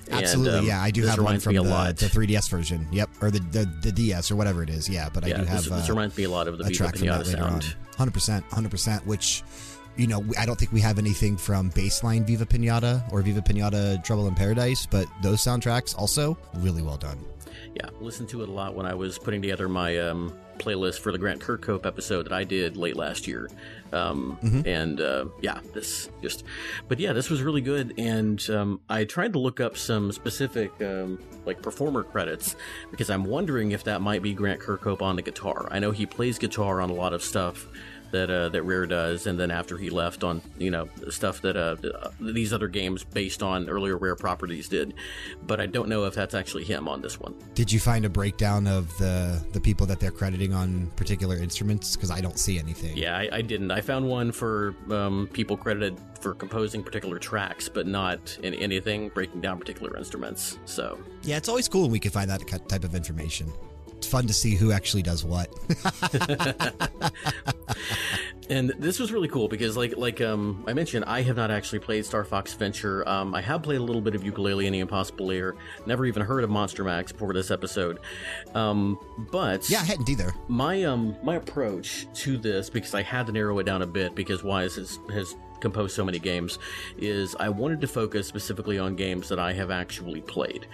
And, 0.09 0.21
Absolutely, 0.21 0.59
um, 0.61 0.67
yeah. 0.67 0.83
I 0.83 0.91
do 0.91 1.05
have 1.07 1.19
one 1.19 1.41
from 1.41 1.55
the, 1.55 1.63
the 1.63 2.07
3DS 2.07 2.49
version. 2.49 2.87
Yep, 2.93 3.11
or 3.21 3.31
the, 3.31 3.41
the 3.41 3.65
the 3.83 3.93
DS 3.93 4.31
or 4.31 4.37
whatever 4.37 4.63
it 4.63 4.71
is. 4.71 4.89
Yeah, 4.89 5.09
but 5.13 5.25
I 5.25 5.29
yeah, 5.29 5.39
do 5.39 5.45
have 5.45 5.65
this, 5.65 5.73
this 5.73 5.89
uh, 5.89 5.93
reminds 5.93 6.17
me 6.17 6.25
a 6.25 6.31
lot 6.31 6.47
of 6.47 6.59
the 6.59 6.65
Viva 6.65 6.77
track 6.77 6.97
from 6.97 7.09
that 7.09 7.27
Pinata 7.27 7.39
sound. 7.39 7.77
Hundred 7.97 8.15
percent, 8.15 8.45
hundred 8.53 8.71
percent. 8.71 9.05
Which, 9.07 9.43
you 9.97 10.07
know, 10.07 10.25
I 10.39 10.47
don't 10.47 10.57
think 10.57 10.73
we 10.73 10.81
have 10.81 10.99
anything 10.99 11.37
from 11.37 11.71
baseline 11.73 12.25
Viva 12.25 12.47
Pinata 12.47 13.11
or 13.13 13.23
Viva 13.23 13.41
Pinata 13.41 14.03
Trouble 14.05 14.29
in 14.29 14.35
Paradise, 14.35 14.87
but 14.87 15.07
those 15.23 15.41
soundtracks 15.41 15.97
also 15.99 16.39
really 16.55 16.83
well 16.83 16.99
done. 16.99 17.19
Yeah, 17.77 17.91
listened 18.01 18.31
to 18.31 18.43
it 18.43 18.49
a 18.49 18.53
lot 18.53 18.75
when 18.75 18.87
I 18.87 18.95
was 18.95 19.19
putting 19.19 19.43
together 19.43 19.69
my 19.69 19.99
um, 19.99 20.33
playlist 20.57 21.01
for 21.01 21.13
the 21.13 21.19
Grant 21.19 21.43
Kirkhope 21.43 21.85
episode 21.85 22.23
that 22.25 22.33
I 22.33 22.43
did 22.43 22.79
late 22.79 22.97
last 22.97 23.27
year. 23.27 23.51
Um, 23.93 24.39
Mm-hmm. 24.43 24.67
And 24.67 25.01
uh, 25.01 25.27
yeah, 25.43 25.61
this 25.75 26.09
just, 26.23 26.45
but 26.89 26.99
yeah, 26.99 27.13
this 27.13 27.29
was 27.29 27.43
really 27.43 27.61
good. 27.61 27.95
And 27.99 28.49
um, 28.51 28.81
I 28.89 29.05
tried 29.05 29.33
to 29.35 29.39
look 29.39 29.61
up 29.61 29.77
some 29.77 30.11
specific 30.13 30.73
um, 30.81 31.19
like 31.45 31.61
performer 31.63 32.03
credits 32.03 32.57
because 32.91 33.11
I'm 33.11 33.25
wondering 33.25 33.73
if 33.73 33.85
that 33.85 34.01
might 34.01 34.23
be 34.23 34.33
Grant 34.33 34.61
Kirkhope 34.61 35.03
on 35.03 35.17
the 35.17 35.23
guitar. 35.23 35.69
I 35.71 35.79
know 35.81 35.91
he 35.91 36.07
plays 36.07 36.39
guitar 36.39 36.81
on 36.81 36.91
a 36.91 36.95
lot 36.95 37.13
of 37.13 37.23
stuff 37.23 37.67
that 38.11 38.31
uh, 38.31 38.49
that 38.51 38.63
Rare 38.63 38.87
does, 38.87 39.27
and 39.27 39.39
then 39.39 39.51
after 39.51 39.77
he 39.77 39.91
left 39.91 40.25
on 40.25 40.43
you 40.59 40.71
know 40.71 40.89
stuff 41.11 41.41
that 41.43 41.57
uh, 41.57 41.77
these 42.21 42.53
other 42.53 42.69
games 42.69 43.05
based 43.05 43.43
on 43.43 43.69
earlier 43.69 43.97
Rare 43.97 44.17
properties 44.17 44.69
did, 44.69 44.95
but 45.47 45.61
I 45.61 45.67
don't 45.67 45.89
know 45.89 46.05
if 46.05 46.15
that's 46.15 46.35
actually 46.35 46.65
him 46.65 46.89
on 46.89 47.01
this 47.01 47.21
one. 47.21 47.35
Did 47.55 47.71
you 47.73 47.81
find 47.81 48.05
a 48.05 48.11
breakdown 48.11 48.67
of 48.67 48.97
the 48.99 49.45
the 49.53 49.61
people 49.61 49.87
that 49.87 50.01
they're 50.01 50.11
crediting 50.11 50.55
on 50.55 50.87
particular 50.97 51.37
instruments? 51.37 51.97
Because 51.97 52.11
I 52.11 52.21
don't 52.21 52.39
see 52.39 52.59
anything. 52.59 52.97
Yeah, 52.97 53.17
I, 53.17 53.29
I 53.33 53.43
didn't. 53.43 53.71
I 53.71 53.81
found 53.81 54.09
one 54.09 54.33
for 54.33 54.75
um, 54.91 55.29
people 55.33 55.57
credited 55.57 55.99
for 56.21 56.35
composing 56.35 56.83
particular 56.83 57.19
tracks, 57.19 57.69
but 57.69 57.87
not 57.87 58.39
in 58.43 58.55
anything 58.55 59.11
breaking 59.11 59.41
down 59.41 59.59
particular 59.59 59.97
instruments. 59.97 60.59
So 60.65 60.99
Yeah, 61.23 61.37
it's 61.37 61.49
always 61.49 61.69
cool 61.69 61.83
when 61.83 61.93
we 61.93 62.01
can 62.01 62.11
find 62.11 62.31
that 62.31 62.47
type 62.69 62.85
of 62.85 62.95
information. 62.95 63.53
It's 63.97 64.07
fun 64.07 64.27
to 64.27 64.33
see 64.33 64.55
who 64.55 64.73
actually 64.73 65.03
does 65.03 65.25
what. 65.25 65.49
and 68.51 68.71
this 68.79 68.99
was 68.99 69.11
really 69.11 69.29
cool 69.29 69.49
because 69.49 69.77
like 69.77 69.97
like 69.97 70.21
um 70.21 70.63
I 70.67 70.73
mentioned 70.73 71.05
I 71.07 71.23
have 71.23 71.37
not 71.37 71.51
actually 71.51 71.79
played 71.81 72.05
Star 72.05 72.25
Fox 72.25 72.53
Adventure. 72.53 73.09
Um 73.09 73.35
I 73.35 73.41
have 73.41 73.63
played 73.63 73.79
a 73.81 73.83
little 73.83 74.03
bit 74.03 74.15
of 74.15 74.23
Yooka-Laylee 74.23 74.67
and 74.67 74.75
the 74.75 74.81
Impossible 74.81 75.27
Lair. 75.27 75.55
Never 75.87 76.07
even 76.07 76.23
heard 76.23 76.45
of 76.45 76.51
Monster 76.51 76.85
Max 76.85 77.11
before 77.13 77.33
this 77.33 77.51
episode. 77.51 77.99
Um 78.55 78.99
but 79.33 79.69
yeah, 79.69 79.81
I 79.81 79.85
hadn't 79.85 80.09
either. 80.09 80.33
my 80.49 80.85
um 80.85 81.17
my 81.23 81.37
approach 81.37 82.07
to 82.15 82.37
this 82.37 82.71
because 82.71 82.95
I 82.95 83.03
had 83.03 83.27
to 83.27 83.33
narrow 83.33 83.59
it 83.59 83.65
down 83.65 83.83
a 83.83 83.87
bit 83.87 84.15
because 84.15 84.45
Wise 84.45 84.77
has 84.77 84.99
has 85.13 85.35
composed 85.61 85.95
so 85.95 86.05
many 86.05 86.19
games 86.19 86.59
is 86.99 87.37
I 87.39 87.49
wanted 87.49 87.81
to 87.83 87.87
focus 87.87 88.27
specifically 88.27 88.79
on 88.79 88.97
games 88.97 89.29
that 89.29 89.39
I 89.39 89.53
have 89.53 89.71
actually 89.71 90.21
played. 90.21 90.67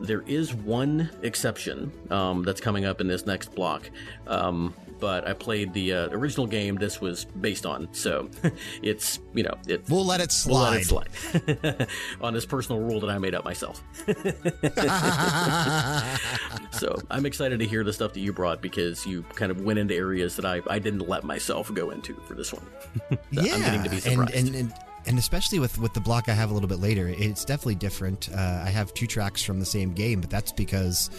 There 0.00 0.22
is 0.26 0.54
one 0.54 1.10
exception 1.22 1.92
um, 2.10 2.42
that's 2.42 2.60
coming 2.60 2.84
up 2.84 3.00
in 3.00 3.08
this 3.08 3.26
next 3.26 3.54
block. 3.54 3.90
Um, 4.26 4.74
but 5.00 5.28
I 5.28 5.32
played 5.32 5.72
the 5.72 5.92
uh, 5.92 6.08
original 6.10 6.46
game 6.46 6.76
this 6.76 7.00
was 7.00 7.24
based 7.24 7.66
on, 7.66 7.88
so 7.92 8.28
it's 8.82 9.20
you 9.34 9.44
know 9.44 9.54
it. 9.66 9.88
We'll 9.88 10.04
let 10.04 10.20
it 10.20 10.32
slide. 10.32 10.84
We'll 10.90 11.04
let 11.04 11.08
it 11.10 11.78
slide 11.78 11.88
on 12.20 12.34
this 12.34 12.44
personal 12.44 12.82
rule 12.82 13.00
that 13.00 13.10
I 13.10 13.18
made 13.18 13.34
up 13.34 13.44
myself. 13.44 13.82
So 16.78 16.96
I'm 17.10 17.26
excited 17.26 17.58
to 17.58 17.66
hear 17.66 17.82
the 17.82 17.92
stuff 17.92 18.12
that 18.12 18.20
you 18.20 18.32
brought 18.32 18.62
because 18.62 19.04
you 19.04 19.24
kind 19.34 19.50
of 19.50 19.62
went 19.62 19.80
into 19.80 19.96
areas 19.96 20.36
that 20.36 20.44
I, 20.44 20.62
I 20.68 20.78
didn't 20.78 21.08
let 21.08 21.24
myself 21.24 21.74
go 21.74 21.90
into 21.90 22.14
for 22.26 22.34
this 22.34 22.52
one. 22.52 22.64
So 23.10 23.18
yeah, 23.32 23.54
I'm 23.54 23.60
getting 23.60 23.82
to 23.82 23.90
be 23.90 23.98
and, 24.22 24.30
and 24.34 24.54
and 24.54 24.72
and 25.06 25.18
especially 25.18 25.58
with 25.58 25.78
with 25.78 25.94
the 25.94 26.00
block 26.00 26.28
I 26.28 26.32
have 26.32 26.50
a 26.50 26.54
little 26.54 26.68
bit 26.68 26.80
later, 26.80 27.08
it's 27.08 27.44
definitely 27.44 27.76
different. 27.76 28.28
Uh, 28.32 28.62
I 28.64 28.70
have 28.70 28.92
two 28.94 29.06
tracks 29.06 29.42
from 29.42 29.58
the 29.60 29.66
same 29.66 29.92
game, 29.92 30.20
but 30.20 30.30
that's 30.30 30.52
because 30.52 31.10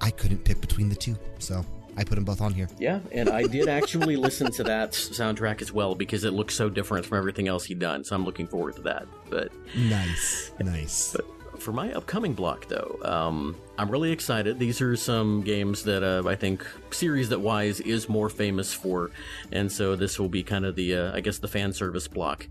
I 0.00 0.10
couldn't 0.10 0.44
pick 0.44 0.60
between 0.60 0.88
the 0.88 0.96
two, 0.96 1.16
so 1.38 1.64
I 1.96 2.04
put 2.04 2.16
them 2.16 2.24
both 2.24 2.40
on 2.40 2.52
here. 2.52 2.68
yeah, 2.78 2.98
and 3.12 3.28
I 3.28 3.44
did 3.46 3.68
actually 3.68 4.16
listen 4.16 4.50
to 4.52 4.64
that 4.64 4.92
soundtrack 4.92 5.62
as 5.62 5.72
well 5.72 5.94
because 5.94 6.24
it 6.24 6.32
looks 6.32 6.54
so 6.54 6.68
different 6.68 7.06
from 7.06 7.18
everything 7.18 7.46
else 7.46 7.64
he'd 7.64 7.78
done. 7.78 8.02
So 8.02 8.16
I'm 8.16 8.24
looking 8.24 8.46
forward 8.46 8.76
to 8.76 8.82
that. 8.82 9.06
But 9.30 9.52
Nice, 9.76 10.50
nice. 10.58 11.16
For 11.64 11.72
my 11.72 11.92
upcoming 11.94 12.34
block, 12.34 12.68
though, 12.68 12.98
um, 13.02 13.56
I'm 13.78 13.90
really 13.90 14.12
excited. 14.12 14.58
These 14.58 14.82
are 14.82 14.94
some 14.96 15.40
games 15.40 15.82
that 15.84 16.02
uh, 16.02 16.28
I 16.28 16.36
think 16.36 16.64
series 16.90 17.30
that 17.30 17.40
Wise 17.40 17.80
is 17.80 18.06
more 18.08 18.28
famous 18.28 18.72
for, 18.72 19.10
and 19.50 19.72
so 19.72 19.96
this 19.96 20.18
will 20.18 20.28
be 20.28 20.42
kind 20.42 20.66
of 20.66 20.76
the, 20.76 20.94
uh, 20.94 21.16
I 21.16 21.20
guess, 21.20 21.38
the 21.38 21.48
fan 21.48 21.72
service 21.72 22.06
block. 22.06 22.46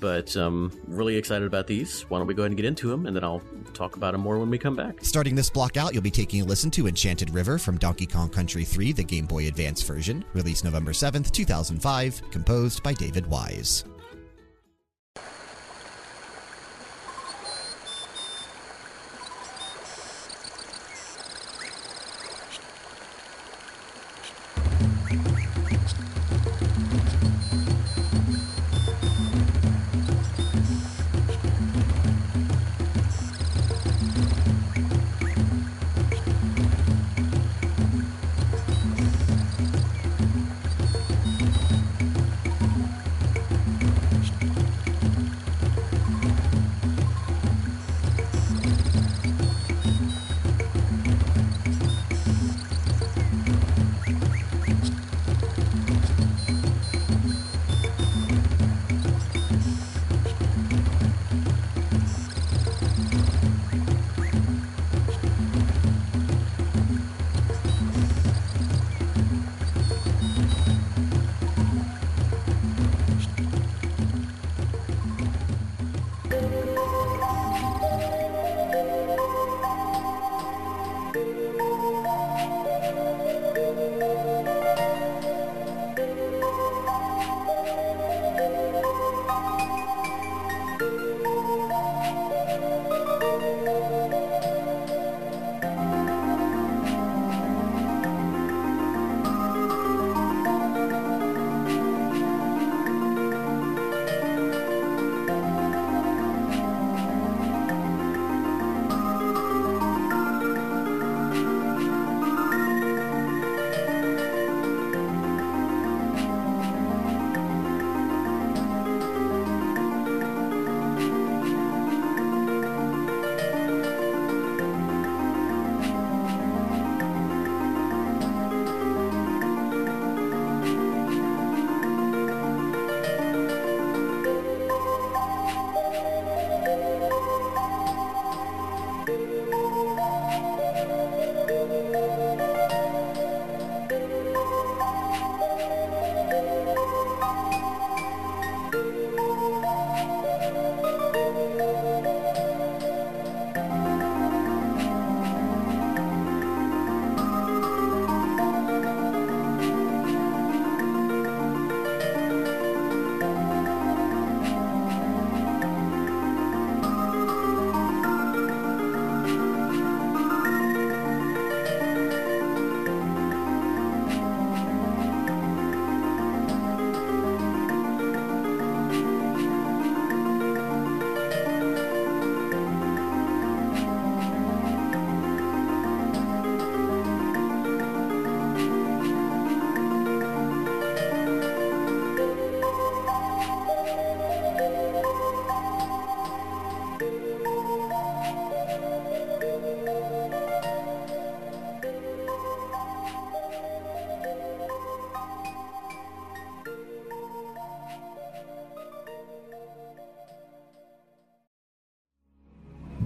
But 0.00 0.36
um, 0.36 0.72
really 0.88 1.16
excited 1.16 1.46
about 1.46 1.66
these. 1.66 2.02
Why 2.08 2.18
don't 2.18 2.26
we 2.26 2.34
go 2.34 2.42
ahead 2.42 2.50
and 2.50 2.56
get 2.56 2.66
into 2.66 2.88
them, 2.88 3.06
and 3.06 3.14
then 3.14 3.22
I'll 3.22 3.42
talk 3.74 3.96
about 3.96 4.12
them 4.12 4.22
more 4.22 4.38
when 4.38 4.50
we 4.50 4.58
come 4.58 4.74
back. 4.74 5.04
Starting 5.04 5.34
this 5.34 5.50
block 5.50 5.76
out, 5.76 5.92
you'll 5.92 6.02
be 6.02 6.10
taking 6.10 6.40
a 6.40 6.44
listen 6.44 6.70
to 6.72 6.88
Enchanted 6.88 7.30
River 7.30 7.58
from 7.58 7.76
Donkey 7.76 8.06
Kong 8.06 8.30
Country 8.30 8.64
3, 8.64 8.92
the 8.92 9.04
Game 9.04 9.26
Boy 9.26 9.46
Advance 9.46 9.82
version, 9.82 10.24
released 10.32 10.64
November 10.64 10.92
7th, 10.92 11.30
2005, 11.30 12.30
composed 12.30 12.82
by 12.82 12.94
David 12.94 13.26
Wise. 13.26 13.84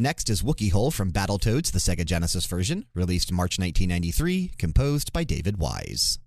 Next 0.00 0.30
is 0.30 0.42
Wookie 0.42 0.70
Hole 0.70 0.92
from 0.92 1.10
Battletoads, 1.10 1.72
the 1.72 1.80
Sega 1.80 2.04
Genesis 2.04 2.46
version, 2.46 2.86
released 2.94 3.32
March 3.32 3.58
1993, 3.58 4.52
composed 4.56 5.12
by 5.12 5.24
David 5.24 5.58
Wise. 5.58 6.20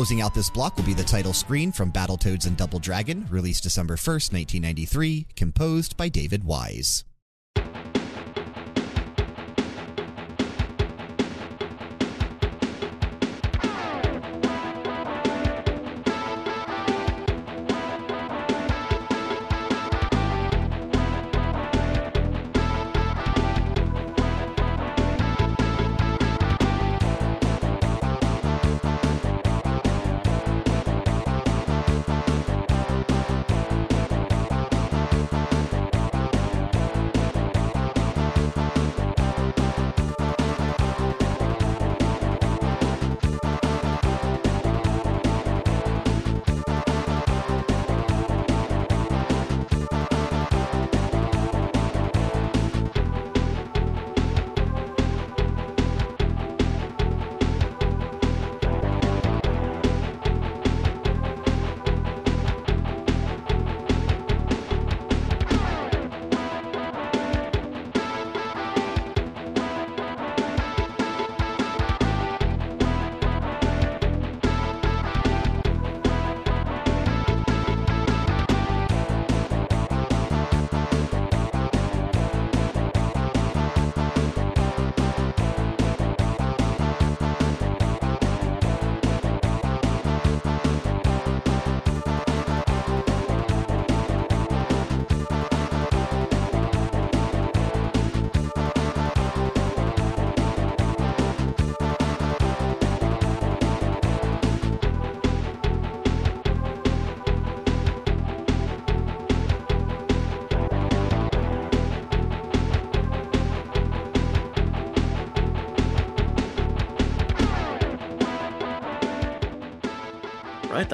Closing 0.00 0.22
out 0.22 0.32
this 0.32 0.48
block 0.48 0.78
will 0.78 0.84
be 0.84 0.94
the 0.94 1.04
title 1.04 1.34
screen 1.34 1.72
from 1.72 1.92
Battletoads 1.92 2.46
and 2.46 2.56
Double 2.56 2.78
Dragon, 2.78 3.26
released 3.28 3.64
December 3.64 3.96
1st, 3.96 4.32
1993, 4.32 5.26
composed 5.36 5.94
by 5.98 6.08
David 6.08 6.42
Wise. 6.42 7.04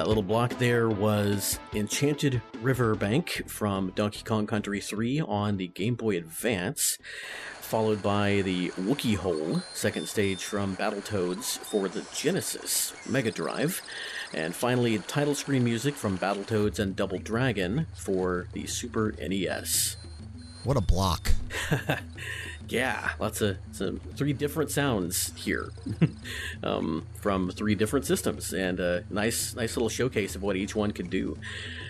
That 0.06 0.10
little 0.10 0.22
block 0.22 0.56
there 0.58 0.88
was 0.88 1.58
Enchanted 1.74 2.40
Riverbank 2.62 3.42
from 3.48 3.90
Donkey 3.96 4.22
Kong 4.22 4.46
Country 4.46 4.80
3 4.80 5.20
on 5.22 5.56
the 5.56 5.66
Game 5.66 5.96
Boy 5.96 6.16
Advance, 6.16 6.96
followed 7.60 8.04
by 8.04 8.42
the 8.42 8.68
Wookie 8.78 9.16
Hole, 9.16 9.62
second 9.74 10.08
stage 10.08 10.44
from 10.44 10.76
Battletoads 10.76 11.58
for 11.58 11.88
the 11.88 12.06
Genesis 12.14 12.92
Mega 13.08 13.32
Drive, 13.32 13.82
and 14.32 14.54
finally 14.54 14.96
title 15.00 15.34
screen 15.34 15.64
music 15.64 15.94
from 15.96 16.18
Battletoads 16.18 16.78
and 16.78 16.94
Double 16.94 17.18
Dragon 17.18 17.88
for 17.92 18.46
the 18.52 18.68
Super 18.68 19.12
NES. 19.18 19.96
What 20.66 20.76
a 20.76 20.80
block. 20.80 21.32
Yeah, 22.68 23.10
lots 23.20 23.42
of 23.42 23.58
some 23.70 24.00
three 24.16 24.32
different 24.32 24.70
sounds 24.70 25.32
here 25.36 25.70
um, 26.64 27.06
from 27.20 27.50
three 27.50 27.76
different 27.76 28.06
systems, 28.06 28.52
and 28.52 28.80
a 28.80 29.04
nice, 29.08 29.54
nice 29.54 29.76
little 29.76 29.88
showcase 29.88 30.34
of 30.34 30.42
what 30.42 30.56
each 30.56 30.74
one 30.74 30.90
could 30.90 31.08
do. 31.08 31.38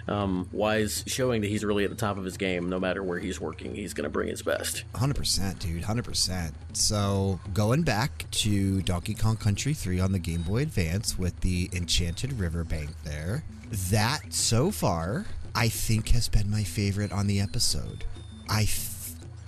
Um, 0.07 0.49
Wise 0.53 1.03
showing 1.07 1.41
that 1.41 1.49
he's 1.49 1.65
really 1.65 1.85
at 1.85 1.91
the 1.91 1.97
top 1.97 2.19
of 2.19 2.25
his 2.25 2.37
game, 2.37 2.69
no 2.69 2.79
matter 2.79 3.03
where 3.03 3.19
he's 3.19 3.41
working. 3.41 3.75
He's 3.75 3.95
going 3.95 4.05
to 4.05 4.11
bring 4.11 4.29
his 4.29 4.43
best. 4.43 4.85
100%, 4.95 5.59
dude. 5.59 5.83
100%. 5.83 6.53
So, 6.75 7.41
going 7.55 7.83
back 7.83 8.31
to 8.33 8.83
Donkey 8.83 9.15
Kong 9.15 9.37
Country 9.37 9.73
3 9.73 9.99
on 9.99 10.13
the 10.13 10.19
Game 10.19 10.43
Boy 10.43 10.59
Advance 10.59 11.19
with 11.19 11.41
the 11.41 11.71
Enchanted 11.73 12.39
Riverbank 12.39 12.91
there, 13.03 13.45
that 13.91 14.35
so 14.35 14.71
far, 14.71 15.25
I 15.55 15.71
think 15.71 16.11
has 16.11 16.29
been 16.29 16.51
my 16.51 16.65
favorite 16.65 17.13
on 17.13 17.27
the 17.27 17.41
episode. 17.41 18.05
I 18.49 18.69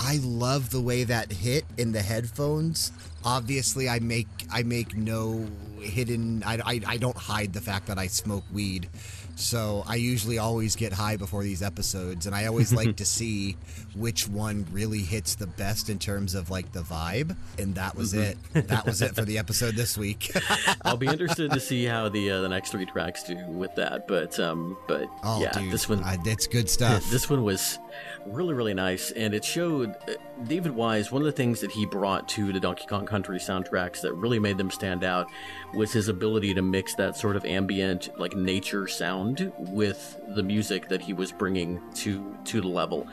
I 0.00 0.18
love 0.22 0.70
the 0.70 0.80
way 0.80 1.04
that 1.04 1.32
hit 1.32 1.64
in 1.76 1.92
the 1.92 2.02
headphones. 2.02 2.92
Obviously, 3.24 3.88
I 3.88 3.98
make 3.98 4.28
I 4.50 4.62
make 4.62 4.96
no 4.96 5.46
hidden. 5.80 6.42
I, 6.44 6.58
I, 6.64 6.80
I 6.86 6.96
don't 6.96 7.16
hide 7.16 7.52
the 7.52 7.60
fact 7.60 7.86
that 7.88 7.98
I 7.98 8.06
smoke 8.06 8.44
weed. 8.52 8.88
So 9.36 9.84
I 9.86 9.96
usually 9.96 10.38
always 10.38 10.74
get 10.76 10.92
high 10.92 11.16
before 11.16 11.42
these 11.42 11.62
episodes, 11.62 12.26
and 12.26 12.34
I 12.34 12.46
always 12.46 12.72
like 12.72 12.96
to 13.02 13.04
see 13.04 13.56
which 13.98 14.28
one 14.28 14.66
really 14.70 15.00
hits 15.00 15.34
the 15.34 15.46
best 15.46 15.90
in 15.90 15.98
terms 15.98 16.34
of 16.34 16.50
like 16.50 16.72
the 16.72 16.80
vibe. 16.80 17.36
And 17.58 17.74
that 17.74 17.96
was 17.96 18.14
it. 18.14 18.36
That 18.52 18.86
was 18.86 19.02
it 19.02 19.14
for 19.14 19.22
the 19.22 19.38
episode 19.38 19.74
this 19.74 19.96
week. 19.96 20.30
I'll 20.82 20.96
be 20.96 21.06
interested 21.06 21.50
to 21.52 21.60
see 21.60 21.84
how 21.84 22.08
the 22.08 22.30
uh, 22.30 22.40
the 22.40 22.48
next 22.48 22.70
three 22.70 22.86
tracks 22.86 23.22
do 23.22 23.36
with 23.46 23.74
that. 23.76 24.06
But 24.08 24.38
um, 24.38 24.76
but 24.86 25.08
oh, 25.22 25.40
yeah, 25.40 25.52
dude, 25.52 25.72
this 25.72 25.88
one 25.88 26.02
it's 26.24 26.46
good 26.46 26.68
stuff. 26.68 27.04
This 27.18 27.30
one 27.30 27.42
was 27.42 27.78
really 28.26 28.54
really 28.54 28.74
nice, 28.74 29.10
and 29.12 29.34
it 29.34 29.44
showed 29.44 29.90
uh, 30.08 30.14
David 30.46 30.72
Wise. 30.72 31.10
One 31.10 31.22
of 31.22 31.26
the 31.26 31.32
things 31.32 31.60
that 31.60 31.70
he 31.70 31.86
brought 31.86 32.28
to 32.30 32.52
the 32.52 32.60
Donkey 32.60 32.86
Kong 32.86 33.06
Country 33.06 33.38
soundtracks 33.38 34.00
that 34.02 34.12
really 34.12 34.38
made 34.38 34.58
them 34.58 34.70
stand 34.70 35.04
out 35.04 35.28
was 35.74 35.92
his 35.92 36.08
ability 36.08 36.54
to 36.54 36.62
mix 36.62 36.94
that 36.94 37.16
sort 37.16 37.36
of 37.36 37.44
ambient, 37.44 38.10
like 38.18 38.36
nature 38.36 38.86
sound, 38.86 39.52
with 39.58 40.20
the 40.28 40.42
music 40.42 40.88
that 40.88 41.00
he 41.00 41.12
was 41.12 41.32
bringing 41.32 41.80
to 41.94 42.36
to 42.44 42.60
the 42.60 42.68
level. 42.68 43.06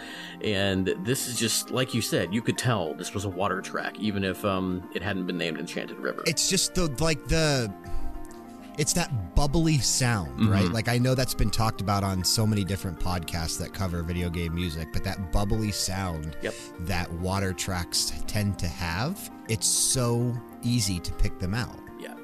And 0.44 0.75
this 0.84 1.28
is 1.28 1.38
just 1.40 1.72
like 1.72 1.94
you 1.94 2.02
said, 2.02 2.34
you 2.34 2.42
could 2.42 2.58
tell 2.58 2.94
this 2.96 3.14
was 3.14 3.24
a 3.26 3.30
water 3.30 3.62
track, 3.62 3.98
even 4.00 4.24
if 4.24 4.44
um, 4.44 4.88
it 4.94 5.02
hadn't 5.02 5.26
been 5.28 5.38
named 5.38 5.60
Enchanted 5.60 5.98
River. 6.00 6.24
It's 6.26 6.50
just 6.50 6.76
the 6.76 6.88
like 7.00 7.26
the 7.28 7.72
it's 8.78 8.92
that 8.94 9.36
bubbly 9.36 9.78
sound, 9.78 10.50
right? 10.50 10.68
Like 10.70 10.90
I 10.90 10.98
know 10.98 11.16
that's 11.16 11.34
been 11.34 11.50
talked 11.50 11.80
about 11.80 12.04
on 12.04 12.24
so 12.26 12.46
many 12.46 12.66
different 12.66 13.00
podcasts 13.00 13.58
that 13.60 13.74
cover 13.74 14.04
video 14.04 14.30
game 14.30 14.54
music, 14.54 14.90
but 14.92 15.04
that 15.06 15.32
bubbly 15.32 15.72
sound 15.72 16.36
Yep. 16.42 16.54
that 16.82 17.10
water 17.14 17.54
tracks 17.54 18.12
tend 18.28 18.60
to 18.60 18.68
have, 18.68 19.32
it's 19.48 19.68
so 19.68 20.34
easy 20.62 21.00
to 21.00 21.14
pick 21.14 21.40
them 21.40 21.54
out. 21.54 21.80
Yeah, 22.02 22.16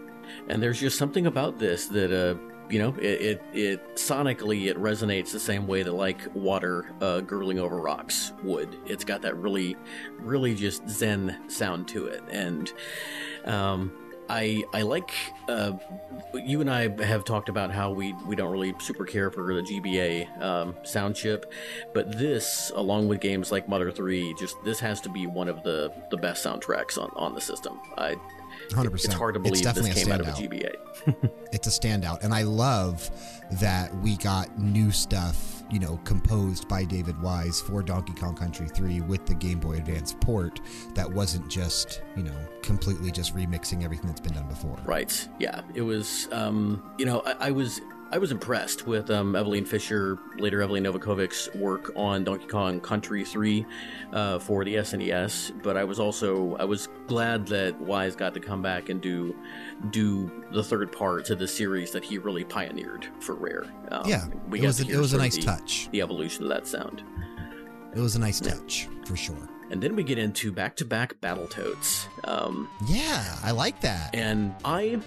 and 0.49 0.62
there's 0.62 0.80
just 0.82 0.97
something 0.97 1.28
about 1.28 1.58
this 1.58 1.86
that 1.88 2.12
uh, 2.12 2.36
you 2.72 2.80
know, 2.80 2.95
it, 2.99 3.22
it 3.22 3.43
it 3.53 3.95
sonically 3.95 4.67
it 4.67 4.78
resonates 4.78 5.32
the 5.32 5.39
same 5.39 5.67
way 5.67 5.84
that 5.84 5.93
like 5.93 6.19
water 6.34 6.93
uh, 7.01 7.22
gurgling 7.22 7.59
over 7.59 7.78
rocks 7.78 8.34
would. 8.43 8.78
It's 8.86 9.03
got 9.03 9.22
that 9.24 9.36
really, 9.38 9.76
really 10.19 10.55
just 10.55 10.88
zen 10.89 11.38
sound 11.49 11.88
to 11.89 12.07
it, 12.07 12.24
and 12.32 12.72
um. 13.45 13.91
I, 14.30 14.63
I 14.74 14.84
like 14.84 15.11
uh, 15.49 15.74
you 16.34 16.61
and 16.61 16.72
I 16.72 17.03
have 17.03 17.26
talked 17.26 17.49
about 17.49 17.69
how 17.69 17.91
we, 17.91 18.13
we 18.26 18.38
don't 18.38 18.49
really 18.49 18.74
super 18.80 19.03
care 19.03 19.30
for 19.30 19.53
the 19.53 19.61
GBA 19.61 20.41
um, 20.41 20.74
sound 20.84 21.17
chip, 21.17 21.51
but 21.93 22.17
this, 22.17 22.72
along 22.74 23.09
with 23.09 23.19
games 23.19 23.51
like 23.51 23.67
Mother 23.67 23.91
3, 23.91 24.34
just 24.36 24.55
this 24.63 24.80
has 24.80 25.01
to 25.01 25.09
be 25.09 25.28
one 25.28 25.49
of 25.49 25.63
the, 25.63 25.91
the 26.11 26.17
best 26.17 26.45
soundtracks 26.45 26.97
on, 26.97 27.11
on 27.17 27.36
the 27.36 27.41
system. 27.41 27.78
I 27.97 28.15
100%. 28.74 28.93
it's 29.05 29.13
hard 29.13 29.36
to 29.36 29.41
It's 29.41 29.49
believe 29.61 29.63
this 29.63 29.74
definitely 29.74 29.91
a 29.91 29.93
came 29.93 30.11
out 30.11 30.22
of 30.22 30.28
a 30.28 30.32
standout. 30.32 30.51
GBA. 30.51 31.32
It's 31.53 31.67
a 31.67 31.69
standout. 31.69 32.24
And 32.24 32.34
I 32.34 32.43
love 32.43 33.09
that 33.59 33.93
we 33.97 34.15
got 34.17 34.57
new 34.57 34.89
stuff, 34.91 35.63
you 35.69 35.80
know, 35.80 35.97
composed 36.05 36.67
by 36.69 36.86
David 36.86 37.22
Wise 37.22 37.59
for 37.59 37.82
Donkey 37.84 38.13
Kong 38.13 38.36
Country 38.36 38.67
3 38.69 39.01
with 39.01 39.26
the 39.26 39.34
Game 39.36 39.59
Boy 39.59 39.74
Advance 39.74 40.15
port 40.22 40.61
that 40.95 41.11
wasn't 41.11 41.49
just, 41.49 42.01
you 42.15 42.24
know, 42.24 42.36
completely 42.61 43.11
just 43.11 43.36
remixing 43.36 43.84
everything 43.84 44.07
that's 44.07 44.22
been 44.22 44.34
done 44.34 44.47
before. 44.47 44.78
Right. 44.86 45.28
Yeah. 45.39 45.61
It 45.74 45.82
was. 45.82 46.30
Um, 46.32 46.93
you 46.97 47.05
know, 47.05 47.22
I, 47.26 47.47
I 47.47 47.51
was. 47.51 47.82
I 48.14 48.18
was 48.18 48.32
impressed 48.32 48.86
with 48.86 49.09
um, 49.09 49.34
Eveline 49.36 49.66
Fischer, 49.66 50.18
later 50.38 50.59
Eveline 50.59 50.84
Novakovic's 50.86 51.53
work 51.55 51.93
on 51.95 52.26
Donkey 52.26 52.45
Kong 52.45 52.82
Country 52.82 53.24
3 53.24 53.66
uh, 54.12 54.39
for 54.39 54.66
the 54.66 54.76
SNES, 54.76 55.64
but 55.64 55.78
I 55.78 55.86
was 55.86 55.97
also 55.97 56.57
I 56.57 56.66
was 56.66 56.89
glad 57.07 57.47
that 57.47 57.80
Wise 57.80 58.18
got 58.18 58.34
to 58.34 58.41
come 58.41 58.62
back 58.62 58.89
and 58.89 58.99
do 58.99 59.34
do 59.91 60.30
the 60.51 60.62
third 60.62 60.91
part 60.91 61.24
to 61.26 61.36
the 61.36 61.47
series 61.47 61.91
that 61.91 62.03
he 62.03 62.18
really 62.18 62.43
pioneered 62.43 63.07
for 63.22 63.36
Rare. 63.36 63.66
Um, 63.91 64.03
Yeah, 64.05 64.26
we 64.49 64.59
it 64.59 64.66
was 64.66 64.82
a, 64.82 64.88
it 64.89 64.97
was 64.97 65.14
a 65.14 65.18
nice 65.18 65.38
the, 65.38 65.43
touch. 65.43 65.88
The 65.91 66.01
evolution 66.01 66.43
of 66.43 66.49
that 66.49 66.68
sound. 66.68 67.03
It 67.95 67.99
was 67.99 68.18
a 68.18 68.20
nice 68.20 68.41
touch 68.41 68.89
for 69.05 69.16
sure. 69.16 69.47
And 69.70 69.82
then 69.82 69.95
we 69.95 70.03
get 70.03 70.18
into 70.18 70.51
back-to-back 70.51 71.22
Battletoads. 71.22 72.07
Um, 72.26 72.68
Yeah, 72.88 73.38
I 73.41 73.51
like 73.51 73.80
that. 73.82 74.14
and 74.14 74.53
I 74.66 74.99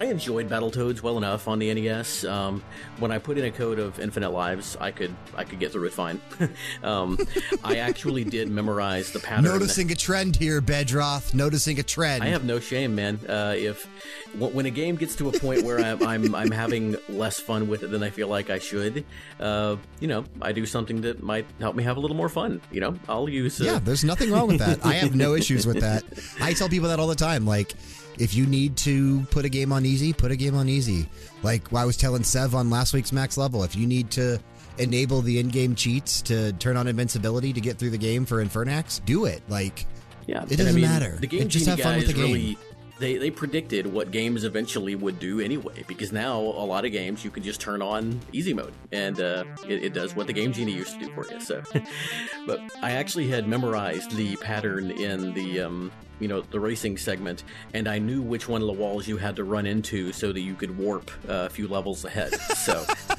I 0.00 0.06
enjoyed 0.06 0.48
Battletoads 0.50 1.02
well 1.02 1.16
enough 1.18 1.46
on 1.46 1.60
the 1.60 1.72
NES. 1.72 2.24
Um, 2.24 2.62
when 2.98 3.12
I 3.12 3.18
put 3.18 3.38
in 3.38 3.44
a 3.44 3.50
code 3.50 3.78
of 3.78 4.00
infinite 4.00 4.30
lives, 4.30 4.76
I 4.80 4.90
could 4.90 5.14
I 5.36 5.44
could 5.44 5.60
get 5.60 5.70
through 5.72 5.84
it 5.86 5.92
fine. 5.92 6.20
um, 6.82 7.16
I 7.62 7.76
actually 7.76 8.24
did 8.24 8.50
memorize 8.50 9.12
the 9.12 9.20
pattern. 9.20 9.44
Noticing 9.44 9.92
a 9.92 9.94
trend 9.94 10.34
here, 10.36 10.60
Bedroth. 10.60 11.32
Noticing 11.32 11.78
a 11.78 11.84
trend. 11.84 12.24
I 12.24 12.26
have 12.28 12.44
no 12.44 12.58
shame, 12.58 12.94
man. 12.96 13.20
Uh, 13.28 13.54
if 13.56 13.86
w- 14.34 14.52
when 14.52 14.66
a 14.66 14.70
game 14.70 14.96
gets 14.96 15.14
to 15.16 15.28
a 15.28 15.32
point 15.32 15.62
where 15.62 15.78
I'm, 15.78 16.02
I'm 16.04 16.34
I'm 16.34 16.50
having 16.50 16.96
less 17.08 17.38
fun 17.38 17.68
with 17.68 17.84
it 17.84 17.90
than 17.92 18.02
I 18.02 18.10
feel 18.10 18.26
like 18.28 18.50
I 18.50 18.58
should, 18.58 19.04
uh, 19.38 19.76
you 20.00 20.08
know, 20.08 20.24
I 20.42 20.50
do 20.52 20.66
something 20.66 21.02
that 21.02 21.22
might 21.22 21.46
help 21.60 21.76
me 21.76 21.84
have 21.84 21.96
a 21.96 22.00
little 22.00 22.16
more 22.16 22.28
fun. 22.28 22.60
You 22.72 22.80
know, 22.80 22.96
I'll 23.08 23.28
use. 23.28 23.60
Uh, 23.60 23.64
Yeah, 23.64 23.78
there's 23.78 24.02
nothing 24.04 24.30
wrong 24.32 24.48
with 24.48 24.58
that. 24.58 24.84
I 24.84 24.94
have 24.94 25.14
no 25.14 25.34
issues 25.40 25.66
with 25.68 25.80
that. 25.80 26.02
I 26.40 26.52
tell 26.52 26.68
people 26.68 26.88
that 26.88 26.98
all 26.98 27.06
the 27.08 27.14
time. 27.14 27.46
Like, 27.46 27.74
if 28.18 28.34
you 28.34 28.46
need 28.46 28.76
to 28.78 29.22
put 29.30 29.44
a 29.44 29.48
game 29.48 29.72
on 29.72 29.84
easy, 29.84 30.12
put 30.12 30.30
a 30.30 30.36
game 30.36 30.54
on 30.54 30.68
easy. 30.68 31.08
Like 31.42 31.72
I 31.72 31.84
was 31.84 31.96
telling 31.96 32.22
Sev 32.22 32.54
on 32.54 32.70
last 32.70 32.92
week's 32.92 33.12
max 33.12 33.36
level, 33.36 33.62
if 33.64 33.74
you 33.76 33.86
need 33.86 34.10
to 34.12 34.38
enable 34.78 35.22
the 35.22 35.38
in-game 35.38 35.74
cheats 35.74 36.20
to 36.22 36.52
turn 36.54 36.76
on 36.76 36.88
invincibility 36.88 37.52
to 37.52 37.60
get 37.60 37.78
through 37.78 37.90
the 37.90 37.98
game 37.98 38.24
for 38.26 38.44
Infernax, 38.44 39.04
do 39.04 39.24
it. 39.24 39.42
Like, 39.48 39.86
Yeah, 40.26 40.44
It 40.48 40.56
doesn't 40.56 40.74
mean, 40.74 40.84
matter. 40.84 41.16
The 41.20 41.26
game 41.26 41.48
Just 41.48 41.64
Genie 41.66 41.76
have 41.82 41.84
fun 41.84 41.96
with 41.98 42.06
the 42.08 42.12
game. 42.12 42.32
really 42.32 42.58
they 42.98 43.16
they 43.16 43.30
predicted 43.30 43.86
what 43.86 44.10
games 44.10 44.44
eventually 44.44 44.94
would 44.94 45.18
do 45.18 45.40
anyway, 45.40 45.84
because 45.86 46.12
now 46.12 46.38
a 46.38 46.64
lot 46.66 46.84
of 46.84 46.92
games 46.92 47.24
you 47.24 47.30
can 47.30 47.42
just 47.42 47.60
turn 47.60 47.82
on 47.82 48.20
easy 48.32 48.54
mode 48.54 48.72
and 48.92 49.20
uh, 49.20 49.44
it, 49.68 49.84
it 49.84 49.94
does 49.94 50.14
what 50.14 50.26
the 50.26 50.32
game 50.32 50.52
genie 50.52 50.72
used 50.72 50.98
to 50.98 51.06
do 51.06 51.12
for 51.12 51.26
you. 51.32 51.40
So, 51.40 51.62
but 52.46 52.60
I 52.82 52.92
actually 52.92 53.28
had 53.28 53.48
memorized 53.48 54.12
the 54.16 54.36
pattern 54.36 54.90
in 54.92 55.34
the 55.34 55.60
um, 55.62 55.92
you 56.20 56.28
know 56.28 56.40
the 56.42 56.60
racing 56.60 56.96
segment, 56.96 57.44
and 57.72 57.88
I 57.88 57.98
knew 57.98 58.22
which 58.22 58.48
one 58.48 58.60
of 58.60 58.66
the 58.66 58.72
walls 58.72 59.08
you 59.08 59.16
had 59.16 59.36
to 59.36 59.44
run 59.44 59.66
into 59.66 60.12
so 60.12 60.32
that 60.32 60.40
you 60.40 60.54
could 60.54 60.76
warp 60.78 61.10
uh, 61.28 61.46
a 61.46 61.50
few 61.50 61.66
levels 61.68 62.04
ahead. 62.04 62.34
So 62.34 62.84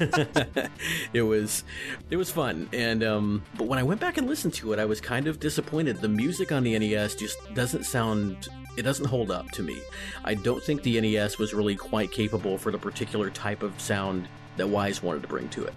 it 1.12 1.22
was 1.22 1.64
it 2.10 2.16
was 2.16 2.30
fun, 2.30 2.68
and 2.72 3.04
um, 3.04 3.42
but 3.56 3.66
when 3.66 3.78
I 3.78 3.82
went 3.82 4.00
back 4.00 4.16
and 4.16 4.26
listened 4.26 4.54
to 4.54 4.72
it, 4.72 4.78
I 4.78 4.84
was 4.84 5.00
kind 5.00 5.26
of 5.26 5.38
disappointed. 5.38 5.98
The 5.98 6.08
music 6.08 6.52
on 6.52 6.62
the 6.62 6.78
NES 6.78 7.14
just 7.14 7.36
doesn't 7.54 7.84
sound 7.84 8.48
it 8.76 8.82
doesn't 8.82 9.06
hold 9.06 9.30
up 9.30 9.50
to 9.52 9.62
me. 9.62 9.80
I 10.24 10.34
don't 10.34 10.62
think 10.62 10.82
the 10.82 11.00
NES 11.00 11.38
was 11.38 11.54
really 11.54 11.76
quite 11.76 12.12
capable 12.12 12.58
for 12.58 12.70
the 12.70 12.78
particular 12.78 13.30
type 13.30 13.62
of 13.62 13.80
sound 13.80 14.28
that 14.56 14.68
Wise 14.68 15.02
wanted 15.02 15.22
to 15.22 15.28
bring 15.28 15.48
to 15.50 15.64
it. 15.64 15.74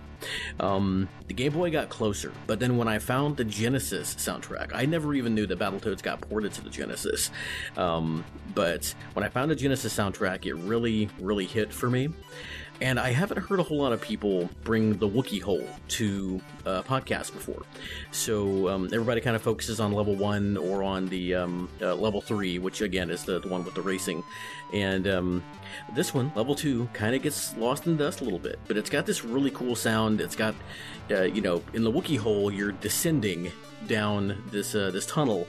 Um, 0.59 1.07
the 1.27 1.33
Game 1.33 1.53
Boy 1.53 1.71
got 1.71 1.89
closer, 1.89 2.33
but 2.47 2.59
then 2.59 2.77
when 2.77 2.87
I 2.87 2.99
found 2.99 3.37
the 3.37 3.45
Genesis 3.45 4.15
soundtrack, 4.15 4.71
I 4.73 4.85
never 4.85 5.13
even 5.13 5.33
knew 5.33 5.45
that 5.47 5.59
Battletoads 5.59 6.01
got 6.01 6.21
ported 6.21 6.53
to 6.53 6.63
the 6.63 6.69
Genesis. 6.69 7.31
Um, 7.77 8.25
but 8.53 8.93
when 9.13 9.23
I 9.23 9.29
found 9.29 9.51
the 9.51 9.55
Genesis 9.55 9.95
soundtrack, 9.95 10.45
it 10.45 10.55
really, 10.55 11.09
really 11.19 11.45
hit 11.45 11.71
for 11.71 11.89
me. 11.89 12.09
And 12.81 12.99
I 12.99 13.11
haven't 13.11 13.39
heard 13.39 13.59
a 13.59 13.63
whole 13.63 13.79
lot 13.79 13.91
of 13.91 13.99
people 13.99 14.49
bring 14.63 14.97
the 14.97 15.07
Wookie 15.07 15.41
hole 15.41 15.67
to 15.89 16.41
uh, 16.65 16.81
podcast 16.83 17.33
before. 17.33 17.63
So 18.11 18.69
um, 18.69 18.85
everybody 18.85 19.19
kind 19.19 19.35
of 19.35 19.41
focuses 19.41 19.79
on 19.79 19.91
level 19.91 20.15
one 20.15 20.55
or 20.55 20.81
on 20.83 21.07
the 21.07 21.35
um, 21.35 21.69
uh, 21.81 21.95
level 21.95 22.21
three, 22.21 22.57
which 22.57 22.81
again 22.81 23.09
is 23.09 23.23
the, 23.25 23.39
the 23.39 23.49
one 23.49 23.65
with 23.65 23.73
the 23.73 23.81
racing. 23.81 24.23
And 24.73 25.07
um, 25.07 25.43
this 25.93 26.13
one, 26.13 26.31
level 26.35 26.55
two, 26.55 26.87
kind 26.93 27.15
of 27.15 27.21
gets 27.21 27.55
lost 27.57 27.85
in 27.85 27.97
the 27.97 28.03
dust 28.05 28.21
a 28.21 28.23
little 28.23 28.39
bit, 28.39 28.59
but 28.67 28.77
it's 28.77 28.89
got 28.89 29.05
this 29.05 29.25
really 29.25 29.51
cool 29.51 29.75
sound. 29.75 30.21
It's 30.21 30.35
got, 30.35 30.55
uh, 31.11 31.23
you 31.23 31.41
know, 31.41 31.61
in 31.73 31.83
the 31.83 31.91
Wookie 31.91 32.17
hole, 32.17 32.51
you're 32.51 32.71
descending 32.71 33.51
down 33.87 34.41
this 34.51 34.75
uh, 34.75 34.91
this 34.91 35.05
tunnel 35.05 35.47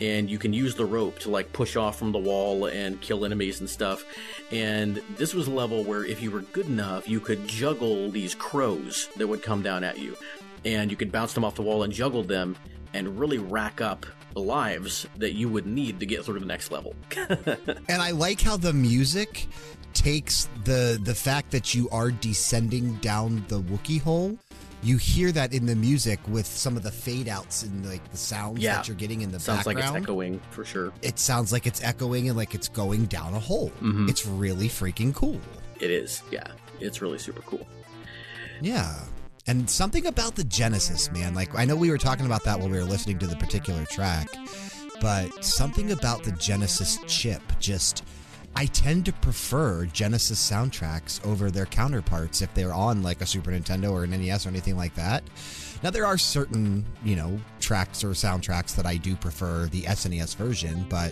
and 0.00 0.30
you 0.30 0.38
can 0.38 0.52
use 0.52 0.74
the 0.74 0.84
rope 0.84 1.18
to 1.20 1.30
like 1.30 1.52
push 1.52 1.76
off 1.76 1.98
from 1.98 2.12
the 2.12 2.18
wall 2.18 2.66
and 2.66 3.00
kill 3.00 3.24
enemies 3.24 3.60
and 3.60 3.68
stuff. 3.68 4.04
And 4.50 5.02
this 5.16 5.34
was 5.34 5.46
a 5.46 5.50
level 5.50 5.84
where 5.84 6.04
if 6.04 6.22
you 6.22 6.30
were 6.30 6.40
good 6.40 6.66
enough, 6.66 7.08
you 7.08 7.20
could 7.20 7.46
juggle 7.46 8.10
these 8.10 8.34
crows 8.34 9.08
that 9.16 9.26
would 9.26 9.42
come 9.42 9.62
down 9.62 9.84
at 9.84 9.98
you. 9.98 10.16
And 10.64 10.90
you 10.90 10.96
could 10.96 11.12
bounce 11.12 11.32
them 11.32 11.44
off 11.44 11.54
the 11.54 11.62
wall 11.62 11.82
and 11.82 11.92
juggle 11.92 12.22
them 12.22 12.56
and 12.94 13.18
really 13.18 13.38
rack 13.38 13.80
up 13.80 14.06
lives 14.34 15.06
that 15.16 15.34
you 15.34 15.48
would 15.48 15.66
need 15.66 16.00
to 16.00 16.06
get 16.06 16.24
through 16.24 16.40
the 16.40 16.46
next 16.46 16.70
level. 16.70 16.94
and 17.16 18.02
I 18.02 18.10
like 18.12 18.40
how 18.40 18.56
the 18.56 18.72
music 18.72 19.46
takes 19.92 20.48
the 20.64 20.98
the 21.02 21.14
fact 21.14 21.50
that 21.50 21.74
you 21.74 21.88
are 21.90 22.10
descending 22.10 22.94
down 22.96 23.44
the 23.48 23.60
Wookie 23.60 24.00
hole 24.00 24.38
you 24.82 24.96
hear 24.96 25.30
that 25.32 25.52
in 25.52 25.66
the 25.66 25.76
music 25.76 26.18
with 26.28 26.46
some 26.46 26.76
of 26.76 26.82
the 26.82 26.90
fade 26.90 27.28
outs 27.28 27.62
and 27.62 27.86
like 27.88 28.10
the 28.10 28.16
sounds 28.16 28.58
Yeah. 28.60 28.76
that 28.76 28.88
you're 28.88 28.96
getting 28.96 29.20
in 29.22 29.30
the 29.30 29.38
background. 29.38 29.60
It 29.60 29.64
Sounds 29.64 29.66
like 29.66 29.78
it's 29.78 30.04
echoing 30.04 30.40
for 30.50 30.64
sure. 30.64 30.92
It 31.02 31.18
sounds 31.18 31.52
like 31.52 31.66
it's 31.66 31.82
echoing 31.82 32.28
and 32.28 32.36
like 32.36 32.54
it's 32.54 32.68
going 32.68 33.06
down 33.06 33.34
a 33.34 33.38
hole. 33.38 33.70
Mhm. 33.80 34.08
It's 34.10 34.26
really 34.26 34.68
freaking 34.68 35.14
cool. 35.14 35.40
It 35.80 35.90
is, 35.90 36.22
yeah. 36.30 36.46
It's 36.80 37.00
really 37.00 37.18
super 37.18 37.42
cool. 37.42 37.66
Yeah. 38.60 38.94
And 39.46 39.68
something 39.68 40.06
about 40.06 40.34
the 40.36 40.44
Genesis, 40.44 41.10
man. 41.10 41.34
Like, 41.34 41.56
I 41.58 41.64
know 41.64 41.74
we 41.76 41.90
were 41.90 41.98
talking 41.98 42.26
about 42.26 42.44
that 42.44 42.58
while 42.58 42.68
we 42.68 42.78
were 42.78 42.84
listening 42.84 43.18
to 43.20 43.26
the 43.26 43.36
particular 43.36 43.84
track, 43.86 44.28
but 45.00 45.44
something 45.44 45.90
about 45.92 46.22
the 46.22 46.32
Genesis 46.32 46.98
chip 47.08 47.42
just. 47.58 48.04
I 48.54 48.66
tend 48.66 49.06
to 49.06 49.12
prefer 49.14 49.86
Genesis 49.86 50.38
soundtracks 50.50 51.24
over 51.26 51.50
their 51.50 51.66
counterparts 51.66 52.42
if 52.42 52.52
they're 52.54 52.74
on 52.74 53.02
like 53.02 53.20
a 53.20 53.26
Super 53.26 53.50
Nintendo 53.50 53.90
or 53.92 54.04
an 54.04 54.10
NES 54.10 54.44
or 54.46 54.50
anything 54.50 54.76
like 54.76 54.94
that. 54.94 55.22
Now, 55.82 55.90
there 55.90 56.06
are 56.06 56.18
certain, 56.18 56.84
you 57.04 57.16
know, 57.16 57.40
tracks 57.60 58.04
or 58.04 58.08
soundtracks 58.10 58.74
that 58.76 58.86
I 58.86 58.96
do 58.98 59.16
prefer 59.16 59.66
the 59.66 59.82
SNES 59.82 60.36
version, 60.36 60.86
but 60.88 61.10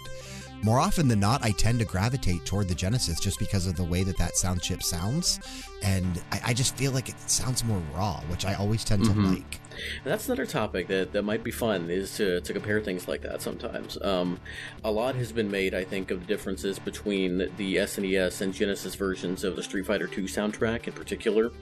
more 0.63 0.79
often 0.79 1.09
than 1.09 1.19
not, 1.21 1.43
I 1.43 1.53
tend 1.53 1.79
to 1.79 1.85
gravitate 1.87 2.45
toward 2.45 2.69
the 2.69 2.75
Genesis 2.75 3.19
just 3.19 3.39
because 3.39 3.67
of 3.67 3.75
the 3.77 3.85
way 3.85 4.05
that 4.05 4.19
that 4.19 4.37
sound 4.37 4.61
chip 4.63 4.83
sounds. 4.83 5.41
And 5.83 6.21
I, 6.31 6.41
I 6.47 6.55
just 6.55 6.77
feel 6.77 6.93
like 6.93 7.09
it 7.09 7.19
sounds 7.29 7.65
more 7.65 7.83
raw, 7.95 8.21
which 8.29 8.45
I 8.45 8.55
always 8.55 8.85
tend 8.85 9.05
to 9.07 9.11
Mhm. 9.13 9.31
like. 9.37 9.60
And 10.05 10.13
that's 10.13 10.27
another 10.27 10.47
topic 10.47 10.89
that, 10.89 11.13
that 11.13 11.23
might 11.23 11.45
be 11.45 11.51
fun 11.51 11.91
is 11.91 12.17
to, 12.17 12.41
to 12.41 12.53
compare 12.53 12.81
things 12.81 13.09
like 13.09 13.23
that 13.23 13.43
sometimes. 13.43 14.01
Um, 14.03 14.41
a 14.85 14.91
lot 14.91 15.15
has 15.17 15.33
been 15.33 15.51
made, 15.51 15.75
I 15.75 15.85
think, 15.85 16.11
of 16.11 16.21
the 16.21 16.27
differences 16.27 16.79
between 16.79 17.39
the 17.57 17.77
SNES 17.77 18.41
and 18.41 18.55
Genesis 18.55 18.95
versions 18.95 19.45
of 19.45 19.57
the 19.57 19.63
Street 19.63 19.87
Fighter 19.87 20.07
II 20.07 20.25
soundtrack 20.25 20.87
in 20.87 20.93
particular. 20.93 21.53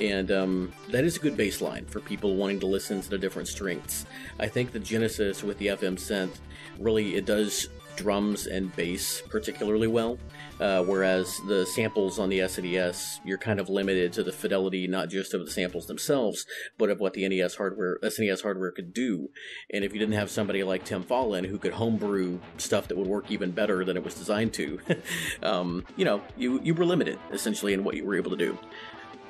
And 0.00 0.30
um, 0.30 0.72
that 0.90 1.04
is 1.04 1.16
a 1.16 1.20
good 1.20 1.36
baseline 1.36 1.88
for 1.88 2.00
people 2.00 2.36
wanting 2.36 2.60
to 2.60 2.66
listen 2.66 3.00
to 3.00 3.10
the 3.10 3.18
different 3.18 3.48
strengths. 3.48 4.06
I 4.38 4.48
think 4.48 4.72
the 4.72 4.80
Genesis 4.80 5.42
with 5.42 5.58
the 5.58 5.68
FM 5.68 5.96
synth 5.96 6.38
really 6.78 7.14
it 7.14 7.24
does 7.24 7.68
drums 7.96 8.46
and 8.46 8.74
bass 8.76 9.22
particularly 9.28 9.86
well, 9.86 10.18
uh, 10.60 10.82
whereas 10.82 11.40
the 11.46 11.66
samples 11.66 12.18
on 12.18 12.28
the 12.28 12.40
SNES 12.40 13.20
you're 13.24 13.38
kind 13.38 13.60
of 13.60 13.68
limited 13.68 14.12
to 14.12 14.22
the 14.22 14.32
fidelity 14.32 14.86
not 14.86 15.08
just 15.08 15.34
of 15.34 15.44
the 15.44 15.50
samples 15.50 15.86
themselves, 15.86 16.46
but 16.78 16.90
of 16.90 17.00
what 17.00 17.14
the 17.14 17.28
NES 17.28 17.56
hardware 17.56 17.98
SNES 18.02 18.42
hardware 18.42 18.70
could 18.70 18.92
do. 18.92 19.30
And 19.72 19.84
if 19.84 19.92
you 19.92 19.98
didn't 19.98 20.14
have 20.14 20.30
somebody 20.30 20.62
like 20.62 20.84
Tim 20.84 21.04
Follin 21.04 21.46
who 21.46 21.58
could 21.58 21.72
homebrew 21.72 22.38
stuff 22.58 22.88
that 22.88 22.96
would 22.96 23.06
work 23.06 23.30
even 23.30 23.50
better 23.50 23.84
than 23.84 23.96
it 23.96 24.04
was 24.04 24.14
designed 24.14 24.52
to, 24.54 24.80
um, 25.42 25.84
you 25.96 26.04
know, 26.04 26.22
you 26.36 26.60
you 26.62 26.74
were 26.74 26.84
limited 26.84 27.18
essentially 27.32 27.72
in 27.72 27.84
what 27.84 27.96
you 27.96 28.04
were 28.04 28.16
able 28.16 28.30
to 28.30 28.36
do. 28.36 28.58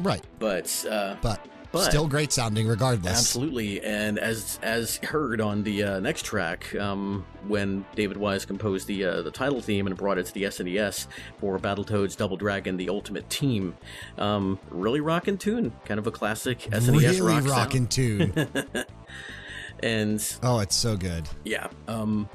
Right. 0.01 0.25
But 0.39 0.85
uh, 0.91 1.17
But, 1.23 1.47
But- 1.75 1.91
still 1.91 2.09
great 2.09 2.33
sounding 2.33 2.67
regardless. 2.67 3.19
Absolutely, 3.19 3.83
and 3.83 4.19
as 4.19 4.59
as 4.63 4.97
heard 4.97 5.41
on 5.41 5.63
the 5.63 5.83
uh, 5.83 6.01
next 6.01 6.25
track, 6.25 6.75
um, 6.77 7.27
when 7.47 7.85
David 7.95 8.17
Wise 8.17 8.45
composed 8.45 8.87
the 8.87 9.05
uh, 9.05 9.23
the 9.23 9.31
title 9.31 9.61
theme 9.61 9.87
and 9.87 9.97
brought 9.97 10.19
it 10.19 10.27
to 10.27 10.35
the 10.35 10.45
SNES 10.45 11.07
for 11.39 11.59
Battletoads 11.59 12.17
Double 12.17 12.37
Dragon: 12.37 12.77
The 12.77 12.89
Ultimate 12.89 13.29
Team, 13.29 13.77
um, 14.19 14.59
really 14.71 15.01
rockin' 15.01 15.39
tune, 15.39 15.73
kind 15.85 15.99
of 15.99 16.07
a 16.07 16.11
classic 16.11 16.61
SNES 16.61 16.93
really 16.93 17.21
rock 17.21 17.45
rocking 17.45 17.87
tune. 17.87 18.33
And 19.83 20.39
oh, 20.43 20.61
it's 20.61 20.77
so 20.77 20.97
good. 20.97 21.29
yeah, 21.45 21.69
um, 21.89 22.29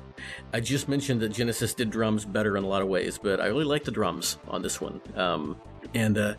I 0.53 0.59
just 0.59 0.87
mentioned 0.87 1.21
that 1.21 1.29
Genesis 1.29 1.73
did 1.73 1.89
drums 1.89 2.25
better 2.25 2.57
in 2.57 2.63
a 2.63 2.67
lot 2.67 2.81
of 2.81 2.87
ways, 2.87 3.17
but 3.17 3.39
I 3.39 3.47
really 3.47 3.65
like 3.65 3.85
the 3.85 3.91
drums 3.91 4.37
on 4.47 4.61
this 4.61 4.79
one. 4.79 5.01
Um, 5.15 5.57
and 5.95 6.17
uh, 6.17 6.35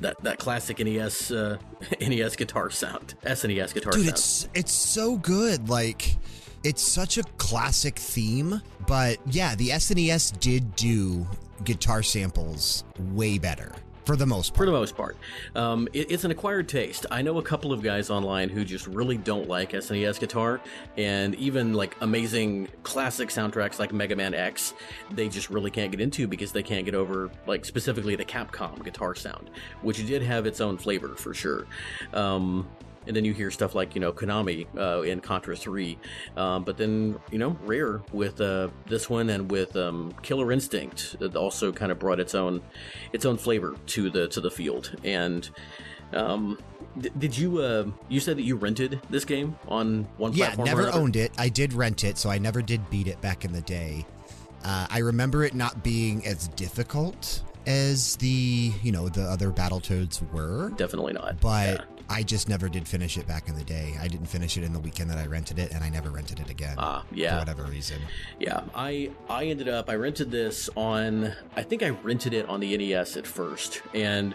that 0.00 0.20
that 0.22 0.38
classic 0.38 0.78
NES 0.78 1.30
uh, 1.30 1.58
NES 2.00 2.36
guitar 2.36 2.70
sound, 2.70 3.14
SNES 3.24 3.74
guitar 3.74 3.92
Dude, 3.92 4.04
sound. 4.04 4.08
it's 4.08 4.48
it's 4.54 4.72
so 4.72 5.16
good. 5.16 5.68
Like 5.68 6.16
it's 6.64 6.82
such 6.82 7.18
a 7.18 7.22
classic 7.38 7.98
theme, 7.98 8.60
but 8.86 9.18
yeah, 9.26 9.54
the 9.54 9.70
SNES 9.70 10.38
did 10.40 10.74
do 10.76 11.26
guitar 11.64 12.02
samples 12.02 12.84
way 13.12 13.38
better 13.38 13.72
for 14.04 14.16
the 14.16 14.26
most 14.26 14.50
part. 14.54 14.58
for 14.58 14.66
the 14.66 14.72
most 14.72 14.96
part. 14.96 15.16
Um, 15.54 15.88
it, 15.92 16.10
it's 16.10 16.24
an 16.24 16.30
acquired 16.30 16.68
taste. 16.68 17.06
I 17.10 17.22
know 17.22 17.38
a 17.38 17.42
couple 17.42 17.72
of 17.72 17.82
guys 17.82 18.10
online 18.10 18.48
who 18.48 18.64
just 18.64 18.86
really 18.86 19.16
don't 19.16 19.48
like 19.48 19.72
SNES 19.72 20.18
guitar, 20.20 20.60
and 20.96 21.34
even 21.36 21.74
like 21.74 21.96
amazing 22.00 22.68
classic 22.82 23.28
soundtracks 23.28 23.78
like 23.78 23.92
Mega 23.92 24.16
Man 24.16 24.34
X, 24.34 24.74
they 25.10 25.28
just 25.28 25.50
really 25.50 25.70
can't 25.70 25.90
get 25.90 26.00
into 26.00 26.26
because 26.26 26.52
they 26.52 26.62
can't 26.62 26.84
get 26.84 26.94
over 26.94 27.30
like 27.46 27.64
specifically 27.64 28.16
the 28.16 28.24
Capcom 28.24 28.82
guitar 28.84 29.14
sound, 29.14 29.50
which 29.82 30.04
did 30.06 30.22
have 30.22 30.46
its 30.46 30.60
own 30.60 30.76
flavor 30.76 31.14
for 31.16 31.34
sure. 31.34 31.66
Um, 32.12 32.68
and 33.06 33.16
then 33.16 33.24
you 33.24 33.32
hear 33.32 33.50
stuff 33.50 33.74
like 33.74 33.94
you 33.94 34.00
know 34.00 34.12
Konami 34.12 34.66
uh, 34.76 35.02
in 35.02 35.20
Contra 35.20 35.56
3, 35.56 35.98
um, 36.36 36.64
but 36.64 36.76
then 36.76 37.18
you 37.30 37.38
know 37.38 37.56
Rare 37.64 38.00
with 38.12 38.40
uh, 38.40 38.68
this 38.86 39.08
one 39.08 39.30
and 39.30 39.50
with 39.50 39.74
um, 39.76 40.12
Killer 40.22 40.52
Instinct 40.52 41.16
that 41.18 41.36
also 41.36 41.72
kind 41.72 41.90
of 41.92 41.98
brought 41.98 42.20
its 42.20 42.34
own 42.34 42.60
its 43.12 43.24
own 43.24 43.36
flavor 43.36 43.74
to 43.86 44.10
the 44.10 44.28
to 44.28 44.40
the 44.40 44.50
field. 44.50 44.96
And 45.04 45.48
um, 46.12 46.58
d- 46.98 47.10
did 47.18 47.36
you 47.36 47.58
uh, 47.58 47.86
you 48.08 48.20
said 48.20 48.36
that 48.36 48.42
you 48.42 48.56
rented 48.56 49.00
this 49.10 49.24
game 49.24 49.56
on 49.68 50.06
one 50.16 50.32
Yeah, 50.32 50.54
platform? 50.54 50.68
or 50.68 50.82
never 50.82 50.92
owned 50.94 51.16
it. 51.16 51.32
I 51.38 51.48
did 51.48 51.72
rent 51.72 52.04
it, 52.04 52.18
so 52.18 52.30
I 52.30 52.38
never 52.38 52.62
did 52.62 52.88
beat 52.90 53.06
it 53.06 53.20
back 53.20 53.44
in 53.44 53.52
the 53.52 53.62
day. 53.62 54.04
Uh, 54.64 54.86
I 54.90 54.98
remember 54.98 55.42
it 55.44 55.54
not 55.54 55.82
being 55.82 56.26
as 56.26 56.48
difficult 56.48 57.42
as 57.66 58.16
the 58.16 58.72
you 58.82 58.92
know 58.92 59.08
the 59.08 59.22
other 59.22 59.50
Battletoads 59.50 60.20
were, 60.32 60.70
Definitely 60.76 61.12
not. 61.14 61.40
but 61.40 61.78
Yeah. 61.80 61.84
I 62.10 62.24
just 62.24 62.48
never 62.48 62.68
did 62.68 62.88
finish 62.88 63.16
it 63.16 63.26
back 63.28 63.48
in 63.48 63.54
the 63.54 63.62
day. 63.62 63.94
I 64.00 64.08
didn't 64.08 64.26
finish 64.26 64.56
it 64.56 64.64
in 64.64 64.72
the 64.72 64.80
weekend 64.80 65.08
that 65.10 65.18
I 65.18 65.26
rented 65.26 65.60
it, 65.60 65.72
and 65.72 65.84
I 65.84 65.88
never 65.88 66.10
rented 66.10 66.40
it 66.40 66.50
again 66.50 66.74
Ah, 66.76 67.04
for 67.08 67.14
yeah. 67.14 67.38
whatever 67.38 67.62
reason. 67.62 68.00
Yeah, 68.40 68.62
I 68.74 69.10
I 69.28 69.44
ended 69.46 69.68
up 69.68 69.88
I 69.88 69.94
rented 69.94 70.30
this 70.30 70.68
on 70.76 71.32
I 71.56 71.62
think 71.62 71.82
I 71.84 71.90
rented 71.90 72.34
it 72.34 72.48
on 72.48 72.58
the 72.60 72.76
NES 72.76 73.16
at 73.16 73.26
first 73.26 73.82
and 73.94 74.34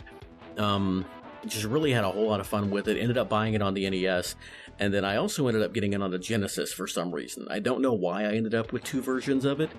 um 0.57 1.05
just 1.45 1.65
really 1.65 1.91
had 1.91 2.03
a 2.03 2.09
whole 2.09 2.27
lot 2.27 2.39
of 2.39 2.47
fun 2.47 2.71
with 2.71 2.87
it. 2.87 2.97
Ended 2.97 3.17
up 3.17 3.29
buying 3.29 3.53
it 3.53 3.61
on 3.61 3.73
the 3.73 3.87
NES 3.89 4.35
and 4.79 4.93
then 4.93 5.05
I 5.05 5.17
also 5.17 5.47
ended 5.47 5.61
up 5.63 5.73
getting 5.73 5.93
it 5.93 6.01
on 6.01 6.11
the 6.11 6.17
Genesis 6.19 6.73
for 6.73 6.85
some 6.87 7.11
reason. 7.11 7.45
I 7.49 7.59
don't 7.59 7.81
know 7.81 7.93
why 7.93 8.23
I 8.23 8.33
ended 8.33 8.55
up 8.55 8.73
with 8.73 8.83
two 8.83 9.01
versions 9.01 9.45
of 9.45 9.61
it, 9.61 9.69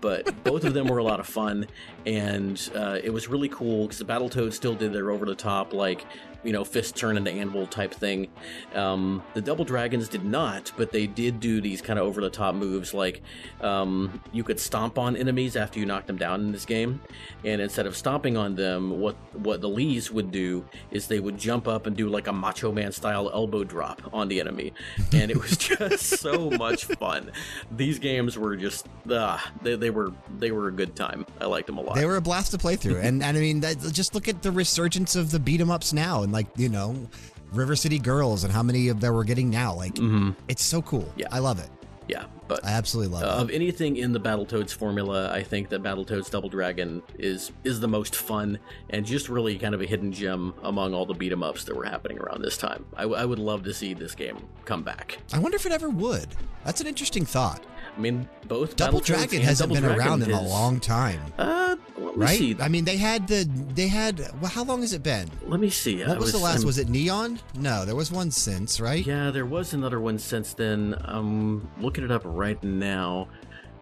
but 0.00 0.22
both 0.44 0.64
of 0.64 0.72
them 0.72 0.86
were 0.88 0.98
a 0.98 1.04
lot 1.04 1.20
of 1.20 1.26
fun 1.26 1.66
and 2.06 2.70
uh, 2.74 2.98
it 3.02 3.10
was 3.10 3.28
really 3.28 3.48
cool 3.48 3.82
because 3.86 3.98
the 3.98 4.04
Battletoads 4.04 4.52
still 4.54 4.74
did 4.74 4.92
their 4.92 5.10
over 5.10 5.24
the 5.26 5.34
top 5.34 5.72
like 5.72 6.04
you 6.46 6.52
know, 6.52 6.64
fist 6.64 6.96
turn 6.96 7.16
into 7.16 7.30
anvil 7.30 7.66
type 7.66 7.92
thing. 7.92 8.28
Um, 8.74 9.22
the 9.34 9.40
Double 9.40 9.64
Dragons 9.64 10.08
did 10.08 10.24
not, 10.24 10.70
but 10.76 10.92
they 10.92 11.06
did 11.06 11.40
do 11.40 11.60
these 11.60 11.82
kind 11.82 11.98
of 11.98 12.06
over 12.06 12.20
the 12.20 12.30
top 12.30 12.54
moves 12.54 12.94
like 12.94 13.20
um, 13.60 14.20
you 14.32 14.44
could 14.44 14.60
stomp 14.60 14.96
on 14.96 15.16
enemies 15.16 15.56
after 15.56 15.80
you 15.80 15.86
knocked 15.86 16.06
them 16.06 16.16
down 16.16 16.40
in 16.40 16.52
this 16.52 16.64
game. 16.64 17.00
And 17.44 17.60
instead 17.60 17.86
of 17.86 17.96
stomping 17.96 18.36
on 18.36 18.54
them, 18.54 19.00
what, 19.00 19.16
what 19.32 19.60
the 19.60 19.68
Lees 19.68 20.10
would 20.12 20.30
do 20.30 20.64
is 20.92 21.08
they 21.08 21.18
would 21.18 21.36
jump 21.36 21.66
up 21.66 21.86
and 21.86 21.96
do 21.96 22.08
like 22.08 22.28
a 22.28 22.32
Macho 22.32 22.70
Man 22.70 22.92
style 22.92 23.28
elbow 23.32 23.64
drop 23.64 24.02
on 24.12 24.28
the 24.28 24.40
enemy. 24.40 24.72
And 25.12 25.30
it 25.30 25.36
was 25.36 25.56
just 25.56 26.20
so 26.20 26.50
much 26.50 26.84
fun. 26.84 27.32
These 27.76 27.98
games 27.98 28.38
were 28.38 28.56
just, 28.56 28.86
ah, 29.10 29.52
they, 29.62 29.74
they 29.74 29.90
were 29.90 30.12
they 30.38 30.52
were 30.52 30.68
a 30.68 30.72
good 30.72 30.94
time. 30.94 31.26
I 31.40 31.46
liked 31.46 31.66
them 31.66 31.78
a 31.78 31.80
lot. 31.80 31.96
They 31.96 32.06
were 32.06 32.16
a 32.16 32.20
blast 32.20 32.52
to 32.52 32.58
play 32.58 32.76
through, 32.76 32.98
and, 32.98 33.22
and 33.22 33.36
I 33.36 33.40
mean, 33.40 33.60
that, 33.60 33.78
just 33.92 34.14
look 34.14 34.28
at 34.28 34.42
the 34.42 34.52
resurgence 34.52 35.16
of 35.16 35.30
the 35.30 35.40
beat 35.40 35.60
'em 35.60 35.70
ups 35.70 35.92
now, 35.92 36.22
and 36.22 36.32
like 36.36 36.46
you 36.56 36.68
know, 36.68 37.08
River 37.52 37.74
City 37.76 37.98
Girls, 37.98 38.44
and 38.44 38.52
how 38.52 38.62
many 38.62 38.88
of 38.88 39.00
them 39.00 39.14
we're 39.14 39.24
getting 39.24 39.50
now. 39.50 39.74
Like, 39.74 39.94
Mhm. 39.94 40.34
it's 40.48 40.64
so 40.64 40.82
cool. 40.82 41.10
Yeah. 41.16 41.26
I 41.32 41.38
love 41.40 41.58
it. 41.58 41.68
Yeah, 42.08 42.26
but 42.46 42.64
I 42.64 42.68
absolutely 42.70 43.14
love 43.14 43.24
uh, 43.24 43.40
it. 43.40 43.42
of 43.42 43.50
anything 43.50 43.96
in 43.96 44.12
the 44.12 44.20
Battletoads 44.20 44.70
formula, 44.72 45.32
I 45.32 45.42
think 45.42 45.70
that 45.70 45.82
Battletoads 45.82 46.30
Double 46.30 46.48
Dragon 46.48 47.02
is 47.18 47.50
is 47.64 47.80
the 47.80 47.88
most 47.88 48.14
fun 48.14 48.60
and 48.90 49.04
just 49.04 49.28
really 49.28 49.58
kind 49.58 49.74
of 49.74 49.80
a 49.80 49.86
hidden 49.86 50.12
gem 50.12 50.54
among 50.62 50.94
all 50.94 51.04
the 51.04 51.14
beat 51.14 51.32
'em 51.32 51.42
ups 51.42 51.64
that 51.64 51.74
were 51.74 51.84
happening 51.84 52.18
around 52.20 52.42
this 52.42 52.56
time. 52.56 52.84
I, 52.96 53.02
w- 53.02 53.20
I 53.20 53.24
would 53.24 53.40
love 53.40 53.64
to 53.64 53.74
see 53.74 53.92
this 53.92 54.14
game 54.14 54.36
come 54.64 54.84
back. 54.84 55.18
I 55.32 55.40
wonder 55.40 55.56
if 55.56 55.66
it 55.66 55.72
ever 55.72 55.88
would. 55.88 56.28
That's 56.64 56.80
an 56.80 56.86
interesting 56.86 57.24
thought. 57.26 57.64
I 57.96 58.00
mean, 58.00 58.28
both 58.46 58.76
Double 58.76 59.00
Dragon 59.00 59.40
hasn't 59.42 59.70
Double 59.70 59.80
been 59.80 59.90
Dragon 59.96 60.06
around 60.06 60.22
in 60.22 60.30
a 60.30 60.42
long 60.42 60.78
time, 60.78 61.20
Uh, 61.38 61.74
let 62.16 62.26
right? 62.26 62.38
see. 62.38 62.56
I 62.60 62.68
mean, 62.68 62.84
they 62.84 62.96
had 62.96 63.28
the 63.28 63.48
they 63.74 63.88
had. 63.88 64.18
Well, 64.40 64.50
how 64.50 64.64
long 64.64 64.80
has 64.80 64.92
it 64.92 65.02
been? 65.02 65.30
Let 65.46 65.60
me 65.60 65.70
see. 65.70 66.02
What 66.04 66.18
was 66.18 66.32
the 66.32 66.38
last? 66.38 66.58
I'm- 66.58 66.66
Was 66.66 66.78
it 66.78 66.88
Neon? 66.88 67.38
No, 67.58 67.84
there 67.84 67.94
was 67.96 68.10
one 68.10 68.30
since, 68.30 68.80
right? 68.80 69.04
Yeah, 69.06 69.30
there 69.30 69.46
was 69.46 69.74
another 69.74 70.00
one 70.00 70.18
since 70.18 70.54
then. 70.54 70.96
I'm 71.04 71.68
looking 71.80 72.04
it 72.04 72.10
up 72.10 72.22
right 72.24 72.62
now. 72.64 73.28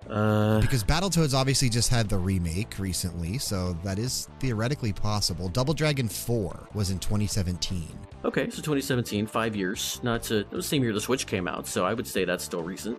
Uh, 0.09 0.61
Because 0.61 0.85
Battletoads 0.85 1.33
obviously 1.33 1.71
just 1.71 1.89
had 1.89 2.11
the 2.11 2.19
remake 2.19 2.79
recently, 2.79 3.39
so 3.39 3.75
that 3.85 3.99
is 3.99 4.29
theoretically 4.39 4.93
possible. 4.93 5.49
Double 5.49 5.73
Dragon 5.73 6.09
4 6.09 6.69
was 6.75 6.91
in 6.91 6.99
2017. 6.99 7.89
okay, 8.23 8.45
so 8.51 8.57
2017, 8.57 9.27
five 9.27 9.57
years. 9.57 10.01
Not 10.03 10.23
to, 10.25 10.41
it 10.41 10.51
was 10.53 10.67
the 10.67 10.69
same 10.69 10.83
year 10.83 10.93
the 10.93 11.01
Switch 11.01 11.27
came 11.27 11.49
out, 11.49 11.67
so 11.67 11.87
I 11.87 11.95
would 11.95 12.07
say 12.07 12.27
that's 12.27 12.45
still 12.45 12.63
recent. 12.63 12.99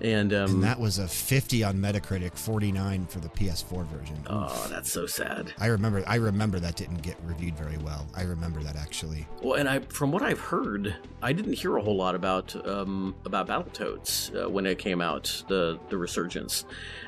And 0.00 0.32
um, 0.34 0.50
And 0.50 0.62
that 0.64 0.78
was 0.78 0.98
a 0.98 1.06
50 1.08 1.62
on 1.64 1.76
Metacritic, 1.76 2.36
49 2.36 3.06
for 3.06 3.20
the 3.20 3.28
PS4 3.28 3.86
version. 3.86 4.16
oh, 4.28 4.66
that's 4.68 4.92
so 4.92 5.06
sad. 5.06 5.52
I 5.58 5.66
remember 5.66 6.02
I 6.06 6.16
remember 6.16 6.58
that 6.60 6.76
didn't 6.76 7.02
get 7.02 7.16
reviewed 7.24 7.56
very 7.56 7.78
well. 7.78 8.06
I 8.14 8.22
remember 8.22 8.62
that 8.62 8.76
actually. 8.76 9.26
Well, 9.42 9.54
and 9.58 9.68
I, 9.68 9.80
from 9.80 10.10
what 10.12 10.22
I've 10.22 10.40
heard, 10.40 10.96
I 11.22 11.32
didn't 11.32 11.54
hear 11.54 11.76
a 11.76 11.82
whole 11.82 11.96
lot 11.96 12.14
about 12.14 12.54
um, 12.66 13.14
about 13.24 13.46
Battletoads 13.48 14.44
uh, 14.44 14.50
when 14.50 14.66
it 14.66 14.78
came 14.78 15.00
out, 15.00 15.42
the 15.48 15.78
the 15.88 15.96
resurgence. 15.96 16.64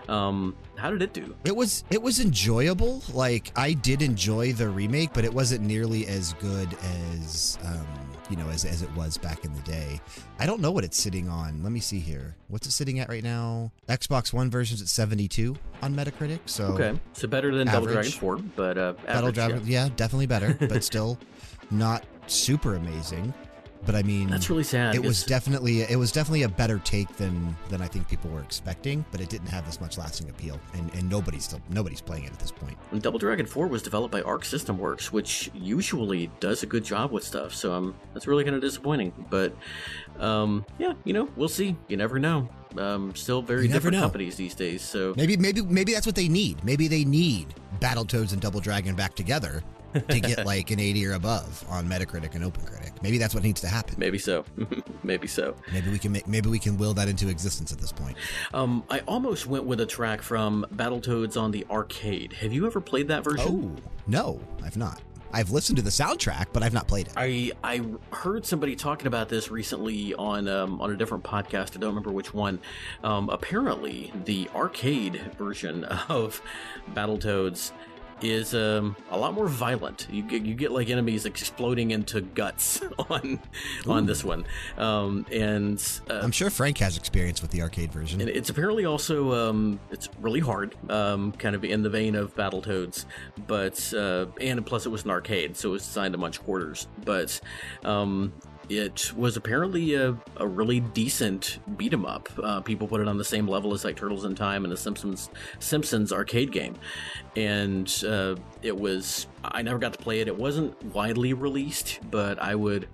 Um, 0.09 0.55
how 0.77 0.91
did 0.91 1.03
it 1.03 1.13
do? 1.13 1.35
It 1.45 1.57
was 1.57 1.83
it 1.91 2.01
was 2.01 2.21
enjoyable. 2.21 3.03
Like 3.13 3.51
I 3.57 3.73
did 3.73 4.01
enjoy 4.01 4.53
the 4.53 4.69
remake, 4.69 5.13
but 5.13 5.25
it 5.25 5.35
wasn't 5.35 5.63
nearly 5.65 6.07
as 6.07 6.33
good 6.35 6.69
as 7.19 7.59
um, 7.65 7.87
you 8.31 8.37
know 8.37 8.49
as 8.49 8.65
as 8.65 8.83
it 8.83 8.91
was 8.97 9.17
back 9.17 9.45
in 9.45 9.53
the 9.53 9.61
day. 9.61 10.01
I 10.39 10.47
don't 10.47 10.61
know 10.61 10.71
what 10.71 10.85
it's 10.85 10.97
sitting 10.97 11.29
on. 11.29 11.63
Let 11.63 11.73
me 11.73 11.81
see 11.81 11.99
here. 11.99 12.37
What's 12.49 12.67
it 12.67 12.73
sitting 12.73 12.99
at 12.99 13.09
right 13.09 13.23
now? 13.23 13.73
Xbox 13.89 14.33
One 14.33 14.51
version's 14.51 14.83
at 14.83 14.89
72 14.89 15.57
on 15.83 15.95
Metacritic. 15.95 16.41
So 16.47 16.65
Okay, 16.67 16.99
so 17.13 17.29
better 17.29 17.55
than 17.55 17.67
Double 17.67 17.87
Dragon 17.87 18.11
4, 18.11 18.37
but 18.57 18.79
uh, 18.79 18.93
Battle 18.93 19.17
average, 19.29 19.35
Driver, 19.35 19.61
yeah. 19.65 19.85
yeah, 19.85 19.89
definitely 19.97 20.27
better, 20.27 20.57
but 20.61 20.83
still 20.93 21.19
not 21.71 22.05
super 22.27 22.75
amazing. 22.75 23.33
But 23.87 23.95
I 23.95 24.03
mean, 24.03 24.29
That's 24.29 24.51
really 24.51 24.65
sad. 24.65 24.97
it 24.97 25.03
was 25.03 25.23
definitely 25.23 25.83
it 25.83 25.97
was 25.97 26.11
definitely 26.11 26.43
a 26.43 26.49
better 26.49 26.81
take 26.81 27.09
than 27.17 27.57
than 27.69 27.81
I 27.81 27.87
think 27.87 28.09
people 28.09 28.31
were 28.31 28.43
expecting, 28.43 29.05
but 29.13 29.21
it 29.21 29.29
didn't 29.29 29.47
have 29.47 29.67
as 29.69 29.81
much 29.81 29.97
lasting 29.97 30.29
appeal, 30.29 30.59
and, 30.75 30.93
and 30.95 31.09
nobody's 31.09 31.45
still 31.45 31.61
nobody's 31.71 32.01
playing 32.01 32.25
it 32.25 32.33
at 32.33 32.39
this 32.41 32.51
point. 32.51 32.77
And 32.91 33.01
Double 33.01 33.19
Dragon 33.21 33.47
4 33.47 33.69
was 33.69 33.83
developed 33.83 34.11
by 34.11 34.23
Arc 34.23 34.45
System 34.45 34.77
Works, 34.77 35.13
which 35.13 35.51
usually 35.55 36.31
does 36.41 36.65
a 36.65 36.67
good 36.67 36.85
job 36.85 37.13
with 37.13 37.23
stuff. 37.23 37.55
So 37.55 37.73
um, 37.73 37.95
that's 38.13 38.27
really 38.27 38.43
kind 38.43 38.57
of 38.57 38.63
disappointing. 38.63 39.13
But 39.31 39.55
um, 40.19 40.67
yeah, 40.79 40.95
you 41.05 41.13
know, 41.13 41.29
we'll 41.37 41.49
see. 41.49 41.77
You 41.89 41.97
never 41.97 42.19
know. 42.19 42.49
Um, 42.77 43.15
still 43.15 43.41
very 43.41 43.69
different 43.69 43.97
know. 43.97 44.03
companies 44.03 44.37
these 44.37 44.55
days. 44.55 44.83
So 44.83 45.15
Maybe 45.17 45.37
maybe 45.37 45.63
maybe 45.63 45.95
that's 45.95 46.07
what 46.07 46.17
they 46.17 46.29
need. 46.29 46.63
Maybe 46.65 46.89
they 46.89 47.05
need 47.05 47.55
Battletoads 47.81 48.33
and 48.33 48.41
Double 48.41 48.61
Dragon 48.61 48.95
back 48.97 49.15
together 49.15 49.63
to 50.01 50.21
get 50.21 50.47
like 50.47 50.71
an 50.71 50.81
80 50.81 51.07
or 51.07 51.13
above 51.15 51.65
on 51.69 51.89
Metacritic 51.89 52.35
and 52.35 52.45
OpenCritic. 52.45 53.03
Maybe 53.03 53.19
that's 53.19 53.35
what 53.35 53.43
needs 53.43 53.61
to 53.61 53.69
happen. 53.69 53.95
maybe 53.99 54.19
so. 54.19 54.45
maybe 55.03 55.27
so. 55.27 55.55
Maybe 55.73 55.91
we 55.91 55.99
can 55.99 56.13
make 56.13 56.27
maybe 56.27 56.49
we 56.49 56.59
can 56.59 56.77
will 56.77 56.95
that 56.95 57.09
into 57.09 57.29
existence 57.29 57.73
at 57.73 57.79
this 57.79 57.93
point. 57.93 58.17
Um, 58.55 58.85
I 58.91 59.01
almost 59.01 59.47
went 59.47 59.65
with 59.65 59.81
a 59.81 59.87
track 59.87 60.23
from 60.23 60.67
Battletoads 60.75 61.41
on 61.41 61.51
the 61.51 61.67
arcade. 61.71 62.33
Have 62.35 62.53
you 62.53 62.67
ever 62.67 62.81
played 62.81 63.09
that 63.09 63.25
version? 63.25 63.77
Oh 63.79 63.83
no, 64.07 64.41
I've 64.63 64.77
not. 64.77 65.03
I've 65.33 65.51
listened 65.51 65.77
to 65.77 65.83
the 65.83 65.91
soundtrack, 65.91 66.47
but 66.53 66.63
I've 66.63 66.73
not 66.73 66.89
played 66.89 67.09
it. 67.09 67.13
I 67.17 67.53
I 67.63 67.83
heard 68.11 68.47
somebody 68.47 68.77
talking 68.77 69.07
about 69.07 69.29
this 69.29 69.51
recently 69.51 70.15
on 70.15 70.49
um, 70.49 70.81
on 70.81 70.91
a 70.91 70.97
different 70.97 71.25
podcast. 71.25 71.77
I 71.77 71.81
don't 71.81 71.91
remember 71.91 72.13
which 72.13 72.33
one. 72.33 72.59
Um, 73.03 73.29
apparently, 73.29 74.13
the 74.25 74.49
arcade 74.55 75.21
version 75.37 75.85
of 75.85 76.41
Battletoads 76.95 77.73
is 78.23 78.55
um, 78.55 78.97
a 79.11 79.19
lot 79.19 79.35
more 79.35 79.47
violent. 79.47 80.07
You 80.11 80.23
get 80.23 80.43
you 80.43 80.55
get 80.55 80.73
like 80.73 80.89
enemies 80.91 81.27
exploding 81.27 81.91
into 81.91 82.21
guts 82.21 82.81
on 83.11 83.41
on 83.87 84.07
this 84.07 84.25
one, 84.25 84.45
um, 84.79 85.27
and 85.33 85.83
uh, 86.11 86.21
I'm 86.23 86.33
sure 86.33 86.51
Frank 86.51 86.79
has 86.79 86.97
experience 86.97 87.43
with 87.43 87.51
the 87.51 87.63
arcade 87.63 87.93
version. 87.93 88.21
and 88.21 88.31
it's 88.31 88.51
apparently 88.51 88.85
also 88.85 89.33
um, 89.33 89.81
it's 89.91 90.09
really 90.21 90.41
hard, 90.41 90.75
um, 90.91 91.33
kind 91.33 91.55
of 91.55 91.65
in 91.65 91.83
the 91.83 91.91
vein 91.91 92.15
of 92.15 92.35
Battletoads, 92.35 93.05
but 93.47 93.93
uh, 93.95 94.27
and 94.41 94.65
plus 94.65 94.87
it 94.87 94.91
was 94.91 95.05
an 95.05 95.11
arcade, 95.11 95.57
so 95.57 95.71
it 95.71 95.73
was 95.73 95.87
designed 95.87 96.13
to 96.13 96.19
munch 96.19 96.43
quarters. 96.43 96.89
But 97.05 97.41
um, 97.85 98.33
it 98.69 99.13
was 99.17 99.37
apparently 99.37 99.95
a, 99.95 100.17
a 100.37 100.47
really 100.47 100.81
decent 100.81 101.59
beat 101.77 101.93
'em 101.93 102.05
up. 102.05 102.29
Uh, 102.43 102.61
people 102.61 102.89
put 102.89 103.01
it 103.01 103.09
on 103.09 103.19
the 103.19 103.25
same 103.25 103.47
level 103.47 103.73
as 103.75 103.85
like 103.85 103.97
Turtles 103.97 104.25
in 104.25 104.35
Time 104.35 104.65
and 104.65 104.73
the 104.73 104.77
Simpsons 104.77 105.31
Simpsons 105.59 106.13
arcade 106.13 106.53
game, 106.53 106.75
and 107.37 107.93
uh, 108.07 108.37
it 108.63 108.77
was. 108.77 109.27
I 109.45 109.63
never 109.63 109.79
got 109.79 109.93
to 109.93 109.99
play 109.99 110.21
it. 110.21 110.29
It 110.29 110.37
wasn't 110.37 110.81
widely 110.87 111.33
released, 111.33 112.01
but 112.11 112.41
I 112.43 112.55
would 112.55 112.89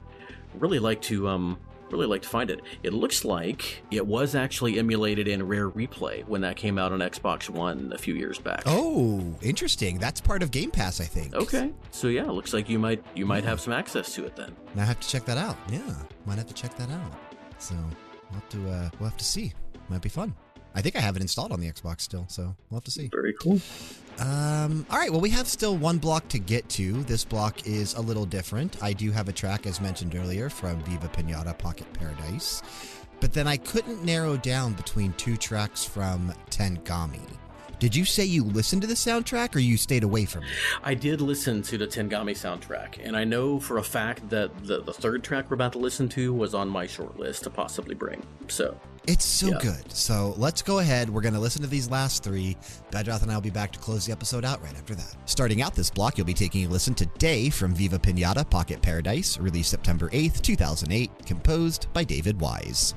really 0.59 0.79
like 0.79 1.01
to 1.03 1.29
um 1.29 1.59
really 1.93 2.07
like 2.07 2.23
to 2.23 2.29
find 2.29 2.51
it. 2.51 2.61
It 2.83 2.93
looks 2.93 3.25
like 3.25 3.83
it 3.91 4.07
was 4.07 4.35
actually 4.35 4.79
emulated 4.79 5.29
in 5.29 5.47
Rare 5.47 5.71
Replay 5.71 6.27
when 6.27 6.41
that 6.41 6.57
came 6.57 6.79
out 6.79 6.93
on 6.93 7.01
Xbox 7.01 7.49
One 7.49 7.93
a 7.95 7.99
few 7.99 8.15
years 8.15 8.39
back. 8.39 8.63
Oh, 8.67 9.23
interesting. 9.43 9.99
That's 9.99 10.21
part 10.21 10.43
of 10.43 10.51
Game 10.51 10.71
Pass, 10.71 11.01
I 11.01 11.05
think. 11.05 11.35
Okay. 11.35 11.73
So 11.91 12.09
yeah, 12.09 12.25
it 12.25 12.33
looks 12.33 12.53
like 12.53 12.69
you 12.69 12.79
might 12.79 13.03
you 13.15 13.27
might 13.27 13.45
have 13.45 13.61
some 13.61 13.73
access 13.73 14.15
to 14.15 14.25
it 14.25 14.37
then. 14.37 14.55
I 14.77 14.85
have 14.85 15.01
to 15.01 15.09
check 15.09 15.25
that 15.27 15.39
out. 15.39 15.57
Yeah, 15.71 15.95
might 16.27 16.39
have 16.39 16.49
to 16.49 16.55
check 16.55 16.77
that 16.77 16.91
out. 16.91 17.13
So 17.59 17.75
we'll 17.75 18.41
have 18.41 18.49
to 18.51 18.71
uh, 18.71 18.91
we'll 18.99 19.09
have 19.09 19.19
to 19.19 19.25
see. 19.25 19.53
Might 19.89 20.03
be 20.03 20.09
fun. 20.09 20.35
I 20.75 20.81
think 20.81 20.97
I 20.97 21.01
have 21.01 21.17
it 21.17 21.23
installed 21.23 21.53
on 21.53 21.61
the 21.61 21.71
Xbox 21.71 22.01
still, 22.01 22.27
so 22.29 22.55
we'll 22.71 22.79
have 22.79 22.85
to 22.85 22.91
see. 22.91 23.09
Very 23.09 23.35
cool. 23.35 23.61
Um, 24.19 24.87
all 24.91 24.99
right, 24.99 25.11
well, 25.11 25.21
we 25.21 25.31
have 25.31 25.47
still 25.47 25.77
one 25.77 25.99
block 25.99 26.29
to 26.29 26.39
get 26.39 26.69
to. 26.71 27.03
This 27.05 27.25
block 27.25 27.67
is 27.67 27.95
a 27.95 28.01
little 28.01 28.27
different. 28.27 28.83
I 28.83 28.93
do 28.93 29.11
have 29.11 29.29
a 29.29 29.33
track, 29.33 29.67
as 29.67 29.81
mentioned 29.81 30.15
earlier, 30.15 30.49
from 30.49 30.83
Viva 30.85 31.09
Pinata 31.09 31.57
Pocket 31.57 31.91
Paradise, 31.93 32.63
but 33.21 33.33
then 33.33 33.47
I 33.47 33.57
couldn't 33.57 34.05
narrow 34.05 34.37
down 34.37 34.75
between 34.75 35.13
two 35.15 35.37
tracks 35.37 35.85
from 35.85 36.33
Tengami. 36.51 37.21
Did 37.83 37.97
you 37.97 38.05
say 38.05 38.25
you 38.25 38.45
listened 38.45 38.83
to 38.83 38.87
the 38.87 38.95
soundtrack 38.95 39.57
or 39.57 39.59
you 39.59 39.77
stayed 39.77 40.05
away 40.05 40.25
from 40.25 40.45
it? 40.45 40.51
I 40.85 40.95
did 40.95 41.21
listen 41.21 41.63
to 41.63 41.77
the 41.77 41.87
Tengami 41.89 42.31
soundtrack, 42.31 43.01
and 43.03 43.17
I 43.17 43.25
know 43.25 43.59
for 43.59 43.79
a 43.79 43.83
fact 43.83 44.29
that 44.31 44.65
the, 44.65 44.83
the 44.83 44.93
third 44.93 45.25
track 45.25 45.51
we're 45.51 45.55
about 45.55 45.73
to 45.73 45.81
listen 45.81 46.09
to 46.11 46.33
was 46.33 46.55
on 46.55 46.69
my 46.69 46.87
short 46.87 47.19
list 47.19 47.43
to 47.43 47.51
possibly 47.51 47.97
bring. 47.97 48.23
So 48.47 48.79
It's 49.07 49.25
so 49.25 49.49
Yeah. 49.49 49.59
good. 49.61 49.93
So 49.93 50.35
let's 50.39 50.63
go 50.63 50.79
ahead. 50.79 51.11
We're 51.11 51.23
going 51.23 51.35
to 51.35 51.41
listen 51.41 51.61
to 51.63 51.69
these 51.69 51.91
last 51.91 52.23
three. 52.23 52.57
Bedrath 52.93 53.23
and 53.23 53.33
I 53.33 53.35
will 53.35 53.41
be 53.43 53.51
back 53.51 53.73
to 53.73 53.79
close 53.81 54.07
the 54.07 54.13
episode 54.13 54.45
out 54.45 54.63
right 54.63 54.77
after 54.77 54.95
that. 54.95 55.17
Starting 55.25 55.61
out 55.61 55.75
this 55.75 55.91
block, 55.91 56.17
you'll 56.17 56.27
be 56.27 56.35
taking 56.35 56.67
a 56.67 56.69
listen 56.69 56.95
to 56.95 57.07
Day 57.19 57.51
from 57.51 57.75
Viva 57.75 57.99
Pinata 57.99 58.49
Pocket 58.49 58.81
Paradise, 58.81 59.39
released 59.39 59.71
September 59.71 60.09
8th, 60.11 60.41
2008, 60.43 61.11
composed 61.27 61.89
by 61.93 62.05
David 62.05 62.41
Wise. 62.41 62.95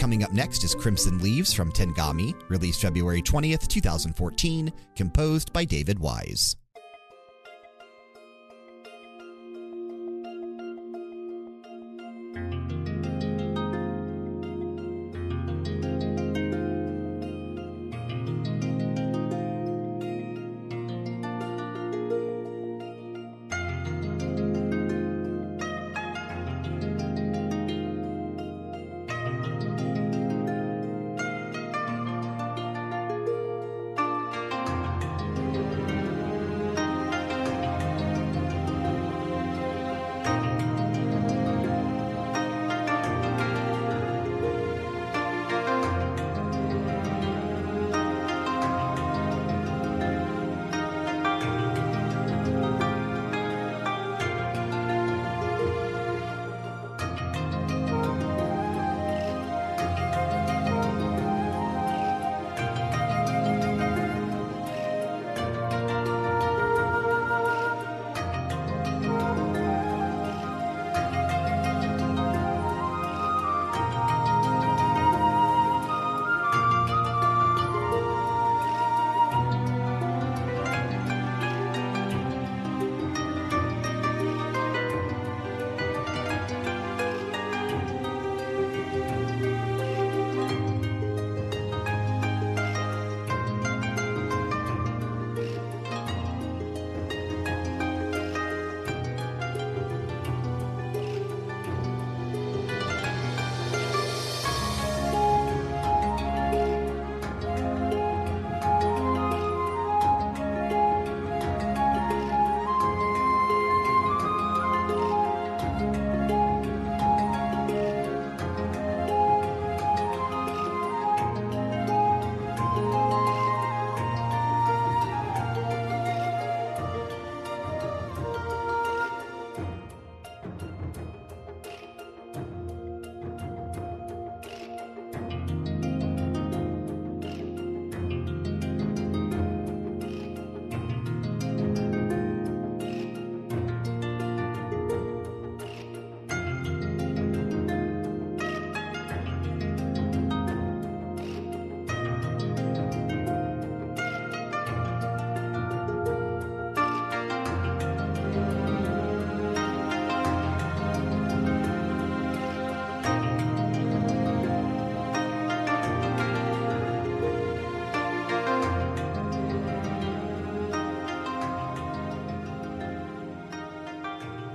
Coming 0.00 0.24
up 0.24 0.32
next 0.32 0.64
is 0.64 0.74
Crimson 0.74 1.18
Leaves 1.18 1.52
from 1.52 1.70
Tengami, 1.70 2.34
released 2.48 2.80
February 2.80 3.20
20th, 3.20 3.68
2014, 3.68 4.72
composed 4.96 5.52
by 5.52 5.66
David 5.66 5.98
Wise. 5.98 6.56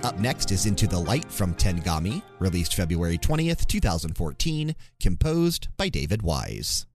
Up 0.06 0.20
next 0.20 0.52
is 0.52 0.68
Into 0.68 0.86
the 0.86 1.00
Light 1.00 1.32
from 1.32 1.56
Tengami, 1.56 2.22
released 2.38 2.76
February 2.76 3.18
20th, 3.18 3.66
2014, 3.66 4.76
composed 5.00 5.68
by 5.78 5.90
David 5.90 6.22
Wise. 6.22 6.86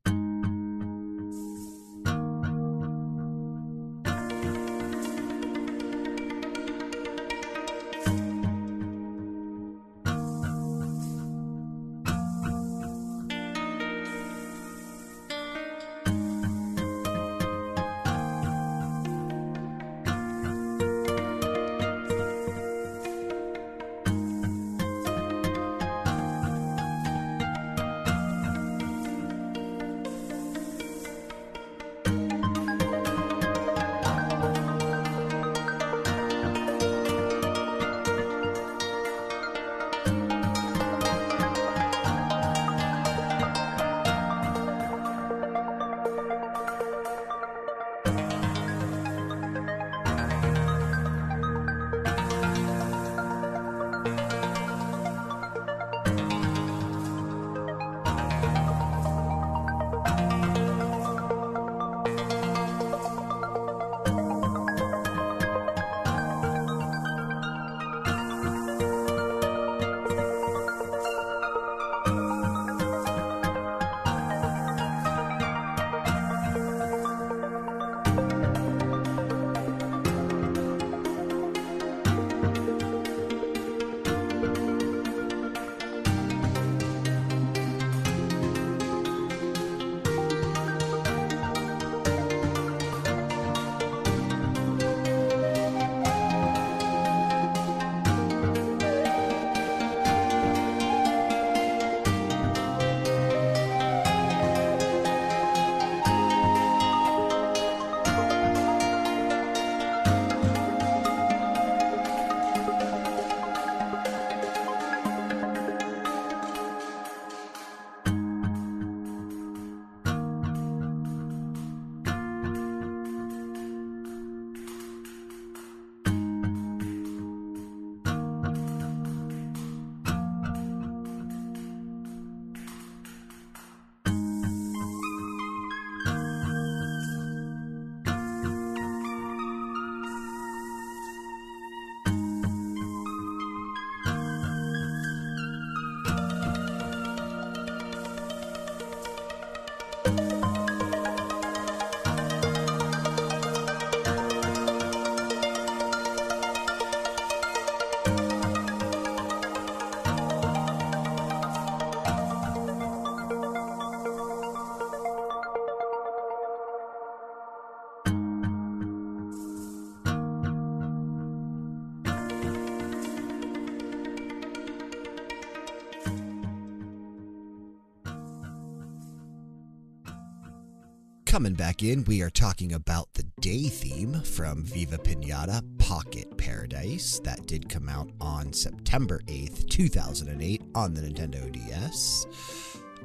Coming 181.30 181.54
back 181.54 181.84
in, 181.84 182.02
we 182.06 182.22
are 182.22 182.28
talking 182.28 182.72
about 182.72 183.14
the 183.14 183.22
day 183.40 183.68
theme 183.68 184.20
from 184.22 184.64
Viva 184.64 184.98
Pinata 184.98 185.62
Pocket 185.78 186.36
Paradise. 186.36 187.20
That 187.22 187.46
did 187.46 187.68
come 187.68 187.88
out 187.88 188.10
on 188.20 188.52
September 188.52 189.20
8th, 189.26 189.68
2008, 189.68 190.60
on 190.74 190.92
the 190.92 191.02
Nintendo 191.02 191.52
DS. 191.52 192.26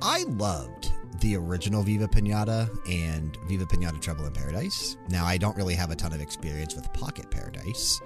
I 0.01 0.23
loved 0.23 0.91
the 1.21 1.35
original 1.35 1.83
Viva 1.83 2.07
Pinata 2.07 2.67
and 2.91 3.37
Viva 3.47 3.67
Pinata 3.67 4.01
Trouble 4.01 4.25
in 4.25 4.33
Paradise. 4.33 4.97
Now, 5.07 5.23
I 5.23 5.37
don't 5.37 5.55
really 5.55 5.75
have 5.75 5.91
a 5.91 5.95
ton 5.95 6.11
of 6.11 6.19
experience 6.19 6.73
with 6.73 6.91
Pocket 6.93 7.29
Paradise, 7.29 8.01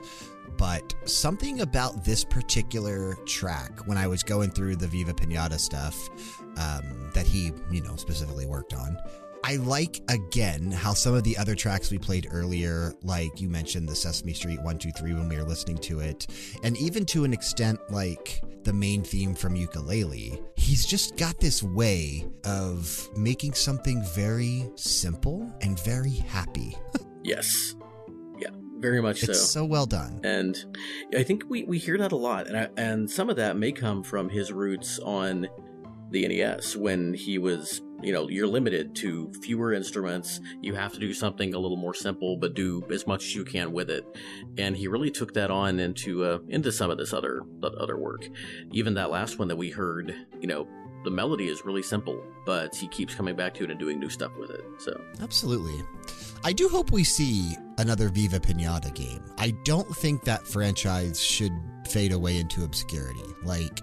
but 0.58 0.94
something 1.06 1.62
about 1.62 2.04
this 2.04 2.26
particular 2.26 3.16
track 3.26 3.88
when 3.88 3.98
I 3.98 4.08
was 4.08 4.24
going 4.24 4.52
through 4.52 4.76
the 4.76 4.88
Viva 4.88 5.14
Pinata 5.14 5.62
stuff 5.62 6.10
um, 6.58 7.10
that 7.14 7.26
he, 7.26 7.54
you 7.72 7.82
know, 7.82 7.96
specifically 7.96 8.46
worked 8.46 8.74
on. 8.74 8.98
I 9.44 9.56
like 9.56 10.02
again 10.10 10.72
how 10.72 10.94
some 10.94 11.14
of 11.14 11.24
the 11.24 11.38
other 11.38 11.56
tracks 11.56 11.90
we 11.90 11.98
played 11.98 12.28
earlier, 12.32 12.94
like 13.04 13.40
you 13.40 13.50
mentioned 13.50 13.88
the 13.88 13.96
Sesame 13.96 14.34
Street 14.34 14.58
123 14.58 15.14
when 15.14 15.30
we 15.30 15.38
were 15.38 15.44
listening 15.44 15.78
to 15.80 16.00
it, 16.00 16.28
and 16.64 16.78
even 16.78 17.06
to 17.08 17.24
an 17.24 17.34
extent 17.34 17.80
like 17.90 18.42
the 18.64 18.74
main 18.74 19.02
theme 19.04 19.34
from 19.34 19.56
Yooka-Laylee, 19.56 20.44
he's 20.56 20.86
just 20.86 21.16
got 21.18 21.40
this 21.40 21.64
way 21.64 22.26
of 22.44 23.10
making 23.16 23.54
something 23.54 24.04
very 24.14 24.70
simple 24.76 25.52
and 25.62 25.80
very 25.80 26.12
happy. 26.12 26.78
yes. 27.24 27.76
Yeah, 28.38 28.50
very 28.78 29.02
much 29.02 29.24
it's 29.24 29.40
so. 29.40 29.62
so 29.62 29.66
well 29.66 29.86
done. 29.86 30.20
And 30.24 30.58
I 31.16 31.24
think 31.24 31.44
we, 31.50 31.64
we 31.64 31.78
hear 31.78 31.98
that 31.98 32.12
a 32.12 32.18
lot. 32.18 32.48
And, 32.48 32.58
I, 32.58 32.70
and 32.78 33.10
some 33.10 33.30
of 33.30 33.38
that 33.38 33.58
may 33.58 33.72
come 33.72 34.04
from 34.04 34.30
his 34.30 34.52
roots 34.52 35.00
on 35.00 35.48
the 36.12 36.28
NES 36.28 36.76
when 36.76 37.14
he 37.14 37.38
was, 37.38 37.82
you 38.02 38.14
know, 38.14 38.28
you're 38.30 38.48
limited 38.48 38.96
to 38.98 39.32
fewer 39.42 39.74
instruments. 39.74 40.40
You 40.62 40.76
have 40.76 40.94
to 40.94 41.00
do 41.00 41.14
something 41.14 41.54
a 41.54 41.60
little 41.60 41.78
more 41.78 41.94
simple, 41.94 42.38
but 42.38 42.54
do 42.54 42.84
as 42.92 43.08
much 43.08 43.26
as 43.26 43.36
you 43.36 43.46
can 43.46 43.72
with 43.72 43.90
it. 43.90 44.06
And 44.58 44.76
he 44.76 44.88
really 44.88 45.12
took 45.12 45.34
that 45.34 45.52
on 45.52 45.80
into 45.80 46.24
uh, 46.24 46.40
into 46.48 46.72
some 46.72 46.90
of 46.90 46.98
this 46.98 47.14
other 47.14 47.44
other 47.64 47.98
work. 47.98 48.28
Even 48.72 48.94
that 48.96 49.12
last 49.12 49.40
one 49.40 49.48
that 49.48 49.58
we 49.58 49.70
heard, 49.70 50.16
you 50.40 50.48
know, 50.48 50.68
the 51.04 51.12
melody 51.12 51.48
is 51.48 51.66
really 51.66 51.84
simple, 51.84 52.22
but 52.46 52.76
he 52.76 52.88
keeps 52.88 53.16
coming 53.16 53.36
back 53.36 53.54
to 53.56 53.64
it 53.64 53.72
and 53.72 53.80
doing 53.80 54.00
new 54.00 54.10
stuff 54.10 54.32
with 54.38 54.50
it. 54.50 54.64
So 54.80 55.00
Absolutely. 55.22 55.82
I 56.44 56.54
do 56.54 56.70
hope 56.70 56.92
we 56.92 57.04
see 57.04 57.56
another 57.78 58.10
Viva 58.10 58.40
Pinata 58.40 58.94
game. 58.94 59.24
I 59.38 59.52
don't 59.64 59.94
think 59.98 60.24
that 60.24 60.48
franchise 60.48 61.22
should 61.22 61.54
fade 61.88 62.12
away 62.12 62.38
into 62.38 62.64
obscurity. 62.64 63.24
Like, 63.44 63.82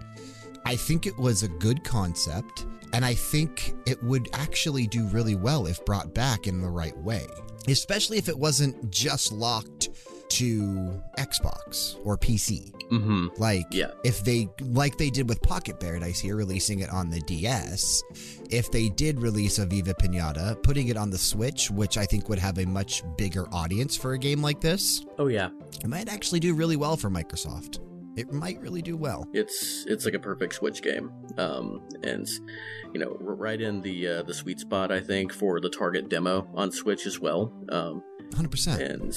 I 0.64 0.76
think 0.76 1.06
it 1.06 1.16
was 1.18 1.43
a 1.43 1.48
good 1.48 1.84
concept, 1.84 2.66
and 2.93 3.05
I 3.05 3.15
think 3.15 3.75
it 3.87 4.03
would 4.03 4.29
actually 4.33 4.87
do 4.87 5.05
really 5.09 5.35
well 5.37 5.67
if 5.67 5.85
brought 5.85 6.15
back 6.15 6.47
in 6.47 6.61
the 6.61 6.69
right 6.71 6.97
way, 6.99 7.27
especially 7.69 8.19
if 8.19 8.29
it 8.29 8.39
wasn't 8.39 8.91
just 8.91 9.33
locked 9.33 9.89
to 10.29 11.01
Xbox 11.19 11.97
or 12.05 12.19
PC. 12.19 12.73
hmm 12.89 13.29
Like, 13.39 13.65
Yeah. 13.71 13.93
if 14.05 14.25
they, 14.25 14.49
like 14.61 14.99
they 14.99 15.09
did 15.11 15.29
with 15.29 15.41
Pocket 15.43 15.79
Paradise 15.79 16.19
here, 16.19 16.35
releasing 16.37 16.81
it 16.81 16.91
on 16.91 17.11
the 17.11 17.21
DS, 17.21 18.03
if 18.51 18.71
they 18.73 18.89
did 18.89 19.21
release 19.21 19.59
a 19.61 19.67
Viva 19.67 19.95
Pinata, 19.95 20.61
putting 20.65 20.89
it 20.89 20.97
on 20.97 21.11
the 21.11 21.19
Switch, 21.19 21.71
which 21.71 21.97
I 21.97 22.05
think 22.07 22.29
would 22.29 22.39
have 22.41 22.59
a 22.59 22.67
much 22.67 23.03
bigger 23.17 23.47
audience 23.53 23.97
for 23.97 24.13
a 24.15 24.19
game 24.19 24.43
like 24.43 24.61
this, 24.61 25.05
Oh 25.19 25.29
yeah, 25.29 25.51
it 25.83 25.89
might 25.89 26.09
actually 26.09 26.41
do 26.41 26.55
really 26.55 26.77
well 26.77 26.97
for 26.97 27.09
Microsoft. 27.09 27.79
It 28.16 28.32
might 28.32 28.60
really 28.60 28.82
do 28.82 28.97
well. 28.97 29.28
it's 29.32 29.84
it's 29.86 30.05
like 30.05 30.14
a 30.14 30.18
perfect 30.18 30.55
Switch 30.55 30.82
game, 30.82 31.12
um, 31.36 31.86
and 32.02 32.26
you 32.93 33.01
know, 33.01 33.16
right 33.20 33.60
in 33.60 33.82
the 33.82 34.09
uh, 34.09 34.22
the 34.22 34.34
sweet 34.34 34.59
spot, 34.59 34.90
I 34.90 35.01
think, 35.01 35.32
for 35.32 35.60
the 35.60 35.68
target 35.68 36.09
demo 36.09 36.48
on 36.55 36.72
Switch 36.72 37.06
as 37.06 37.20
well. 37.20 37.52
Um, 37.70 38.02
100%. 38.30 38.80
and 38.80 39.14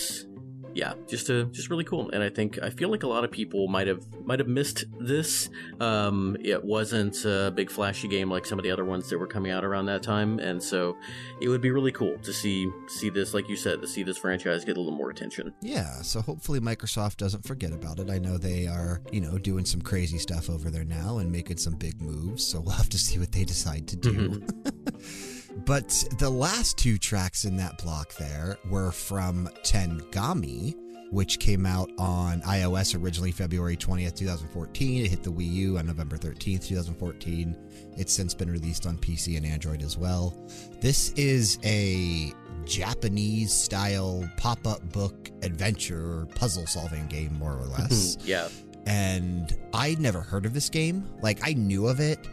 yeah, 0.74 0.94
just 1.08 1.30
a 1.30 1.46
just 1.46 1.70
really 1.70 1.84
cool. 1.84 2.10
And 2.12 2.24
I 2.24 2.30
think 2.30 2.60
I 2.62 2.70
feel 2.70 2.90
like 2.90 3.04
a 3.04 3.08
lot 3.08 3.24
of 3.24 3.32
people 3.32 3.68
might 3.68 3.88
have 3.88 4.06
might 4.26 4.40
have 4.40 4.48
missed 4.48 4.86
this. 5.00 5.50
Um, 5.80 6.38
it 6.42 6.64
wasn't 6.64 7.24
a 7.26 7.52
big 7.54 7.70
flashy 7.70 8.08
game 8.08 8.30
like 8.30 8.46
some 8.46 8.60
of 8.60 8.64
the 8.64 8.72
other 8.72 8.86
ones 8.86 9.10
that 9.10 9.18
were 9.18 9.28
coming 9.28 9.52
out 9.52 9.64
around 9.64 9.86
that 9.88 10.04
time, 10.04 10.40
and 10.40 10.62
so 10.62 10.98
it 11.42 11.50
would 11.50 11.62
be 11.62 11.72
really 11.72 11.92
cool 11.92 12.18
to 12.20 12.34
see 12.34 12.70
see 12.88 13.10
this, 13.10 13.34
like 13.34 13.50
you 13.50 13.56
said, 13.56 13.82
to 13.82 13.88
see 13.88 14.04
this 14.04 14.18
franchise 14.18 14.66
get 14.66 14.78
a 14.78 14.80
little 14.80 14.98
more 14.98 15.10
attention. 15.10 15.54
Yeah, 15.62 16.02
so 16.02 16.22
hopefully 16.22 16.60
Microsoft 16.60 17.18
doesn't 17.18 17.46
forget 17.46 17.72
about 17.72 18.00
it. 18.00 18.10
I 18.10 18.20
know 18.20 18.38
they 18.38 18.68
are, 18.68 19.02
you 19.12 19.22
know, 19.22 19.38
doing 19.38 19.66
some 19.66 19.82
crazy 19.82 20.18
stuff 20.18 20.50
over 20.50 20.70
there 20.70 20.86
now 20.86 21.18
and 21.18 21.32
making 21.32 21.58
some 21.58 21.76
big 21.76 22.02
moves, 22.02 22.46
so 22.46 22.60
we'll 22.60 22.76
have 22.76 22.90
to 22.90 23.00
see 23.00 23.20
what 23.20 23.32
they 23.32 23.44
decide 23.44 23.88
to 23.88 23.96
do. 23.96 24.44
but 25.66 25.90
the 26.20 26.30
last 26.30 26.78
two 26.78 26.98
tracks 26.98 27.46
in 27.46 27.58
that 27.58 27.82
block 27.82 28.16
there 28.16 28.58
were 28.70 28.92
from 28.92 29.50
Tengami, 29.64 30.76
which 31.12 31.40
came 31.40 31.66
out 31.66 31.90
on 31.98 32.42
iOS 32.42 33.02
originally 33.02 33.32
February 33.32 33.76
20th, 33.76 34.16
2014. 34.16 35.06
It 35.06 35.10
hit 35.10 35.24
the 35.24 35.32
Wii 35.32 35.52
U 35.52 35.78
on 35.78 35.88
November 35.88 36.18
13th, 36.18 36.68
2014. 36.68 37.56
It's 37.98 38.14
since 38.14 38.34
been 38.34 38.52
released 38.52 38.86
on 38.86 38.98
PC 38.98 39.38
and 39.38 39.46
Android 39.46 39.82
as 39.82 39.98
well. 39.98 40.38
This 40.82 41.12
is 41.14 41.58
a 41.64 42.34
Japanese 42.66 43.54
style 43.54 44.30
pop 44.38 44.66
up 44.68 44.88
book 44.92 45.32
adventure 45.42 46.28
puzzle 46.36 46.68
solving 46.68 47.08
game, 47.08 47.34
more 47.40 47.58
or 47.58 47.66
less. 47.66 48.18
yeah, 48.24 48.48
and 48.86 49.58
I'd 49.74 50.00
never 50.00 50.22
heard 50.22 50.46
of 50.46 50.54
this 50.54 50.70
game. 50.70 51.08
Like, 51.22 51.40
I 51.44 51.54
knew 51.54 51.88
of 51.88 52.00
it, 52.00 52.28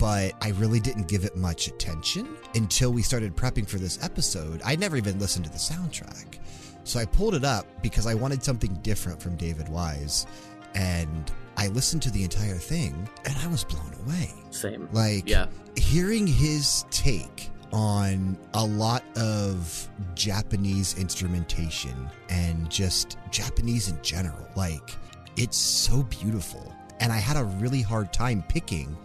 but 0.00 0.32
I 0.40 0.48
really 0.56 0.80
didn't 0.80 1.08
give 1.08 1.24
it 1.24 1.36
much 1.36 1.68
attention 1.68 2.26
until 2.54 2.90
we 2.90 3.02
started 3.02 3.36
prepping 3.36 3.68
for 3.68 3.76
this 3.76 4.02
episode. 4.02 4.62
I 4.64 4.74
never 4.74 4.96
even 4.96 5.18
listened 5.18 5.44
to 5.44 5.50
the 5.52 5.58
soundtrack. 5.58 6.38
So 6.84 6.98
I 6.98 7.04
pulled 7.04 7.34
it 7.34 7.44
up 7.44 7.66
because 7.82 8.06
I 8.06 8.14
wanted 8.14 8.42
something 8.42 8.72
different 8.82 9.22
from 9.22 9.36
David 9.36 9.68
Wise. 9.68 10.26
And 10.74 11.30
I 11.58 11.68
listened 11.68 12.00
to 12.02 12.10
the 12.10 12.24
entire 12.24 12.56
thing 12.56 13.06
and 13.26 13.36
I 13.42 13.46
was 13.48 13.62
blown 13.62 13.94
away. 14.06 14.30
same. 14.50 14.88
Like, 14.92 15.28
Yeah. 15.28 15.46
hearing 15.76 16.26
his 16.26 16.86
take 16.90 17.50
on 17.72 18.38
a 18.54 18.64
lot 18.64 19.04
of 19.18 19.88
Japanese 20.14 20.96
instrumentation 20.98 22.10
and 22.30 22.68
just 22.70 23.18
Japanese 23.30 23.88
in 23.90 23.98
general. 24.02 24.48
Like, 24.56 24.96
it's 25.36 25.58
so 25.58 26.02
beautiful. 26.04 26.74
And 27.00 27.12
I 27.12 27.18
had 27.18 27.36
a 27.36 27.44
really 27.44 27.82
hard 27.82 28.12
time 28.12 28.42
picking 28.48 28.96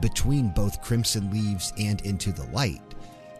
between 0.00 0.48
both 0.48 0.80
Crimson 0.82 1.30
Leaves 1.30 1.72
and 1.78 2.00
Into 2.02 2.32
the 2.32 2.44
Light. 2.46 2.80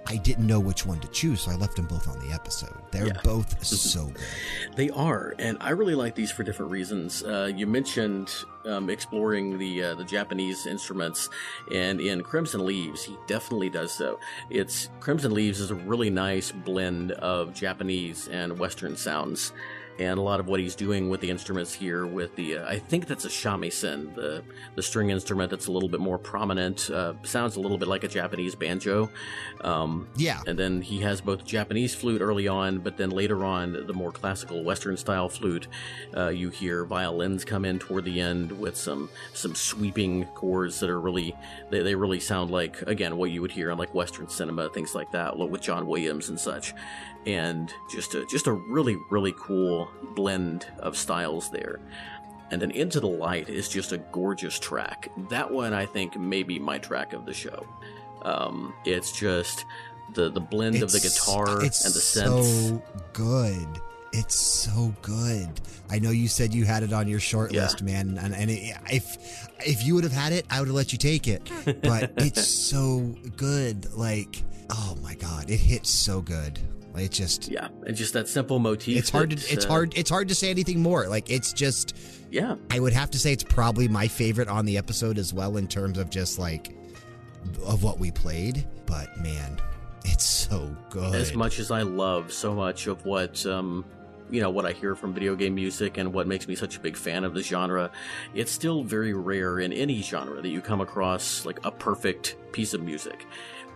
I 0.07 0.17
didn't 0.17 0.47
know 0.47 0.61
which 0.61 0.85
one 0.85 1.01
to 1.01 1.09
choose, 1.09 1.41
so 1.41 1.51
I 1.51 1.55
left 1.55 1.77
them 1.77 1.87
both 1.87 2.07
on 2.09 2.19
the 2.29 2.35
episode. 2.35 2.75
They're 2.91 3.07
Yeah. 3.07 3.13
both 3.25 3.65
so 3.65 4.05
good. 4.09 4.19
They 4.77 4.91
are, 4.91 5.35
and 5.39 5.57
I 5.63 5.71
really 5.71 5.95
like 5.95 6.15
these 6.15 6.31
for 6.31 6.43
different 6.43 6.71
reasons. 6.71 7.23
Uh, 7.23 7.51
you 7.57 7.67
mentioned 7.67 8.31
um, 8.67 8.91
exploring 8.91 9.57
the 9.57 9.83
uh, 9.83 9.95
the 9.95 10.05
Japanese 10.05 10.67
instruments, 10.67 11.31
and 11.73 12.03
in 12.03 12.21
Crimson 12.23 12.67
Leaves, 12.67 13.03
he 13.03 13.17
definitely 13.27 13.71
does 13.71 13.93
so. 13.93 14.21
It's 14.51 14.91
Crimson 15.01 15.33
Leaves 15.33 15.59
is 15.59 15.71
a 15.71 15.75
really 15.75 16.11
nice 16.11 16.53
blend 16.53 17.13
of 17.13 17.55
Japanese 17.55 18.29
and 18.29 18.59
Western 18.59 18.99
sounds, 18.99 19.53
and 19.99 20.19
a 20.19 20.23
lot 20.23 20.41
of 20.41 20.49
what 20.49 20.61
he's 20.61 20.75
doing 20.75 21.09
with 21.09 21.21
the 21.21 21.31
instruments 21.31 21.73
here, 21.73 22.07
with 22.07 22.35
the 22.37 22.59
uh, 22.59 22.67
I 22.69 22.79
think 22.79 23.07
that's 23.07 23.25
a 23.25 23.29
shamisen, 23.29 24.15
the 24.15 24.43
the 24.75 24.83
string 24.83 25.11
instrument 25.11 25.51
that's 25.51 25.67
a 25.67 25.73
little 25.73 25.89
bit 25.89 26.01
more 26.01 26.19
prominent, 26.19 26.91
uh, 26.91 27.15
sounds 27.23 27.57
a 27.57 27.61
little 27.61 27.79
bit 27.79 27.89
like 27.89 28.05
a 28.05 28.09
Japanese 28.09 28.55
banjo. 28.55 29.11
Um, 29.61 30.09
Yeah. 30.17 30.41
and 30.47 30.59
then 30.59 30.83
he 30.83 31.01
has 31.01 31.21
both 31.21 31.45
Japanese 31.45 31.95
flute 31.95 32.21
early 32.21 32.49
on, 32.49 32.79
but 32.81 32.97
then 32.97 33.11
later 33.11 33.45
on, 33.45 33.87
the 33.87 33.95
more 33.95 34.13
classical 34.13 34.63
Western 34.65 34.97
style 34.97 35.29
flute. 35.29 35.69
Uh, 36.17 36.29
you 36.29 36.51
hear 36.51 36.85
violins 36.85 37.45
come 37.45 37.65
in 37.65 37.79
toward 37.79 38.05
the 38.05 38.21
end 38.21 38.53
with 38.53 38.77
some 38.77 39.09
some 39.33 39.55
sweeping 39.55 40.25
chords 40.35 40.81
that 40.81 40.91
are 40.91 41.01
really 41.01 41.35
they, 41.71 41.83
they 41.83 41.95
really 41.95 42.21
sound 42.21 42.51
like 42.51 42.83
again 42.83 43.17
what 43.17 43.31
you 43.31 43.41
would 43.41 43.53
hear 43.53 43.71
in 43.71 43.79
like 43.79 43.95
Western 43.95 44.29
cinema, 44.29 44.69
things 44.71 44.95
like 44.95 45.11
that, 45.13 45.39
with 45.39 45.61
John 45.61 45.87
Williams 45.87 46.29
and 46.29 46.39
such. 46.39 46.75
And 47.27 47.73
just 47.91 48.15
a 48.15 48.27
just 48.27 48.47
a 48.47 48.53
really 48.53 48.97
really 49.11 49.35
cool 49.39 49.89
blend 50.15 50.67
of 50.79 50.97
styles 50.97 51.51
there. 51.51 51.81
And 52.51 52.61
then 52.61 52.71
Into 52.71 53.01
the 53.01 53.09
Light 53.09 53.49
is 53.49 53.69
just 53.69 53.93
a 53.93 53.99
gorgeous 53.99 54.59
track. 54.59 55.09
That 55.31 55.51
one 55.51 55.73
I 55.73 55.87
think 55.87 56.19
may 56.19 56.43
be 56.43 56.59
my 56.59 56.79
track 56.79 57.13
of 57.15 57.25
the 57.27 57.33
show. 57.33 57.67
Um, 58.23 58.75
it's 58.85 59.11
just 59.19 59.65
the 60.15 60.31
the 60.31 60.41
blend 60.41 60.83
of 60.83 60.93
the 60.93 61.01
guitar 61.01 61.65
it's 61.65 61.85
and 61.85 61.95
the 61.95 61.99
synths. 62.01 62.69
so 62.71 62.83
good. 63.15 63.67
It's 64.13 64.37
so 64.37 64.95
good. 65.03 65.49
I 65.91 65.99
know 65.99 66.11
you 66.11 66.29
said 66.29 66.55
you 66.55 66.65
had 66.65 66.83
it 66.85 66.93
on 66.93 67.09
your 67.09 67.19
short 67.19 67.53
Yeah. 67.53 67.63
list, 67.65 67.83
man, 67.83 68.17
and, 68.19 68.33
and 68.35 68.51
it, 68.51 68.77
if 68.93 69.49
if 69.67 69.83
you 69.85 69.95
would 69.97 70.05
have 70.05 70.13
had 70.13 70.33
it, 70.33 70.47
I 70.51 70.61
would 70.61 70.69
have 70.69 70.77
let 70.77 70.93
you 70.93 70.99
take 70.99 71.27
it. 71.27 71.43
But 71.83 72.13
it's 72.19 72.47
so 72.47 73.15
good. 73.37 73.93
Like, 73.95 74.45
oh 74.71 74.97
my 75.03 75.15
god, 75.15 75.51
it 75.51 75.57
hits 75.59 75.91
so 75.91 76.21
good. 76.21 76.61
It 76.97 77.11
just 77.11 77.49
Yeah, 77.49 77.69
and 77.87 77.97
just 77.97 78.13
that 78.13 78.29
simple 78.29 78.59
motif. 78.59 78.97
it's 78.97 79.11
hard 79.11 79.31
to 79.31 79.37
it's 79.37 79.65
uh, 79.65 79.69
hard 79.69 79.97
it's 79.97 80.11
hard 80.11 80.29
to 80.29 80.35
say 80.35 80.51
anything 80.51 80.81
more. 80.81 81.09
Like 81.09 81.31
it's 81.31 81.53
just 81.53 81.97
Yeah, 82.31 82.57
I 82.71 82.79
would 82.79 82.93
have 82.93 83.11
to 83.13 83.19
say 83.19 83.33
it's 83.33 83.45
probably 83.45 83.89
my 83.89 84.09
favorite 84.09 84.49
on 84.49 84.65
the 84.65 84.79
episode 84.79 85.19
as 85.19 85.33
well 85.35 85.57
in 85.57 85.67
terms 85.69 85.99
of 85.99 86.11
just 86.11 86.39
like 86.39 86.75
of 87.67 87.83
what 87.83 87.99
we 87.99 88.11
played. 88.11 88.67
But 88.87 89.19
man, 89.19 89.61
It's 90.05 90.25
so 90.25 90.77
good. 90.91 91.15
As 91.15 91.35
much 91.35 91.59
as 91.59 91.71
I 91.71 91.83
love 91.83 92.33
so 92.33 92.55
much 92.55 92.87
of 92.87 93.05
what 93.05 93.45
um, 93.47 93.85
you 94.31 94.41
know 94.41 94.51
what 94.51 94.65
I 94.65 94.73
hear 94.73 94.95
from 94.95 95.13
video 95.13 95.35
game 95.37 95.55
music 95.55 95.99
and 95.99 96.13
what 96.13 96.27
makes 96.27 96.47
me 96.49 96.55
such 96.55 96.77
a 96.77 96.81
big 96.81 96.97
fan 96.97 97.25
of 97.25 97.35
the 97.35 97.43
genre, 97.43 97.91
it's 98.35 98.53
still 98.53 98.83
very 98.83 99.13
rare 99.15 99.59
in 99.61 99.73
any 99.73 100.01
genre 100.03 100.41
that 100.41 100.49
you 100.49 100.61
come 100.61 100.81
across 100.81 101.45
like 101.45 101.59
a 101.65 101.71
perfect 101.71 102.37
piece 102.53 102.73
of 102.73 102.83
music. 102.83 103.27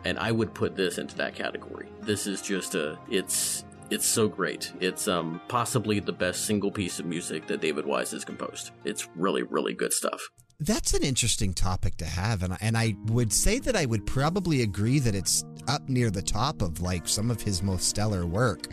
And 0.05 0.19
I 0.19 0.33
would 0.33 0.55
put 0.55 0.77
this 0.77 0.99
into 0.99 1.17
that 1.17 1.35
category. 1.35 1.89
This 2.01 2.27
is 2.27 2.43
just 2.43 2.75
a 2.75 2.99
it's 3.11 3.65
it's 3.91 4.07
so 4.07 4.29
great. 4.29 4.73
It's 4.81 5.09
um 5.09 5.41
possibly 5.49 6.01
the 6.01 6.13
best 6.13 6.47
single 6.47 6.71
piece 6.71 6.99
of 6.99 7.07
music 7.07 7.47
that 7.47 7.61
David 7.61 7.87
Wise 7.87 8.11
has 8.13 8.25
composed. 8.25 8.71
It's 8.85 9.09
really 9.17 9.43
really 9.43 9.75
good 9.75 9.93
stuff. 9.93 10.31
That's 10.61 10.93
an 10.93 11.05
interesting 11.05 11.55
topic 11.55 11.97
to 11.99 12.05
have, 12.05 12.43
and 12.43 12.53
I, 12.55 12.59
and 12.61 12.77
I 12.77 12.97
would 13.07 13.33
say 13.33 13.61
that 13.61 13.77
I 13.77 13.87
would 13.87 14.05
probably 14.07 14.63
agree 14.63 14.99
that 14.99 15.15
it's 15.15 15.45
up 15.69 15.89
near 15.89 16.11
the 16.11 16.23
top 16.23 16.63
of 16.63 16.81
like 16.81 17.07
some 17.07 17.31
of 17.31 17.41
his 17.41 17.63
most 17.63 17.89
stellar 17.89 18.27
work. 18.27 18.67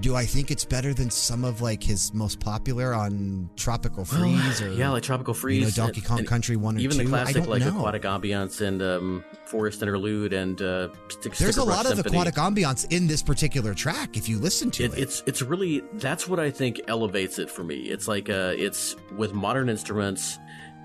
Do 0.00 0.16
I 0.16 0.24
think 0.24 0.50
it's 0.50 0.64
better 0.64 0.92
than 0.94 1.10
some 1.10 1.44
of 1.44 1.60
like 1.60 1.82
his 1.82 2.12
most 2.12 2.40
popular 2.40 2.92
on 2.94 3.48
Tropical 3.56 4.04
Freeze 4.06 4.60
or 4.60 4.72
yeah, 4.72 4.90
like 4.90 5.02
Tropical 5.02 5.34
Freeze, 5.34 5.60
you 5.60 5.64
know, 5.66 5.86
Donkey 5.86 6.00
Kong 6.00 6.20
and 6.20 6.26
Country 6.28 6.56
One 6.56 6.76
or 6.76 6.80
even 6.80 6.96
Two? 6.98 7.04
the 7.04 7.16
I 7.16 7.22
classic 7.22 7.36
don't 7.36 7.48
like 7.48 7.60
know. 7.62 7.78
Aquatic 7.78 8.02
Ambiance 8.02 8.60
and 8.60 8.82
um, 8.82 9.24
Forest 9.44 9.82
Interlude 9.82 10.32
and 10.32 10.60
uh, 10.60 10.88
Stick, 11.08 11.36
There's 11.36 11.58
a 11.58 11.64
lot 11.64 11.86
of 11.86 11.94
Symphony. 11.94 12.16
aquatic 12.16 12.34
ambiance 12.34 12.92
in 12.92 13.06
this 13.06 13.22
particular 13.22 13.74
track 13.74 14.16
if 14.16 14.28
you 14.28 14.38
listen 14.38 14.70
to 14.72 14.84
it. 14.84 14.92
It, 14.94 14.98
it's 14.98 15.22
it's 15.26 15.42
really 15.42 15.82
that's 15.94 16.26
what 16.26 16.40
I 16.40 16.50
think 16.50 16.80
elevates 16.88 17.38
it 17.38 17.48
for 17.50 17.62
me. 17.62 17.82
It's 17.82 18.08
like 18.08 18.28
uh, 18.28 18.54
it's 18.56 18.96
with 19.16 19.34
modern 19.34 19.68
instruments, 19.68 20.38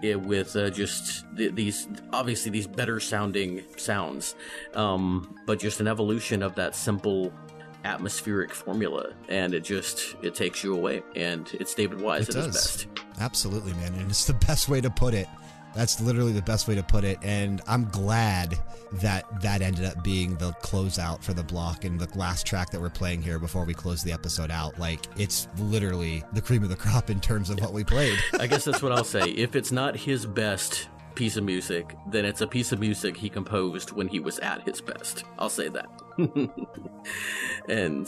it, 0.03 0.21
with 0.21 0.55
uh, 0.55 0.69
just 0.69 1.25
th- 1.37 1.55
these 1.55 1.87
obviously 2.13 2.51
these 2.51 2.67
better 2.67 2.99
sounding 2.99 3.63
sounds, 3.77 4.35
um, 4.75 5.35
but 5.47 5.59
just 5.59 5.79
an 5.79 5.87
evolution 5.87 6.43
of 6.43 6.53
that 6.55 6.75
simple 6.75 7.33
atmospheric 7.83 8.53
formula, 8.53 9.13
and 9.29 9.53
it 9.53 9.63
just 9.63 10.15
it 10.21 10.35
takes 10.35 10.63
you 10.63 10.73
away. 10.73 11.03
And 11.15 11.49
it's 11.53 11.73
David 11.73 12.01
Wise 12.01 12.29
It 12.29 12.35
at 12.35 12.45
his 12.45 12.55
best. 12.55 12.87
Absolutely, 13.19 13.73
man. 13.73 13.93
And 13.93 14.09
it's 14.09 14.25
the 14.25 14.33
best 14.33 14.69
way 14.69 14.81
to 14.81 14.89
put 14.89 15.13
it. 15.13 15.27
That's 15.75 16.01
literally 16.01 16.31
the 16.31 16.41
best 16.41 16.67
way 16.67 16.73
to 16.73 16.81
put 16.81 17.03
it. 17.03 17.19
And 17.21 17.61
I'm 17.67 17.85
glad 17.89 18.57
that 18.93 19.41
that 19.41 19.61
ended 19.61 19.85
up 19.85 20.03
being 20.03 20.35
the 20.37 20.51
closeout 20.53 21.21
for 21.21 21.35
the 21.35 21.43
block 21.43 21.85
and 21.85 21.99
the 21.99 22.17
last 22.17 22.47
track 22.47 22.71
that 22.71 22.81
we're 22.81 22.89
playing 22.89 23.21
here 23.21 23.37
before 23.37 23.63
we 23.63 23.75
close 23.75 24.01
the 24.01 24.11
episode 24.11 24.49
out. 24.49 24.79
Like, 24.79 25.01
it's 25.17 25.47
literally 25.59 26.23
the 26.33 26.41
cream 26.41 26.63
of 26.63 26.69
the 26.69 26.75
crop 26.75 27.11
in 27.11 27.19
terms 27.19 27.51
of 27.51 27.59
what 27.59 27.73
we 27.73 27.83
played. 27.83 28.17
I 28.39 28.47
guess 28.47 28.65
that's 28.65 28.81
what 28.81 28.91
I'll 28.91 29.03
say. 29.03 29.29
If 29.29 29.55
it's 29.55 29.71
not 29.71 29.95
his 29.95 30.25
best 30.25 30.89
piece 31.13 31.37
of 31.37 31.43
music, 31.43 31.95
then 32.07 32.25
it's 32.25 32.41
a 32.41 32.47
piece 32.47 32.71
of 32.71 32.79
music 32.79 33.15
he 33.15 33.29
composed 33.29 33.91
when 33.91 34.07
he 34.07 34.19
was 34.19 34.39
at 34.39 34.63
his 34.63 34.81
best. 34.81 35.25
I'll 35.37 35.49
say 35.49 35.67
that. 35.69 35.89
and 37.69 38.07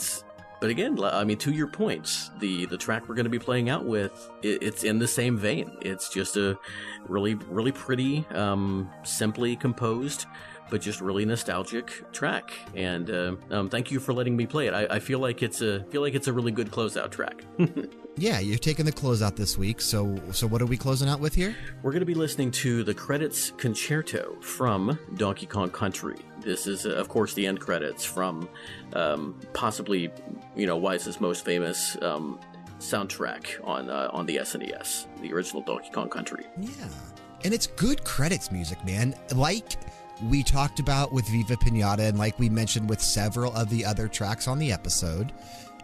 but 0.60 0.68
again, 0.68 1.02
I 1.02 1.24
mean, 1.24 1.38
to 1.38 1.52
your 1.52 1.68
points, 1.68 2.30
the 2.38 2.66
the 2.66 2.76
track 2.76 3.08
we're 3.08 3.14
going 3.14 3.24
to 3.24 3.30
be 3.30 3.38
playing 3.38 3.70
out 3.70 3.86
with, 3.86 4.30
it, 4.42 4.62
it's 4.62 4.84
in 4.84 4.98
the 4.98 5.08
same 5.08 5.38
vein. 5.38 5.76
It's 5.80 6.10
just 6.10 6.36
a 6.36 6.58
really, 7.08 7.34
really 7.34 7.72
pretty, 7.72 8.26
um, 8.32 8.90
simply 9.02 9.56
composed, 9.56 10.26
but 10.68 10.82
just 10.82 11.00
really 11.00 11.24
nostalgic 11.24 12.12
track. 12.12 12.52
And 12.74 13.10
uh, 13.10 13.36
um, 13.50 13.70
thank 13.70 13.90
you 13.90 13.98
for 14.00 14.12
letting 14.12 14.36
me 14.36 14.44
play 14.46 14.66
it. 14.66 14.74
I, 14.74 14.86
I 14.96 14.98
feel 14.98 15.18
like 15.18 15.42
it's 15.42 15.62
a 15.62 15.82
feel 15.84 16.02
like 16.02 16.14
it's 16.14 16.28
a 16.28 16.32
really 16.32 16.52
good 16.52 16.70
closeout 16.70 17.10
track. 17.10 17.42
yeah, 18.16 18.38
you're 18.38 18.58
taking 18.58 18.84
the 18.84 18.92
closeout 18.92 19.36
this 19.36 19.56
week. 19.56 19.80
So, 19.80 20.20
so 20.30 20.46
what 20.46 20.60
are 20.60 20.66
we 20.66 20.76
closing 20.76 21.08
out 21.08 21.20
with 21.20 21.34
here? 21.34 21.56
We're 21.82 21.92
going 21.92 22.00
to 22.00 22.06
be 22.06 22.14
listening 22.14 22.50
to 22.52 22.84
the 22.84 22.92
credits 22.92 23.52
concerto 23.52 24.36
from 24.42 24.98
Donkey 25.16 25.46
Kong 25.46 25.70
Country. 25.70 26.16
This 26.40 26.66
is, 26.66 26.86
of 26.86 27.08
course, 27.08 27.34
the 27.34 27.46
end 27.46 27.60
credits 27.60 28.04
from 28.04 28.48
um, 28.94 29.38
possibly, 29.52 30.10
you 30.56 30.66
know, 30.66 30.76
Wise's 30.76 31.20
most 31.20 31.44
famous 31.44 31.96
um, 32.02 32.38
soundtrack 32.78 33.64
on 33.66 33.90
uh, 33.90 34.10
on 34.12 34.26
the 34.26 34.36
SNES, 34.36 35.06
the 35.20 35.32
original 35.32 35.62
Donkey 35.62 35.90
Kong 35.90 36.08
Country. 36.08 36.46
Yeah. 36.58 36.88
And 37.44 37.54
it's 37.54 37.66
good 37.66 38.04
credits 38.04 38.50
music, 38.50 38.84
man. 38.84 39.14
Like 39.34 39.76
we 40.28 40.42
talked 40.42 40.80
about 40.80 41.12
with 41.12 41.26
Viva 41.28 41.56
Pinata 41.56 42.08
and 42.08 42.18
like 42.18 42.38
we 42.38 42.48
mentioned 42.48 42.88
with 42.88 43.00
several 43.00 43.54
of 43.54 43.70
the 43.70 43.84
other 43.84 44.08
tracks 44.08 44.46
on 44.48 44.58
the 44.58 44.72
episode, 44.72 45.32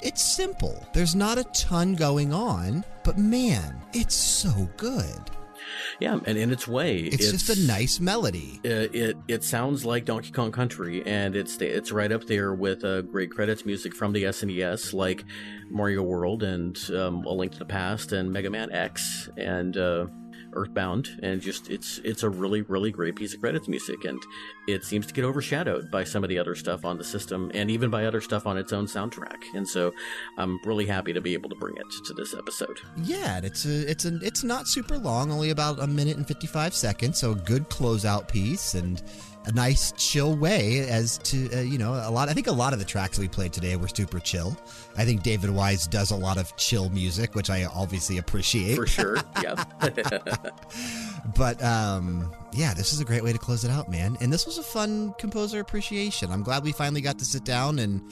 it's 0.02 0.22
simple. 0.22 0.86
There's 0.92 1.14
not 1.14 1.38
a 1.38 1.44
ton 1.44 1.94
going 1.94 2.32
on, 2.32 2.84
but 3.02 3.18
man, 3.18 3.80
it's 3.94 4.14
so 4.14 4.68
good. 4.76 5.30
Yeah, 6.00 6.18
and 6.24 6.38
in 6.38 6.50
its 6.52 6.68
way, 6.68 6.98
It's, 6.98 7.30
just 7.30 7.50
a 7.50 7.66
nice 7.66 8.00
melody. 8.00 8.60
Uh, 8.64 8.88
it 8.92 9.16
it 9.28 9.44
sounds 9.44 9.84
like 9.84 10.04
Donkey 10.04 10.30
Kong 10.30 10.52
Country, 10.52 11.04
and 11.06 11.34
it's 11.34 11.56
it's 11.60 11.92
right 11.92 12.12
up 12.12 12.24
there 12.26 12.54
with 12.54 12.84
uh, 12.84 13.02
great 13.02 13.30
credits 13.30 13.64
music 13.64 13.94
from 13.94 14.12
the 14.12 14.24
SNES, 14.24 14.92
like 14.92 15.24
Mario 15.70 16.02
World 16.02 16.42
and 16.42 16.78
um, 16.90 17.24
A 17.24 17.32
Link 17.32 17.52
to 17.52 17.58
the 17.58 17.64
Past 17.64 18.12
and 18.12 18.30
Mega 18.30 18.50
Man 18.50 18.70
X 18.72 19.28
and 19.36 19.76
uh, 19.76 20.06
Earthbound, 20.56 21.08
and 21.22 21.40
just 21.40 21.70
it's 21.70 22.00
it's 22.04 22.22
a 22.22 22.30
really 22.30 22.62
really 22.62 22.90
great 22.90 23.14
piece 23.16 23.34
of 23.34 23.40
credits 23.40 23.68
music, 23.68 24.04
and 24.04 24.20
it 24.66 24.84
seems 24.84 25.06
to 25.06 25.14
get 25.14 25.24
overshadowed 25.24 25.90
by 25.90 26.02
some 26.04 26.24
of 26.24 26.28
the 26.28 26.38
other 26.38 26.54
stuff 26.54 26.84
on 26.84 26.98
the 26.98 27.04
system, 27.04 27.50
and 27.54 27.70
even 27.70 27.90
by 27.90 28.06
other 28.06 28.20
stuff 28.20 28.46
on 28.46 28.56
its 28.56 28.72
own 28.72 28.86
soundtrack. 28.86 29.42
And 29.54 29.68
so, 29.68 29.92
I'm 30.38 30.58
really 30.64 30.86
happy 30.86 31.12
to 31.12 31.20
be 31.20 31.34
able 31.34 31.50
to 31.50 31.56
bring 31.56 31.76
it 31.76 31.86
to 32.06 32.14
this 32.14 32.34
episode. 32.34 32.80
Yeah, 32.96 33.40
it's 33.42 33.64
a 33.66 33.90
it's 33.90 34.04
a 34.04 34.18
it's 34.22 34.42
not 34.42 34.66
super 34.66 34.98
long, 34.98 35.30
only 35.30 35.50
about 35.50 35.80
a 35.80 35.86
minute 35.86 36.16
and 36.16 36.26
55 36.26 36.74
seconds, 36.74 37.18
so 37.18 37.32
a 37.32 37.34
good 37.34 37.68
closeout 37.68 38.28
piece 38.28 38.74
and 38.74 39.02
a 39.46 39.52
nice 39.52 39.92
chill 39.92 40.36
way 40.36 40.80
as 40.88 41.18
to 41.18 41.48
uh, 41.56 41.60
you 41.60 41.78
know 41.78 41.94
a 41.94 42.10
lot 42.10 42.28
i 42.28 42.32
think 42.32 42.48
a 42.48 42.52
lot 42.52 42.72
of 42.72 42.80
the 42.80 42.84
tracks 42.84 43.18
we 43.18 43.28
played 43.28 43.52
today 43.52 43.76
were 43.76 43.88
super 43.88 44.18
chill. 44.18 44.56
I 44.96 45.04
think 45.04 45.22
david 45.22 45.50
wise 45.50 45.86
does 45.86 46.10
a 46.10 46.16
lot 46.16 46.36
of 46.36 46.54
chill 46.56 46.90
music 46.90 47.34
which 47.34 47.48
i 47.48 47.64
obviously 47.64 48.18
appreciate. 48.18 48.76
For 48.76 48.86
sure, 48.86 49.16
yeah. 49.42 49.64
but 51.36 51.62
um 51.62 52.32
yeah 52.52 52.74
this 52.74 52.92
is 52.92 53.00
a 53.00 53.04
great 53.04 53.22
way 53.22 53.32
to 53.32 53.38
close 53.38 53.64
it 53.64 53.70
out 53.70 53.88
man. 53.88 54.16
And 54.20 54.32
this 54.32 54.46
was 54.46 54.58
a 54.58 54.62
fun 54.62 55.14
composer 55.18 55.60
appreciation. 55.60 56.30
I'm 56.32 56.42
glad 56.42 56.64
we 56.64 56.72
finally 56.72 57.00
got 57.00 57.18
to 57.20 57.24
sit 57.24 57.44
down 57.44 57.78
and 57.78 58.02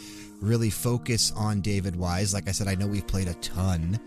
really 0.40 0.70
focus 0.70 1.32
on 1.36 1.60
david 1.60 1.96
wise. 1.96 2.32
Like 2.32 2.48
i 2.48 2.52
said 2.52 2.68
i 2.68 2.76
know 2.76 2.86
we've 2.86 3.06
played 3.06 3.28
a 3.28 3.34
ton 3.34 3.98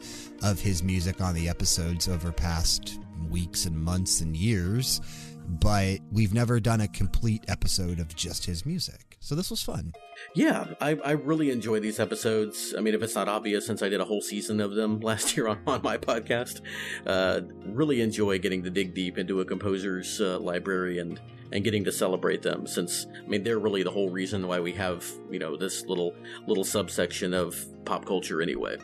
of 0.44 0.62
his 0.62 0.82
music 0.82 1.20
on 1.20 1.36
the 1.36 1.50
episodes 1.50 2.08
over 2.08 2.32
past 2.32 3.00
weeks 3.30 3.66
and 3.66 3.76
months 3.76 4.22
and 4.22 4.38
years 4.38 5.02
but 5.48 6.00
we've 6.12 6.34
never 6.34 6.60
done 6.60 6.82
a 6.82 6.88
complete 6.88 7.44
episode 7.48 8.00
of 8.00 8.16
just 8.16 8.46
his 8.46 8.66
music 8.66 9.18
so 9.20 9.36
this 9.36 9.50
was 9.50 9.62
fun 9.62 9.94
Yeah, 10.34 10.66
I, 10.82 10.98
I 11.04 11.12
really 11.12 11.52
enjoy 11.52 11.80
these 11.80 12.00
episodes. 12.00 12.74
I 12.78 12.82
mean, 12.82 12.94
if 12.94 13.02
it's 13.02 13.16
not 13.16 13.28
obvious, 13.28 13.66
since 13.66 13.82
I 13.82 13.90
did 13.90 14.02
a 14.02 14.06
whole 14.06 14.22
season 14.22 14.60
of 14.60 14.74
them 14.76 15.00
last 15.10 15.36
year 15.38 15.48
on, 15.48 15.60
on 15.68 15.82
my 15.84 15.98
podcast, 15.98 16.62
uh, 17.06 17.42
really 17.66 18.02
enjoy 18.02 18.40
getting 18.40 18.64
to 18.64 18.70
dig 18.70 18.94
deep 18.94 19.18
into 19.18 19.42
a 19.42 19.46
composer's 19.46 20.20
uh, 20.22 20.40
library 20.40 21.00
and, 21.00 21.20
and 21.52 21.64
getting 21.64 21.84
to 21.86 21.92
celebrate 21.92 22.42
them. 22.42 22.68
Since 22.68 23.08
I 23.24 23.28
mean, 23.28 23.44
they're 23.44 23.60
really 23.60 23.84
the 23.84 23.92
whole 23.92 24.10
reason 24.10 24.48
why 24.48 24.60
we 24.60 24.74
have 24.74 25.06
you 25.30 25.40
know 25.40 25.56
this 25.56 25.86
little 25.86 26.14
little 26.48 26.64
subsection 26.64 27.34
of 27.34 27.66
pop 27.86 28.06
culture 28.06 28.42
anyway. 28.42 28.78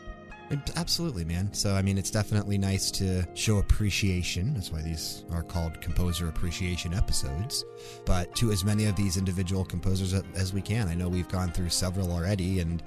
Absolutely, 0.76 1.24
man. 1.24 1.52
So, 1.52 1.74
I 1.74 1.82
mean, 1.82 1.98
it's 1.98 2.10
definitely 2.10 2.58
nice 2.58 2.90
to 2.92 3.26
show 3.34 3.58
appreciation. 3.58 4.54
That's 4.54 4.70
why 4.70 4.82
these 4.82 5.24
are 5.32 5.42
called 5.42 5.80
composer 5.80 6.28
appreciation 6.28 6.94
episodes. 6.94 7.64
But 8.04 8.34
to 8.36 8.52
as 8.52 8.64
many 8.64 8.86
of 8.86 8.96
these 8.96 9.16
individual 9.16 9.64
composers 9.64 10.12
as 10.12 10.52
we 10.52 10.62
can. 10.62 10.88
I 10.88 10.94
know 10.94 11.08
we've 11.08 11.28
gone 11.28 11.50
through 11.50 11.70
several 11.70 12.12
already, 12.12 12.60
and 12.60 12.82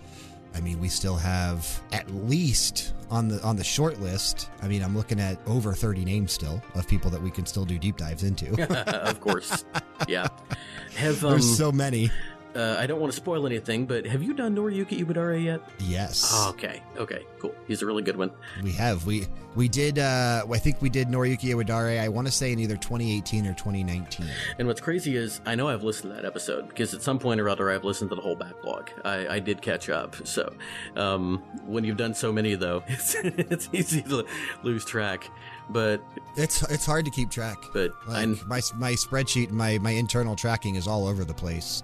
I 0.55 0.61
mean, 0.61 0.79
we 0.79 0.89
still 0.89 1.15
have 1.15 1.81
at 1.91 2.09
least 2.09 2.93
on 3.09 3.27
the 3.27 3.41
on 3.43 3.55
the 3.55 3.63
short 3.63 3.99
list. 3.99 4.49
I 4.61 4.67
mean, 4.67 4.83
I'm 4.83 4.95
looking 4.95 5.19
at 5.19 5.39
over 5.45 5.73
30 5.73 6.03
names 6.05 6.31
still 6.31 6.61
of 6.75 6.87
people 6.87 7.11
that 7.11 7.21
we 7.21 7.31
can 7.31 7.45
still 7.45 7.65
do 7.65 7.77
deep 7.77 7.97
dives 7.97 8.23
into. 8.23 8.51
of 9.07 9.19
course, 9.19 9.65
yeah. 10.07 10.27
Have 10.95 11.23
um, 11.23 11.31
There's 11.31 11.57
so 11.57 11.71
many. 11.71 12.09
Uh, 12.57 12.75
I 12.79 12.87
don't 12.87 12.99
want 12.99 13.13
to 13.13 13.15
spoil 13.15 13.45
anything, 13.45 13.85
but 13.85 14.07
have 14.07 14.23
you 14.23 14.33
done 14.33 14.55
Noriyuki 14.55 15.05
Iwadare 15.05 15.43
yet? 15.43 15.61
Yes. 15.79 16.27
Oh, 16.33 16.49
okay, 16.49 16.81
okay, 16.97 17.23
cool. 17.37 17.53
He's 17.67 17.83
a 17.83 17.85
really 17.85 18.01
good 18.01 18.17
one. 18.17 18.31
We 18.63 18.71
have. 18.71 19.05
We 19.05 19.27
we 19.53 19.67
did 19.67 19.99
uh 19.99 20.43
I 20.51 20.57
think 20.57 20.81
we 20.81 20.89
did 20.89 21.07
Noriyuki 21.07 21.53
Iwadare, 21.53 21.99
I 21.99 22.09
want 22.09 22.27
to 22.27 22.33
say 22.33 22.51
in 22.51 22.59
either 22.59 22.75
2018 22.75 23.45
or 23.45 23.53
2019. 23.53 24.27
And 24.57 24.67
what's 24.67 24.81
crazy 24.81 25.15
is 25.15 25.39
I 25.45 25.53
know 25.53 25.67
I've 25.67 25.83
listened 25.83 26.09
to 26.11 26.15
that 26.15 26.25
episode 26.25 26.67
because 26.69 26.95
at 26.95 27.03
some 27.03 27.19
point 27.19 27.39
or 27.39 27.47
other 27.47 27.69
I've 27.69 27.83
listened 27.83 28.09
to 28.09 28.15
the 28.15 28.21
whole 28.23 28.35
backlog. 28.35 28.89
I, 29.05 29.27
I 29.35 29.39
did 29.39 29.61
catch 29.61 29.89
up. 29.89 30.15
So 30.25 30.51
um, 30.95 31.43
when 31.67 31.83
you've 31.83 31.97
done 31.97 32.15
so 32.15 32.33
many 32.33 32.55
though, 32.55 32.83
it's 32.87 33.15
it's 33.23 33.69
easy 33.71 34.01
to 34.03 34.25
lose 34.63 34.83
track. 34.83 35.29
But 35.69 36.01
It's 36.35 36.63
it's 36.71 36.85
hard 36.87 37.05
to 37.05 37.11
keep 37.11 37.29
track. 37.29 37.57
but 37.73 37.91
Like, 38.07 38.29
my 38.47 38.61
my 38.75 38.93
spreadsheet, 38.93 39.51
my 39.51 39.77
my 39.77 39.91
internal 39.91 40.35
tracking 40.35 40.75
is 40.75 40.87
all 40.87 41.05
over 41.05 41.23
the 41.23 41.33
place. 41.35 41.83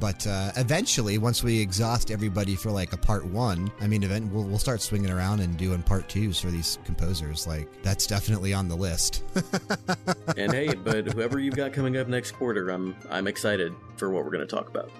But 0.00 0.26
uh, 0.26 0.52
eventually, 0.56 1.18
once 1.18 1.42
we 1.42 1.60
exhaust 1.60 2.10
everybody 2.10 2.56
for 2.56 2.70
like 2.70 2.92
a 2.92 2.96
part 2.96 3.24
one, 3.24 3.70
I 3.80 3.86
mean, 3.86 4.02
event 4.02 4.32
we'll, 4.32 4.44
we'll 4.44 4.58
start 4.58 4.80
swinging 4.80 5.10
around 5.10 5.40
and 5.40 5.56
doing 5.56 5.82
part 5.82 6.08
twos 6.08 6.40
for 6.40 6.50
these 6.50 6.78
composers. 6.84 7.46
Like 7.46 7.68
that's 7.82 8.06
definitely 8.06 8.52
on 8.54 8.68
the 8.68 8.76
list. 8.76 9.22
and 10.36 10.52
hey, 10.52 10.74
but 10.74 11.06
whoever 11.12 11.38
you've 11.38 11.56
got 11.56 11.72
coming 11.72 11.96
up 11.96 12.08
next 12.08 12.32
quarter, 12.32 12.70
I'm 12.70 12.96
I'm 13.10 13.26
excited 13.26 13.72
for 13.96 14.10
what 14.10 14.24
we're 14.24 14.30
going 14.30 14.46
to 14.46 14.56
talk 14.56 14.68
about. 14.68 14.90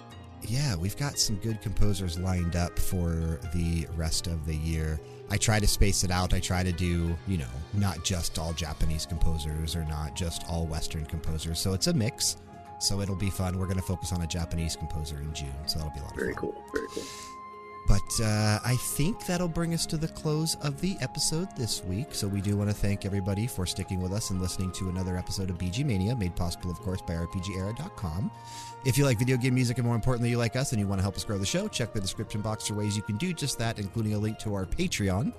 yeah, 0.43 0.77
we've 0.77 0.97
got 0.97 1.19
some 1.19 1.37
good 1.37 1.61
composers 1.61 2.19
lined 2.19 2.57
up 2.57 2.79
for 2.79 3.41
the 3.55 3.87
rest 3.97 4.27
of 4.27 4.45
the 4.47 4.57
year. 4.57 5.01
I 5.31 5.37
try 5.39 5.59
to 5.59 5.67
space 5.67 6.05
it 6.05 6.11
out. 6.11 6.35
I 6.35 6.41
try 6.41 6.63
to 6.63 6.73
do, 6.73 7.17
you 7.27 7.39
know, 7.39 7.47
not 7.73 8.05
just 8.05 8.39
all 8.39 8.53
Japanese 8.53 9.07
composers 9.07 9.75
or 9.75 9.85
not 9.85 10.15
just 10.15 10.45
all 10.49 10.67
Western 10.67 11.07
composers. 11.07 11.59
So 11.59 11.73
it's 11.73 11.87
a 11.87 11.93
mix. 11.95 12.37
So 12.83 13.01
it'll 13.01 13.17
be 13.17 13.31
fun. 13.31 13.59
We're 13.59 13.67
going 13.67 13.77
to 13.79 13.83
focus 13.83 14.13
on 14.13 14.23
a 14.23 14.27
Japanese 14.27 14.77
composer 14.77 15.17
in 15.21 15.33
June. 15.33 15.55
So 15.67 15.79
that'll 15.79 15.95
be 15.95 16.01
a 16.01 16.03
lot 16.05 16.17
Very 16.17 16.33
of 16.33 16.39
fun. 16.39 16.51
cool. 16.53 16.65
Very 16.75 16.87
cool. 16.89 17.05
But 17.89 18.21
uh, 18.25 18.61
I 18.65 18.77
think 18.77 19.27
that'll 19.27 19.49
bring 19.49 19.75
us 19.75 19.87
to 19.87 19.97
the 19.97 20.07
close 20.07 20.55
of 20.63 20.81
the 20.81 20.97
episode 21.01 21.49
this 21.57 21.83
week. 21.85 22.15
So 22.15 22.29
we 22.29 22.41
do 22.41 22.57
want 22.57 22.71
to 22.71 22.77
thank 22.77 23.05
everybody 23.05 23.49
for 23.49 23.67
sticking 23.67 24.01
with 24.01 24.13
us 24.13 24.31
and 24.31 24.41
listening 24.41 24.71
to 24.73 24.89
another 24.89 25.17
episode 25.17 25.51
of 25.51 25.59
VG 25.59 25.85
Mania, 25.85 26.15
made 26.15 26.37
possible, 26.37 26.71
of 26.71 26.79
course, 26.79 27.03
by 27.03 27.15
RPGera.com. 27.15 28.31
If 28.85 28.97
you 28.97 29.05
like 29.05 29.19
video 29.19 29.37
game 29.37 29.55
music 29.55 29.79
and 29.79 29.87
more 29.87 29.97
importantly, 29.97 30.31
you 30.31 30.39
like 30.39 30.55
us 30.55 30.71
and 30.71 30.81
you 30.81 30.87
want 30.87 31.01
to 31.01 31.03
help 31.03 31.17
us 31.17 31.25
grow 31.25 31.39
the 31.39 31.47
show, 31.47 31.67
check 31.67 31.93
the 31.93 32.01
description 32.01 32.41
box 32.41 32.69
for 32.69 32.75
ways 32.75 32.97
you 32.97 33.03
can 33.03 33.17
do 33.17 33.33
just 33.33 33.59
that, 33.59 33.81
including 33.81 34.15
a 34.15 34.19
link 34.19 34.39
to 34.39 34.55
our 34.55 34.65
Patreon 34.65 35.33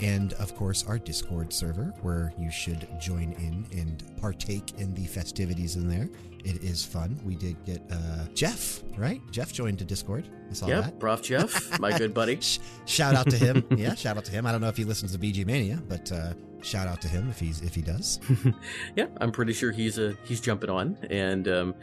and, 0.00 0.32
of 0.34 0.54
course, 0.56 0.86
our 0.86 0.98
Discord 0.98 1.52
server 1.52 1.94
where 2.00 2.32
you 2.38 2.50
should 2.50 2.88
join 2.98 3.32
in 3.32 3.66
and 3.78 4.02
partake 4.20 4.72
in 4.78 4.94
the 4.94 5.04
festivities 5.04 5.76
in 5.76 5.86
there. 5.88 6.08
It 6.44 6.62
is 6.64 6.84
fun. 6.84 7.20
We 7.24 7.34
did 7.34 7.62
get 7.64 7.82
uh, 7.90 8.26
Jeff, 8.34 8.82
right? 8.96 9.20
Jeff 9.30 9.52
joined 9.52 9.78
to 9.80 9.84
Discord. 9.84 10.28
I 10.50 10.54
saw 10.54 10.66
that. 10.66 10.84
Yep, 10.84 10.98
Prof. 11.00 11.22
Jeff, 11.22 11.78
my 11.78 11.96
good 11.96 12.14
buddy. 12.14 12.38
Shout 12.86 13.14
out 13.14 13.28
to 13.30 13.36
him. 13.36 13.66
yeah, 13.76 13.94
shout 13.94 14.16
out 14.16 14.24
to 14.24 14.32
him. 14.32 14.46
I 14.46 14.52
don't 14.52 14.60
know 14.60 14.68
if 14.68 14.76
he 14.76 14.84
listens 14.84 15.12
to 15.12 15.18
VG 15.18 15.46
Mania, 15.46 15.80
but 15.88 16.10
uh, 16.10 16.32
shout 16.62 16.88
out 16.88 17.00
to 17.02 17.08
him 17.08 17.28
if 17.30 17.38
he's 17.38 17.60
if 17.60 17.74
he 17.74 17.82
does. 17.82 18.20
yeah, 18.96 19.06
I'm 19.20 19.32
pretty 19.32 19.52
sure 19.52 19.70
he's 19.70 19.98
uh, 19.98 20.14
he's 20.24 20.40
jumping 20.40 20.70
on, 20.70 20.96
and 21.08 21.46
um, 21.46 21.74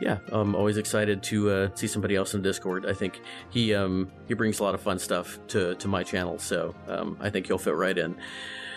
yeah, 0.00 0.18
I'm 0.30 0.54
always 0.54 0.76
excited 0.76 1.22
to 1.24 1.50
uh, 1.50 1.74
see 1.74 1.86
somebody 1.86 2.16
else 2.16 2.34
in 2.34 2.42
Discord. 2.42 2.86
I 2.86 2.92
think 2.92 3.20
he 3.50 3.74
um, 3.74 4.10
he 4.28 4.34
brings 4.34 4.60
a 4.60 4.62
lot 4.62 4.74
of 4.74 4.80
fun 4.80 4.98
stuff 4.98 5.38
to 5.48 5.74
to 5.76 5.88
my 5.88 6.02
channel, 6.02 6.38
so 6.38 6.74
um, 6.88 7.16
I 7.20 7.30
think 7.30 7.46
he'll 7.46 7.58
fit 7.58 7.74
right 7.74 7.96
in. 7.96 8.16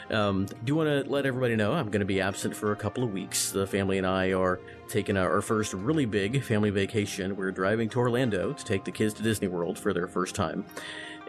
Um, 0.09 0.47
do 0.63 0.75
want 0.75 0.87
to 0.87 1.11
let 1.11 1.25
everybody 1.25 1.55
know 1.55 1.73
I'm 1.73 1.87
going 1.87 2.01
to 2.01 2.05
be 2.05 2.21
absent 2.21 2.55
for 2.55 2.71
a 2.71 2.75
couple 2.75 3.03
of 3.03 3.11
weeks. 3.11 3.51
The 3.51 3.65
family 3.65 3.97
and 3.97 4.05
I 4.05 4.33
are 4.33 4.59
taking 4.87 5.17
our 5.17 5.41
first 5.41 5.73
really 5.73 6.05
big 6.05 6.43
family 6.43 6.69
vacation. 6.69 7.35
We're 7.35 7.51
driving 7.51 7.89
to 7.89 7.99
Orlando 7.99 8.53
to 8.53 8.65
take 8.65 8.83
the 8.83 8.91
kids 8.91 9.13
to 9.15 9.23
Disney 9.23 9.47
World 9.47 9.77
for 9.77 9.93
their 9.93 10.07
first 10.07 10.35
time, 10.35 10.65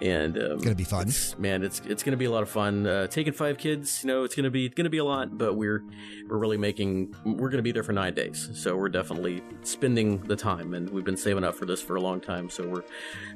and 0.03 0.37
um, 0.37 0.53
It's 0.53 0.65
gonna 0.65 0.75
be 0.77 0.85
fun. 0.85 1.03
it's- 1.03 1.35
man, 1.39 1.63
it's 1.63 1.81
it's 1.87 2.03
gonna 2.03 2.17
be 2.17 2.25
a 2.27 2.31
lot 2.31 2.43
of 2.43 2.49
fun. 2.49 2.87
Uh, 2.87 3.07
taking 3.07 3.33
five 3.33 3.59
kids, 3.59 4.03
you 4.03 4.09
know, 4.09 4.25
it's 4.25 4.35
gonna 4.35 4.51
be 4.51 4.69
gonna 4.69 4.91
be 4.91 4.99
a 4.99 5.05
lot, 5.05 5.37
but 5.39 5.55
we're 5.55 5.83
we're 6.29 6.39
really 6.39 6.57
making 6.59 7.15
we're 7.25 7.49
gonna 7.49 7.63
be 7.63 7.73
there 7.73 7.83
for 7.83 7.93
nine 7.93 8.15
days, 8.15 8.51
so 8.55 8.77
we're 8.77 8.89
definitely 8.89 9.43
spending 9.63 10.19
the 10.27 10.37
time, 10.37 10.75
and 10.75 10.91
we've 10.91 11.05
been 11.05 11.17
saving 11.17 11.45
up 11.45 11.55
for 11.55 11.65
this 11.67 11.81
for 11.81 11.97
a 11.97 12.01
long 12.01 12.21
time, 12.21 12.51
so 12.51 12.67
we're 12.69 12.83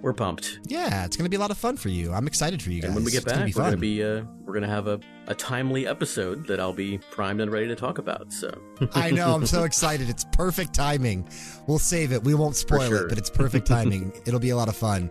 we're 0.02 0.12
pumped. 0.12 0.60
Yeah, 0.66 1.04
it's 1.04 1.16
gonna 1.16 1.30
be 1.30 1.36
a 1.36 1.40
lot 1.40 1.50
of 1.50 1.58
fun 1.58 1.76
for 1.76 1.88
you. 1.88 2.12
I'm 2.12 2.26
excited 2.26 2.62
for 2.62 2.70
you 2.70 2.82
guys. 2.82 2.88
And 2.88 2.94
when 2.94 3.04
we 3.04 3.10
get 3.10 3.18
It's 3.22 3.32
back, 3.32 3.36
gonna 3.38 3.52
we're 3.56 3.64
gonna 3.70 3.76
be 3.76 4.04
uh, 4.04 4.22
we're 4.44 4.54
gonna 4.54 4.66
have 4.66 4.86
a, 4.86 5.00
a 5.28 5.34
timely 5.34 5.86
episode 5.86 6.46
that 6.48 6.60
I'll 6.60 6.72
be 6.72 6.98
primed 7.10 7.40
and 7.40 7.50
ready 7.50 7.68
to 7.68 7.76
talk 7.76 7.98
about. 7.98 8.32
So 8.32 8.50
I 8.94 9.10
know. 9.10 9.34
I'm 9.34 9.46
so 9.46 9.64
excited. 9.70 10.08
It's 10.10 10.24
perfect 10.32 10.74
timing. 10.74 11.28
We'll 11.66 11.78
save 11.78 12.12
it. 12.12 12.22
We 12.24 12.34
won't 12.34 12.56
spoil 12.56 12.88
sure. 12.88 13.06
it, 13.06 13.08
but 13.08 13.18
it's 13.18 13.30
perfect 13.30 13.66
timing. 13.66 14.12
It'll 14.26 14.40
be 14.40 14.50
a 14.50 14.56
lot 14.56 14.68
of 14.68 14.76
fun. 14.76 15.10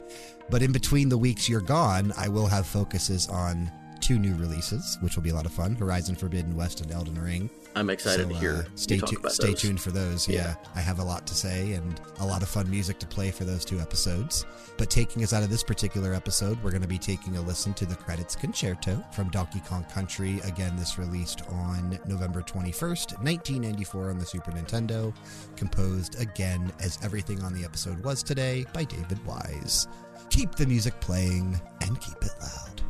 But 0.49 0.61
in 0.61 0.71
between 0.71 1.09
the 1.09 1.17
weeks 1.17 1.47
you're 1.47 1.61
gone, 1.61 2.13
I 2.17 2.27
will 2.27 2.47
have 2.47 2.65
focuses 2.65 3.27
on 3.27 3.71
two 3.99 4.17
new 4.17 4.33
releases, 4.37 4.97
which 5.01 5.15
will 5.15 5.23
be 5.23 5.29
a 5.29 5.35
lot 5.35 5.45
of 5.45 5.51
fun: 5.51 5.75
Horizon 5.75 6.15
Forbidden 6.15 6.55
West 6.55 6.81
and 6.81 6.91
Elden 6.91 7.21
Ring. 7.21 7.49
I'm 7.75 7.91
excited 7.91 8.23
So, 8.27 8.33
to 8.33 8.39
hear 8.39 8.53
uh, 8.53 8.63
stay 8.75 8.97
tu- 8.97 9.21
stay 9.27 9.47
those. 9.51 9.61
tuned 9.61 9.79
for 9.79 9.91
those. 9.91 10.27
Yeah. 10.27 10.35
Yeah. 10.35 10.55
I 10.75 10.79
have 10.81 10.97
a 10.99 11.03
lot 11.03 11.27
to 11.27 11.35
say 11.35 11.73
and 11.73 12.01
a 12.19 12.25
lot 12.25 12.41
of 12.41 12.49
fun 12.49 12.67
music 12.69 12.97
to 12.99 13.05
play 13.05 13.29
for 13.29 13.43
those 13.43 13.63
two 13.63 13.79
episodes. 13.79 14.45
But 14.77 14.89
taking 14.89 15.23
us 15.23 15.33
out 15.33 15.43
of 15.43 15.49
this 15.51 15.61
particular 15.63 16.13
episode, 16.15 16.61
we're 16.63 16.71
going 16.71 16.81
to 16.81 16.87
be 16.87 16.97
taking 16.97 17.37
a 17.37 17.41
listen 17.41 17.73
to 17.75 17.85
the 17.85 17.95
credits 17.95 18.35
concerto 18.35 19.03
from 19.11 19.29
Donkey 19.29 19.59
Kong 19.67 19.83
Country. 19.93 20.39
Again, 20.45 20.75
this 20.77 20.97
released 20.97 21.43
on 21.49 21.99
November 22.07 22.41
21st, 22.41 23.21
1994 23.21 24.09
on 24.09 24.17
the 24.17 24.25
Super 24.25 24.51
Nintendo, 24.51 25.13
composed 25.55 26.19
again 26.19 26.71
as 26.79 26.97
everything 27.03 27.43
on 27.43 27.53
the 27.53 27.63
episode 27.63 28.03
was 28.03 28.23
today 28.23 28.65
by 28.73 28.83
David 28.83 29.23
Wise. 29.27 29.87
Keep 30.29 30.55
the 30.55 30.65
music 30.65 30.99
playing 31.01 31.59
and 31.81 31.99
keep 31.99 32.21
it 32.21 32.31
loud. 32.41 32.88